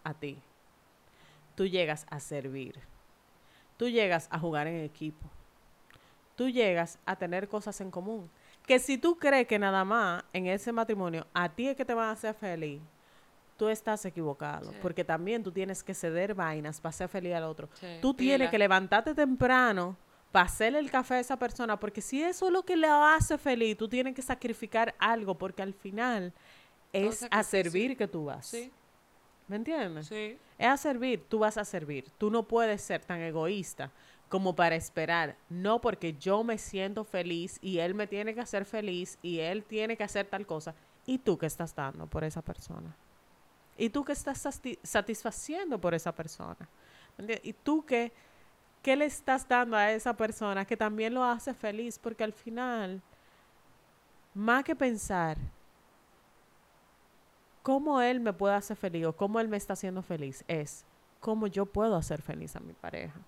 a 0.03 0.13
ti. 0.13 0.39
Tú 1.59 1.67
llegas 1.67 2.05
a 2.09 2.21
servir. 2.21 2.79
Tú 3.75 3.89
llegas 3.89 4.29
a 4.31 4.39
jugar 4.39 4.65
en 4.67 4.81
equipo. 4.81 5.29
Tú 6.37 6.47
llegas 6.47 6.97
a 7.05 7.17
tener 7.17 7.49
cosas 7.49 7.81
en 7.81 7.91
común. 7.91 8.29
Que 8.65 8.79
si 8.79 8.97
tú 8.97 9.17
crees 9.17 9.45
que 9.45 9.59
nada 9.59 9.83
más 9.83 10.23
en 10.31 10.47
ese 10.47 10.71
matrimonio 10.71 11.27
a 11.33 11.49
ti 11.49 11.67
es 11.67 11.75
que 11.75 11.83
te 11.83 11.93
van 11.93 12.07
a 12.07 12.11
hacer 12.11 12.33
feliz, 12.33 12.81
tú 13.57 13.67
estás 13.67 14.05
equivocado. 14.05 14.71
Sí. 14.71 14.77
Porque 14.81 15.03
también 15.03 15.43
tú 15.43 15.51
tienes 15.51 15.83
que 15.83 15.93
ceder 15.93 16.33
vainas 16.33 16.79
para 16.79 16.93
ser 16.93 17.09
feliz 17.09 17.33
al 17.35 17.43
otro. 17.43 17.67
Sí, 17.73 17.87
Tú 18.01 18.13
tienes 18.13 18.45
pila. 18.47 18.51
que 18.51 18.57
levantarte 18.57 19.13
temprano 19.13 19.97
para 20.31 20.45
hacerle 20.45 20.79
el 20.79 20.89
café 20.89 21.15
a 21.15 21.19
esa 21.19 21.37
persona, 21.37 21.77
porque 21.77 21.99
si 21.99 22.23
eso 22.23 22.47
es 22.47 22.53
lo 22.53 22.63
que 22.63 22.77
le 22.77 22.87
hace 22.87 23.37
feliz, 23.37 23.75
tú 23.75 23.89
tienes 23.89 24.15
que 24.15 24.21
sacrificar 24.21 24.95
algo, 24.97 25.37
porque 25.37 25.61
al 25.61 25.73
final 25.73 26.31
es 26.93 27.27
a 27.29 27.43
servir 27.43 27.97
que 27.97 28.07
tú 28.07 28.23
vas. 28.23 28.47
Sí, 28.47 28.71
¿Me 29.49 29.55
entiendes? 29.57 30.07
sí. 30.07 30.37
Es 30.57 30.67
a 30.67 30.77
servir, 30.77 31.25
tú 31.27 31.39
vas 31.39 31.57
a 31.57 31.65
servir. 31.65 32.09
Tú 32.17 32.29
no 32.29 32.43
puedes 32.43 32.81
ser 32.81 33.03
tan 33.03 33.19
egoísta 33.21 33.91
como 34.29 34.55
para 34.55 34.75
esperar, 34.75 35.35
no 35.49 35.81
porque 35.81 36.13
yo 36.13 36.43
me 36.43 36.57
siento 36.59 37.03
feliz 37.03 37.57
y 37.61 37.79
él 37.79 37.95
me 37.95 38.05
tiene 38.05 38.35
que 38.35 38.41
hacer 38.41 38.63
feliz 38.63 39.17
y 39.23 39.39
él 39.39 39.63
tiene 39.63 39.97
que 39.97 40.03
hacer 40.03 40.27
tal 40.27 40.45
cosa. 40.45 40.75
¿Y 41.07 41.17
tú 41.17 41.37
qué 41.37 41.47
estás 41.47 41.73
dando 41.73 42.05
por 42.05 42.23
esa 42.23 42.43
persona? 42.43 42.95
¿Y 43.75 43.89
tú 43.89 44.03
qué 44.05 44.11
estás 44.11 44.45
sati- 44.45 44.77
satisfaciendo 44.83 45.79
por 45.81 45.95
esa 45.95 46.11
persona? 46.13 46.69
¿Y 47.41 47.53
tú 47.53 47.83
qué, 47.85 48.11
qué 48.83 48.95
le 48.95 49.05
estás 49.05 49.47
dando 49.47 49.75
a 49.75 49.91
esa 49.91 50.15
persona 50.15 50.63
que 50.65 50.77
también 50.77 51.13
lo 51.15 51.23
hace 51.23 51.53
feliz? 51.55 51.97
Porque 51.97 52.23
al 52.23 52.33
final, 52.33 53.01
más 54.35 54.63
que 54.63 54.75
pensar 54.75 55.37
cómo 57.63 58.01
él 58.01 58.19
me 58.19 58.33
puede 58.33 58.55
hacer 58.55 58.77
feliz 58.77 59.05
o 59.05 59.15
cómo 59.15 59.39
él 59.39 59.47
me 59.47 59.57
está 59.57 59.73
haciendo 59.73 60.01
feliz, 60.01 60.43
es 60.47 60.85
cómo 61.19 61.47
yo 61.47 61.65
puedo 61.65 61.95
hacer 61.95 62.21
feliz 62.21 62.55
a 62.55 62.59
mi 62.59 62.73
pareja. 62.73 63.19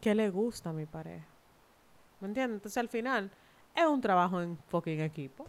¿Qué 0.00 0.14
le 0.14 0.28
gusta 0.30 0.70
a 0.70 0.72
mi 0.72 0.86
pareja? 0.86 1.26
¿Me 2.20 2.28
entiendes? 2.28 2.56
Entonces 2.56 2.78
al 2.78 2.88
final 2.88 3.30
es 3.74 3.86
un 3.86 4.00
trabajo 4.00 4.40
en 4.40 4.58
fucking 4.68 5.00
equipo. 5.00 5.46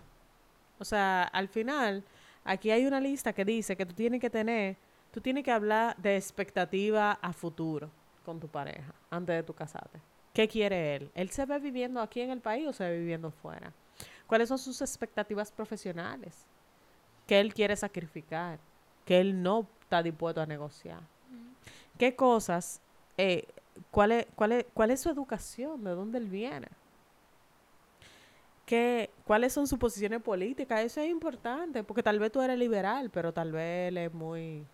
O 0.80 0.86
sea, 0.86 1.24
al 1.24 1.48
final 1.48 2.04
aquí 2.44 2.72
hay 2.72 2.86
una 2.86 3.00
lista 3.00 3.34
que 3.34 3.46
dice 3.46 3.76
que 3.76 3.86
tú 3.86 3.94
tienes 3.94 4.22
que 4.22 4.30
tener, 4.30 4.78
tú 5.12 5.22
tienes 5.22 5.44
que 5.44 5.52
hablar 5.52 5.96
de 5.98 6.16
expectativa 6.16 7.14
a 7.14 7.34
futuro 7.34 7.90
con 8.24 8.40
tu 8.40 8.48
pareja 8.48 8.94
antes 9.10 9.36
de 9.36 9.44
tu 9.44 9.54
casarte. 9.54 10.00
¿Qué 10.34 10.48
quiere 10.48 10.96
él? 10.96 11.12
¿Él 11.16 11.30
se 11.30 11.46
ve 11.46 11.60
viviendo 11.60 12.02
aquí 12.02 12.22
en 12.22 12.32
el 12.32 12.42
país 12.42 12.68
o 12.68 12.74
se 12.74 12.84
ve 12.90 13.00
viviendo 13.00 13.32
fuera? 13.32 13.74
¿Cuáles 14.28 14.50
son 14.50 14.58
sus 14.58 14.82
expectativas 14.82 15.52
profesionales? 15.52 16.46
¿Qué 17.28 17.40
él 17.40 17.54
quiere 17.54 17.76
sacrificar? 17.76 18.60
¿Qué 19.06 19.20
él 19.20 19.42
no 19.42 19.68
está 19.82 20.02
dispuesto 20.02 20.42
a 20.42 20.46
negociar? 20.46 21.02
¿Qué 21.98 22.16
cosas? 22.16 22.82
eh, 23.18 23.46
¿cuál, 23.92 24.12
es, 24.12 24.28
cuál, 24.36 24.52
es, 24.54 24.66
¿Cuál 24.74 24.92
es 24.92 25.02
su 25.02 25.10
educación? 25.10 25.84
¿De 25.84 25.92
dónde 25.92 26.18
él 26.18 26.28
viene? 26.28 26.68
¿Qué, 28.66 29.12
¿Cuáles 29.26 29.54
son 29.54 29.68
sus 29.68 29.78
posiciones 29.78 30.22
políticas? 30.22 30.82
Eso 30.82 31.00
es 31.00 31.10
importante, 31.10 31.84
porque 31.84 32.02
tal 32.02 32.20
vez 32.20 32.32
tú 32.32 32.42
eres 32.42 32.58
liberal, 32.58 33.12
pero 33.12 33.32
tal 33.32 33.52
vez 33.52 33.90
él 33.90 33.98
es 33.98 34.14
muy, 34.14 34.66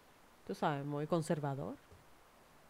tú 0.47 0.55
sabes, 0.55 0.85
muy 0.85 1.07
conservador. 1.07 1.75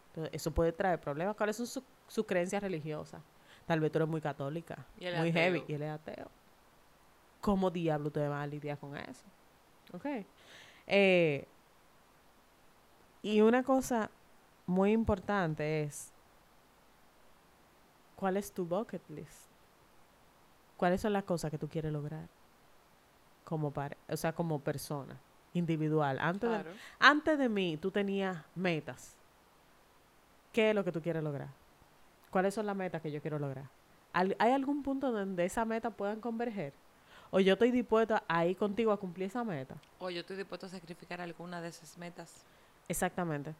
Entonces, 0.08 0.34
eso 0.34 0.50
puede 0.50 0.72
traer 0.72 1.00
problemas. 1.00 1.36
¿Cuáles 1.36 1.56
son 1.56 1.66
sus 1.66 1.82
su 2.08 2.26
creencias 2.26 2.62
religiosas? 2.62 3.22
Tal 3.66 3.80
vez 3.80 3.92
tú 3.92 3.98
eres 3.98 4.08
muy 4.08 4.20
católica, 4.20 4.84
muy 4.98 5.08
ateo. 5.08 5.32
heavy, 5.32 5.64
y 5.68 5.74
él 5.74 5.82
es 5.82 5.90
ateo. 5.90 6.30
¿Cómo 7.42 7.70
diablo 7.70 8.10
te 8.10 8.26
va 8.28 8.40
a 8.40 8.46
lidiar 8.46 8.78
con 8.78 8.96
eso? 8.96 9.24
¿Ok? 9.92 10.06
Eh, 10.86 11.46
y 13.20 13.40
una 13.40 13.64
cosa 13.64 14.10
muy 14.64 14.92
importante 14.92 15.82
es, 15.82 16.12
¿cuál 18.14 18.36
es 18.36 18.52
tu 18.52 18.64
bucket 18.64 19.02
list? 19.10 19.50
¿Cuáles 20.76 21.00
son 21.00 21.12
las 21.12 21.24
cosas 21.24 21.50
que 21.50 21.58
tú 21.58 21.68
quieres 21.68 21.92
lograr? 21.92 22.28
Como 23.44 23.72
pare 23.72 23.96
o 24.08 24.16
sea, 24.16 24.32
como 24.32 24.60
persona, 24.60 25.18
individual. 25.52 26.20
Antes, 26.20 26.48
de, 26.48 26.64
antes 27.00 27.38
de 27.40 27.48
mí, 27.48 27.76
tú 27.76 27.90
tenías 27.90 28.44
metas. 28.54 29.16
¿Qué 30.52 30.70
es 30.70 30.76
lo 30.76 30.84
que 30.84 30.92
tú 30.92 31.02
quieres 31.02 31.24
lograr? 31.24 31.48
¿Cuáles 32.30 32.54
son 32.54 32.66
las 32.66 32.76
metas 32.76 33.02
que 33.02 33.10
yo 33.10 33.20
quiero 33.20 33.40
lograr? 33.40 33.68
¿Hay 34.12 34.52
algún 34.52 34.84
punto 34.84 35.10
donde 35.10 35.44
esa 35.44 35.64
meta 35.64 35.90
puedan 35.90 36.20
converger? 36.20 36.72
¿O 37.34 37.40
yo 37.40 37.54
estoy 37.54 37.70
dispuesta 37.70 38.22
a 38.28 38.44
ir 38.44 38.58
contigo 38.58 38.92
a 38.92 38.98
cumplir 39.00 39.26
esa 39.28 39.42
meta? 39.42 39.74
O 39.98 40.10
yo 40.10 40.20
estoy 40.20 40.36
dispuesto 40.36 40.66
a 40.66 40.68
sacrificar 40.68 41.18
alguna 41.22 41.62
de 41.62 41.68
esas 41.68 41.96
metas. 41.96 42.44
Exactamente. 42.88 43.54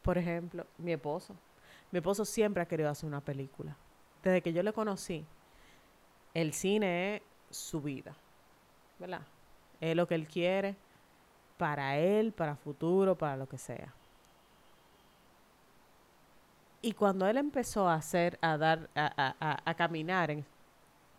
Por 0.00 0.16
ejemplo, 0.16 0.64
mi 0.78 0.92
esposo. 0.92 1.34
Mi 1.90 1.98
esposo 1.98 2.24
siempre 2.24 2.62
ha 2.62 2.66
querido 2.66 2.88
hacer 2.88 3.08
una 3.08 3.20
película. 3.20 3.76
Desde 4.22 4.40
que 4.42 4.52
yo 4.52 4.62
le 4.62 4.72
conocí, 4.72 5.26
el 6.34 6.52
cine 6.52 7.16
es 7.16 7.22
su 7.50 7.80
vida. 7.82 8.14
¿Verdad? 9.00 9.22
Es 9.80 9.96
lo 9.96 10.06
que 10.06 10.14
él 10.14 10.28
quiere 10.28 10.76
para 11.58 11.98
él, 11.98 12.32
para 12.32 12.54
futuro, 12.54 13.18
para 13.18 13.36
lo 13.36 13.48
que 13.48 13.58
sea. 13.58 13.92
Y 16.80 16.92
cuando 16.92 17.26
él 17.26 17.36
empezó 17.38 17.88
a 17.88 17.94
hacer, 17.94 18.38
a 18.40 18.56
dar, 18.56 18.88
a, 18.94 19.06
a- 19.16 19.36
a- 19.40 19.62
a 19.70 19.74
caminar, 19.74 20.30
en- 20.30 20.46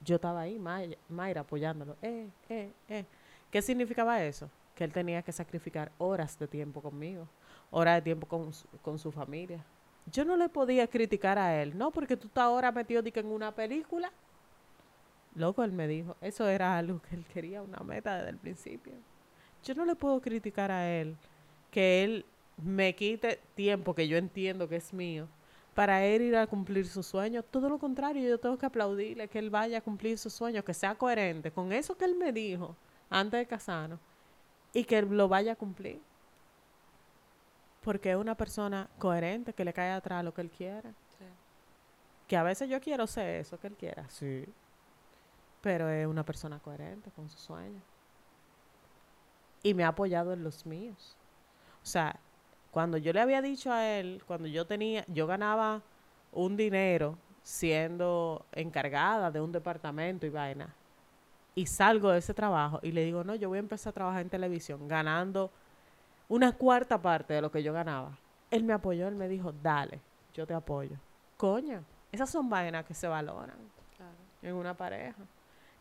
yo 0.03 0.15
estaba 0.15 0.41
ahí, 0.41 0.57
Maya- 0.59 0.97
Mayra, 1.09 1.41
apoyándolo. 1.41 1.95
Eh, 2.01 2.27
eh, 2.49 2.71
eh. 2.89 3.05
¿Qué 3.49 3.61
significaba 3.61 4.23
eso? 4.23 4.49
Que 4.75 4.83
él 4.83 4.93
tenía 4.93 5.21
que 5.21 5.31
sacrificar 5.31 5.91
horas 5.97 6.37
de 6.39 6.47
tiempo 6.47 6.81
conmigo, 6.81 7.27
horas 7.69 7.95
de 7.95 8.01
tiempo 8.01 8.27
con, 8.27 8.53
su- 8.53 8.67
con 8.81 8.97
su 8.97 9.11
familia. 9.11 9.63
Yo 10.11 10.25
no 10.25 10.35
le 10.35 10.49
podía 10.49 10.87
criticar 10.87 11.37
a 11.37 11.61
él, 11.61 11.77
no, 11.77 11.91
porque 11.91 12.17
tú 12.17 12.27
estás 12.27 12.43
ahora 12.45 12.71
metido 12.71 13.01
en 13.05 13.25
una 13.27 13.53
película. 13.53 14.11
Loco, 15.35 15.63
él 15.63 15.71
me 15.71 15.87
dijo, 15.87 16.15
eso 16.21 16.47
era 16.49 16.77
algo 16.77 17.01
que 17.01 17.15
él 17.15 17.25
quería, 17.25 17.61
una 17.61 17.79
meta 17.79 18.15
desde 18.17 18.31
el 18.31 18.37
principio. 18.37 18.93
Yo 19.63 19.75
no 19.75 19.85
le 19.85 19.95
puedo 19.95 20.19
criticar 20.21 20.71
a 20.71 20.89
él 20.89 21.15
que 21.69 22.03
él 22.03 22.25
me 22.61 22.93
quite 22.95 23.39
tiempo 23.55 23.93
que 23.95 24.07
yo 24.07 24.17
entiendo 24.17 24.67
que 24.67 24.75
es 24.77 24.93
mío 24.93 25.27
para 25.81 26.05
él 26.05 26.21
ir 26.21 26.35
a 26.35 26.45
cumplir 26.45 26.87
su 26.87 27.01
sueño. 27.01 27.41
Todo 27.41 27.67
lo 27.67 27.79
contrario, 27.79 28.29
yo 28.29 28.39
tengo 28.39 28.55
que 28.55 28.67
aplaudirle 28.67 29.27
que 29.27 29.39
él 29.39 29.49
vaya 29.49 29.79
a 29.79 29.81
cumplir 29.81 30.15
su 30.15 30.29
sueño, 30.29 30.63
que 30.63 30.75
sea 30.75 30.93
coherente 30.93 31.51
con 31.51 31.73
eso 31.73 31.97
que 31.97 32.05
él 32.05 32.13
me 32.13 32.31
dijo 32.31 32.75
antes 33.09 33.39
de 33.39 33.47
casarnos 33.47 33.99
y 34.73 34.83
que 34.83 35.01
lo 35.01 35.27
vaya 35.27 35.53
a 35.53 35.55
cumplir. 35.55 35.99
Porque 37.83 38.11
es 38.11 38.15
una 38.15 38.35
persona 38.35 38.87
coherente 38.99 39.53
que 39.53 39.65
le 39.65 39.73
cae 39.73 39.89
atrás 39.89 40.23
lo 40.23 40.31
que 40.31 40.41
él 40.41 40.51
quiere. 40.51 40.91
Sí. 41.17 41.25
Que 42.27 42.37
a 42.37 42.43
veces 42.43 42.69
yo 42.69 42.79
quiero 42.79 43.07
ser 43.07 43.37
eso 43.37 43.59
que 43.59 43.65
él 43.65 43.75
quiera, 43.75 44.07
sí. 44.07 44.45
Pero 45.61 45.89
es 45.89 46.05
una 46.05 46.23
persona 46.23 46.59
coherente 46.59 47.09
con 47.09 47.27
sus 47.27 47.41
sueños. 47.41 47.81
Y 49.63 49.73
me 49.73 49.83
ha 49.83 49.87
apoyado 49.87 50.31
en 50.31 50.43
los 50.43 50.63
míos. 50.63 51.17
O 51.81 51.87
sea, 51.87 52.19
cuando 52.71 52.97
yo 52.97 53.11
le 53.13 53.19
había 53.21 53.41
dicho 53.41 53.71
a 53.71 53.85
él, 53.85 54.23
cuando 54.25 54.47
yo 54.47 54.65
tenía, 54.65 55.03
yo 55.07 55.27
ganaba 55.27 55.81
un 56.31 56.55
dinero 56.57 57.17
siendo 57.43 58.45
encargada 58.53 59.29
de 59.31 59.41
un 59.41 59.51
departamento 59.51 60.25
y 60.25 60.29
vaina. 60.29 60.73
Y 61.53 61.65
salgo 61.65 62.09
de 62.11 62.19
ese 62.19 62.33
trabajo 62.33 62.79
y 62.81 62.91
le 62.93 63.03
digo, 63.03 63.23
no, 63.25 63.35
yo 63.35 63.49
voy 63.49 63.57
a 63.57 63.59
empezar 63.59 63.91
a 63.91 63.93
trabajar 63.93 64.21
en 64.21 64.29
televisión 64.29 64.87
ganando 64.87 65.51
una 66.29 66.53
cuarta 66.53 67.01
parte 67.01 67.33
de 67.33 67.41
lo 67.41 67.51
que 67.51 67.61
yo 67.61 67.73
ganaba. 67.73 68.17
Él 68.49 68.63
me 68.63 68.71
apoyó, 68.73 69.07
él 69.09 69.15
me 69.15 69.27
dijo, 69.27 69.51
dale, 69.61 69.99
yo 70.33 70.47
te 70.47 70.53
apoyo. 70.53 70.95
Coño, 71.35 71.83
esas 72.11 72.29
son 72.29 72.49
vainas 72.49 72.85
que 72.85 72.93
se 72.93 73.07
valoran 73.07 73.57
Claro. 73.97 74.13
en 74.41 74.55
una 74.55 74.73
pareja. 74.73 75.17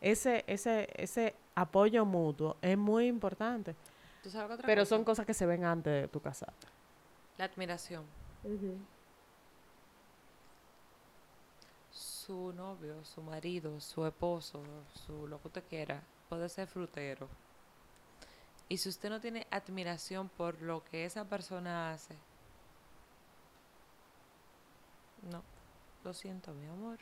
Ese, 0.01 0.43
ese, 0.47 0.89
ese 0.95 1.35
apoyo 1.55 2.05
mutuo 2.05 2.57
es 2.61 2.77
muy 2.77 3.07
importante. 3.07 3.75
¿Tú 4.23 4.29
sabes 4.29 4.47
qué 4.49 4.53
otra 4.55 4.65
Pero 4.67 4.81
cosa? 4.81 4.89
son 4.95 5.03
cosas 5.05 5.25
que 5.25 5.33
se 5.33 5.45
ven 5.45 5.63
antes 5.63 6.01
de 6.01 6.07
tu 6.09 6.19
casarte. 6.19 6.67
La 7.41 7.47
admiración. 7.47 8.05
Su 11.89 12.53
novio, 12.53 13.03
su 13.03 13.23
marido, 13.23 13.81
su 13.81 14.05
esposo, 14.05 14.61
su 14.93 15.27
lo 15.27 15.41
que 15.41 15.47
usted 15.47 15.63
quiera, 15.67 16.03
puede 16.29 16.47
ser 16.49 16.67
frutero. 16.67 17.27
Y 18.69 18.77
si 18.77 18.89
usted 18.89 19.09
no 19.09 19.19
tiene 19.19 19.47
admiración 19.49 20.29
por 20.29 20.61
lo 20.61 20.83
que 20.83 21.03
esa 21.03 21.25
persona 21.25 21.91
hace, 21.91 22.15
no, 25.23 25.41
lo 26.03 26.13
siento, 26.13 26.53
mi 26.53 26.67
amor. 26.67 26.99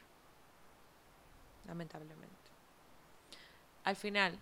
Lamentablemente. 1.68 2.50
Al 3.84 3.98
final, 3.98 4.40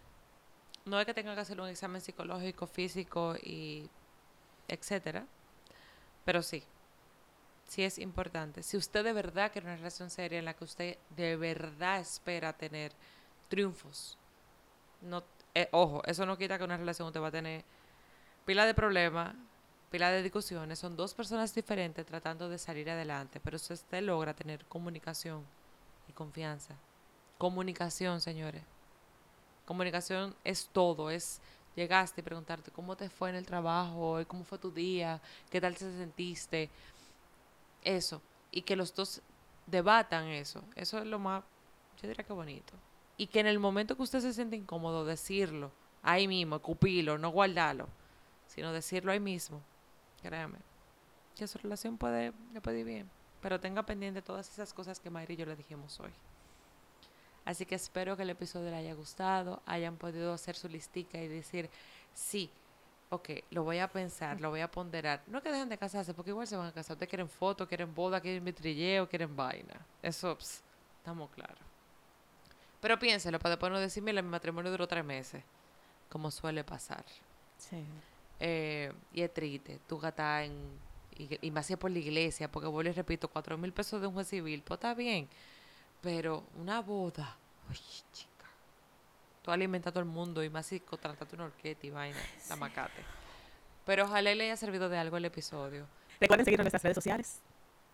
no 0.85 0.99
es 0.99 1.07
que 1.07 1.15
tenga 1.15 1.33
que 1.33 1.41
hacer 1.41 1.59
un 1.59 1.69
examen 1.69 2.01
psicológico, 2.01 2.67
físico 2.67 3.35
y 3.41 3.89
etcétera, 4.67 5.25
pero 6.27 6.43
sí, 6.43 6.61
sí 7.69 7.85
es 7.85 7.97
importante. 7.97 8.61
Si 8.61 8.75
usted 8.75 9.05
de 9.05 9.13
verdad 9.13 9.49
quiere 9.49 9.65
una 9.65 9.77
relación 9.77 10.09
seria 10.09 10.39
en 10.39 10.43
la 10.43 10.53
que 10.53 10.65
usted 10.65 10.97
de 11.15 11.37
verdad 11.37 12.01
espera 12.01 12.51
tener 12.51 12.91
triunfos, 13.47 14.17
no, 15.03 15.23
eh, 15.55 15.69
ojo, 15.71 16.01
eso 16.05 16.25
no 16.25 16.37
quita 16.37 16.57
que 16.57 16.65
una 16.65 16.75
relación 16.75 17.07
usted 17.07 17.21
va 17.21 17.29
a 17.29 17.31
tener 17.31 17.63
pila 18.45 18.65
de 18.65 18.73
problemas, 18.73 19.35
pila 19.89 20.11
de 20.11 20.21
discusiones. 20.21 20.79
Son 20.79 20.97
dos 20.97 21.13
personas 21.13 21.55
diferentes 21.55 22.05
tratando 22.05 22.49
de 22.49 22.57
salir 22.57 22.89
adelante, 22.89 23.39
pero 23.39 23.57
si 23.57 23.71
usted 23.71 24.03
logra 24.03 24.33
tener 24.33 24.65
comunicación 24.65 25.45
y 26.09 26.11
confianza. 26.11 26.75
Comunicación, 27.37 28.19
señores. 28.19 28.63
Comunicación 29.63 30.35
es 30.43 30.67
todo, 30.73 31.09
es 31.09 31.39
llegaste 31.77 32.21
y 32.21 32.23
preguntarte 32.23 32.71
cómo 32.71 32.97
te 32.97 33.07
fue 33.07 33.29
en 33.29 33.35
el 33.35 33.45
trabajo, 33.45 34.19
cómo 34.27 34.43
fue 34.43 34.57
tu 34.57 34.71
día, 34.71 35.21
qué 35.49 35.61
tal 35.61 35.75
te 35.75 35.85
sentiste, 35.91 36.69
eso, 37.83 38.21
y 38.51 38.63
que 38.63 38.75
los 38.75 38.93
dos 38.95 39.21
debatan 39.67 40.27
eso, 40.27 40.63
eso 40.75 40.97
es 40.97 41.05
lo 41.05 41.19
más, 41.19 41.43
yo 42.01 42.07
diría 42.07 42.25
que 42.25 42.33
bonito. 42.33 42.73
Y 43.15 43.27
que 43.27 43.39
en 43.39 43.47
el 43.47 43.59
momento 43.59 43.95
que 43.95 44.01
usted 44.01 44.19
se 44.19 44.33
siente 44.33 44.55
incómodo, 44.55 45.05
decirlo 45.05 45.71
ahí 46.01 46.27
mismo, 46.27 46.55
escupirlo, 46.55 47.17
no 47.19 47.29
guardarlo, 47.29 47.87
sino 48.47 48.73
decirlo 48.73 49.11
ahí 49.11 49.19
mismo, 49.19 49.61
créame, 50.21 50.57
que 51.35 51.47
su 51.47 51.59
relación 51.59 51.97
puede, 51.97 52.33
le 52.53 52.61
puede 52.61 52.79
ir 52.79 52.85
bien, 52.85 53.09
pero 53.39 53.59
tenga 53.59 53.83
pendiente 53.83 54.23
todas 54.23 54.49
esas 54.49 54.73
cosas 54.73 54.99
que 54.99 55.11
Mayra 55.11 55.33
y 55.33 55.37
yo 55.37 55.45
le 55.45 55.55
dijimos 55.55 55.99
hoy. 55.99 56.11
Así 57.47 57.65
que 57.65 57.75
espero 57.75 58.17
que 58.17 58.23
el 58.23 58.29
episodio 58.29 58.69
le 58.69 58.75
haya 58.75 58.93
gustado, 58.93 59.61
hayan 59.65 59.95
podido 59.95 60.33
hacer 60.33 60.57
su 60.57 60.67
listica 60.67 61.17
y 61.17 61.29
decir, 61.29 61.69
sí, 62.13 62.51
ok, 63.09 63.29
lo 63.51 63.63
voy 63.63 63.77
a 63.79 63.87
pensar, 63.87 64.41
lo 64.41 64.49
voy 64.49 64.59
a 64.59 64.69
ponderar. 64.69 65.23
No 65.27 65.41
que 65.41 65.49
dejen 65.49 65.69
de 65.69 65.77
casarse, 65.77 66.13
porque 66.13 66.31
igual 66.31 66.45
se 66.45 66.57
van 66.57 66.67
a 66.67 66.73
casar. 66.73 66.95
Ustedes 66.95 67.09
quieren 67.09 67.29
fotos, 67.29 67.65
quieren 67.65 67.95
boda, 67.95 68.19
quieren 68.19 68.43
vitrilleo, 68.43 69.07
quieren 69.07 69.33
vaina. 69.33 69.79
Eso, 70.01 70.37
ps, 70.37 70.61
estamos 70.97 71.29
claros. 71.29 71.57
Pero 72.81 72.99
piénselo, 72.99 73.39
para 73.39 73.51
después 73.51 73.71
no 73.71 73.79
decir, 73.79 74.03
mira, 74.03 74.21
mi 74.21 74.27
matrimonio 74.27 74.69
duró 74.69 74.85
tres 74.85 75.05
meses, 75.05 75.41
como 76.09 76.29
suele 76.31 76.65
pasar. 76.65 77.05
Sí. 77.57 77.81
Eh, 78.41 78.91
y 79.13 79.21
es 79.21 79.33
triste, 79.33 79.79
tú 79.87 79.99
gastas 79.99 80.47
en, 80.47 80.53
y, 81.17 81.47
y 81.47 81.49
más 81.51 81.71
por 81.79 81.91
la 81.91 81.99
iglesia, 81.99 82.51
porque 82.51 82.67
vuelvo 82.67 82.89
y 82.89 82.93
repito, 82.93 83.29
cuatro 83.29 83.57
mil 83.57 83.71
pesos 83.71 84.01
de 84.01 84.07
un 84.07 84.15
juez 84.15 84.27
civil, 84.27 84.61
pues 84.63 84.79
está 84.79 84.93
bien. 84.93 85.29
Pero 86.01 86.43
una 86.59 86.81
boda, 86.81 87.37
uy, 87.69 87.77
chica. 88.11 88.45
Tú 89.41 89.51
alimentas 89.51 89.91
a 89.91 89.93
todo 89.93 90.03
el 90.03 90.09
mundo 90.09 90.43
y 90.43 90.49
más 90.49 90.65
si 90.65 90.79
contrataste 90.79 91.35
una 91.35 91.45
orquesta 91.45 91.87
y 91.87 91.89
vaina, 91.89 92.17
la 92.49 92.55
macate. 92.55 93.03
Pero 93.85 94.05
ojalá 94.05 94.33
le 94.35 94.43
haya 94.43 94.57
servido 94.57 94.89
de 94.89 94.97
algo 94.97 95.17
el 95.17 95.25
episodio. 95.25 95.87
Recuerden 96.19 96.45
seguirnos 96.45 96.61
en 96.61 96.65
nuestras 96.65 96.83
redes 96.83 96.95
sociales. 96.95 97.41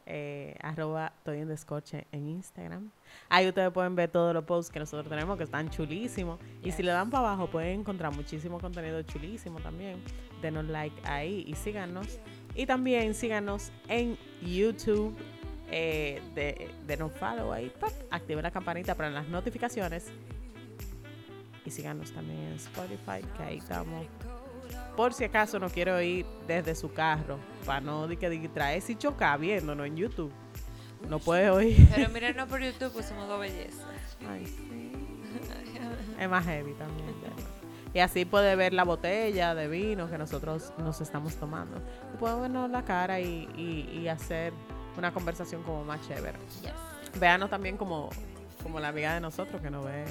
Eh, 0.05 0.57
arroba 0.61 1.13
Toy 1.23 1.39
en 1.39 1.47
Descorche 1.47 2.07
en 2.11 2.27
Instagram. 2.27 2.91
Ahí 3.29 3.47
ustedes 3.47 3.71
pueden 3.71 3.95
ver 3.95 4.11
todos 4.11 4.33
los 4.33 4.43
posts 4.43 4.69
que 4.69 4.79
nosotros 4.79 5.07
tenemos 5.07 5.37
que 5.37 5.45
están 5.45 5.69
chulísimos. 5.69 6.39
Y 6.61 6.71
si 6.71 6.83
le 6.83 6.91
dan 6.91 7.09
para 7.09 7.27
abajo 7.27 7.47
pueden 7.47 7.81
encontrar 7.81 8.13
muchísimo 8.13 8.59
contenido 8.59 9.01
chulísimo 9.03 9.59
también. 9.59 10.03
Denos 10.41 10.65
like 10.65 10.95
ahí 11.07 11.45
y 11.47 11.55
síganos. 11.55 12.19
Y 12.53 12.65
también 12.65 13.13
síganos 13.13 13.71
en 13.87 14.17
YouTube. 14.41 15.15
Eh, 15.75 16.21
de, 16.35 16.69
denos 16.85 17.11
follow 17.13 17.51
ahí. 17.51 17.71
pop, 17.79 17.89
activen 18.11 18.43
la 18.43 18.51
campanita 18.51 18.93
para 18.93 19.09
las 19.09 19.27
notificaciones. 19.27 20.05
Y 21.65 21.71
síganos 21.71 22.11
también 22.11 22.39
en 22.39 22.53
Spotify, 22.53 23.25
que 23.37 23.43
ahí 23.43 23.57
estamos 23.57 24.05
por 24.95 25.13
si 25.15 25.23
acaso 25.23 25.57
no 25.57 25.69
quiero 25.69 25.99
ir 25.99 26.25
desde 26.45 26.75
su 26.75 26.93
carro, 26.93 27.39
para 27.65 27.81
no 27.81 28.07
di 28.07 28.15
que 28.17 28.29
distraerse 28.29 28.91
y 28.91 28.95
chocar 28.95 29.39
viéndonos 29.39 29.87
en 29.87 29.95
YouTube. 29.97 30.31
No 31.09 31.17
puede 31.17 31.49
oír. 31.49 31.87
Pero 31.95 32.09
mírenos 32.09 32.47
por 32.47 32.61
YouTube, 32.61 32.91
pues 32.93 33.07
somos 33.07 33.27
dos 33.27 33.39
bellezas. 33.39 33.81
Ay, 34.29 34.45
sí. 34.45 34.91
Es 36.19 36.29
más 36.29 36.45
heavy 36.45 36.73
también. 36.73 37.09
Y 37.95 37.99
así 37.99 38.25
puede 38.25 38.55
ver 38.55 38.73
la 38.73 38.83
botella 38.83 39.55
de 39.55 39.67
vino 39.67 40.09
que 40.09 40.17
nosotros 40.19 40.71
nos 40.77 41.01
estamos 41.01 41.35
tomando. 41.35 41.81
Puede 42.19 42.39
vernos 42.41 42.69
la 42.69 42.83
cara 42.85 43.19
y, 43.19 43.49
y- 43.57 43.99
y 43.99 44.07
hacer 44.07 44.53
una 44.97 45.13
conversación 45.13 45.63
como 45.63 45.83
más 45.83 46.01
chévere. 46.07 46.37
Yes. 46.61 46.71
Véanos 47.19 47.49
también 47.49 47.77
como, 47.77 48.09
como 48.61 48.79
la 48.79 48.89
amiga 48.89 49.13
de 49.13 49.19
nosotros 49.19 49.61
que 49.61 49.69
nos 49.69 49.85
ve 49.85 50.05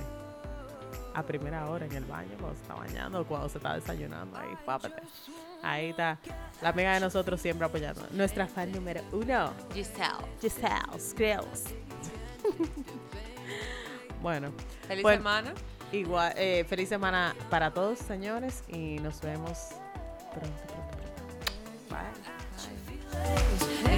a 1.15 1.23
primera 1.23 1.69
hora 1.69 1.85
en 1.85 1.93
el 1.93 2.05
baño, 2.05 2.31
cuando 2.41 2.55
se 2.57 2.63
está 2.63 2.75
bañando 2.75 3.21
o 3.21 3.25
cuando 3.27 3.49
se 3.49 3.59
está 3.59 3.75
desayunando. 3.75 4.37
Ahí, 4.39 4.57
pápate. 4.65 5.03
Ahí 5.63 5.91
está 5.91 6.19
la 6.63 6.71
amiga 6.71 6.95
de 6.95 7.01
nosotros 7.01 7.41
siempre 7.41 7.67
apoyando. 7.67 8.07
Nuestra 8.13 8.47
fan 8.47 8.73
número 8.73 9.03
uno, 9.13 9.53
Giselle. 9.75 10.11
Giselle 10.41 10.81
Skrills. 10.99 11.75
bueno, 14.23 14.53
Feliz 14.89 15.03
Bueno. 15.03 15.19
semana. 15.19 15.55
igual, 15.93 16.33
eh, 16.37 16.65
feliz 16.69 16.89
semana 16.89 17.35
para 17.51 17.73
todos, 17.73 17.99
señores, 17.99 18.63
y 18.69 18.97
nos 19.01 19.21
vemos 19.21 19.69
pronto, 20.33 20.63
pronto, 20.67 20.97
pronto. 21.91 22.03
Bye. 23.85 23.92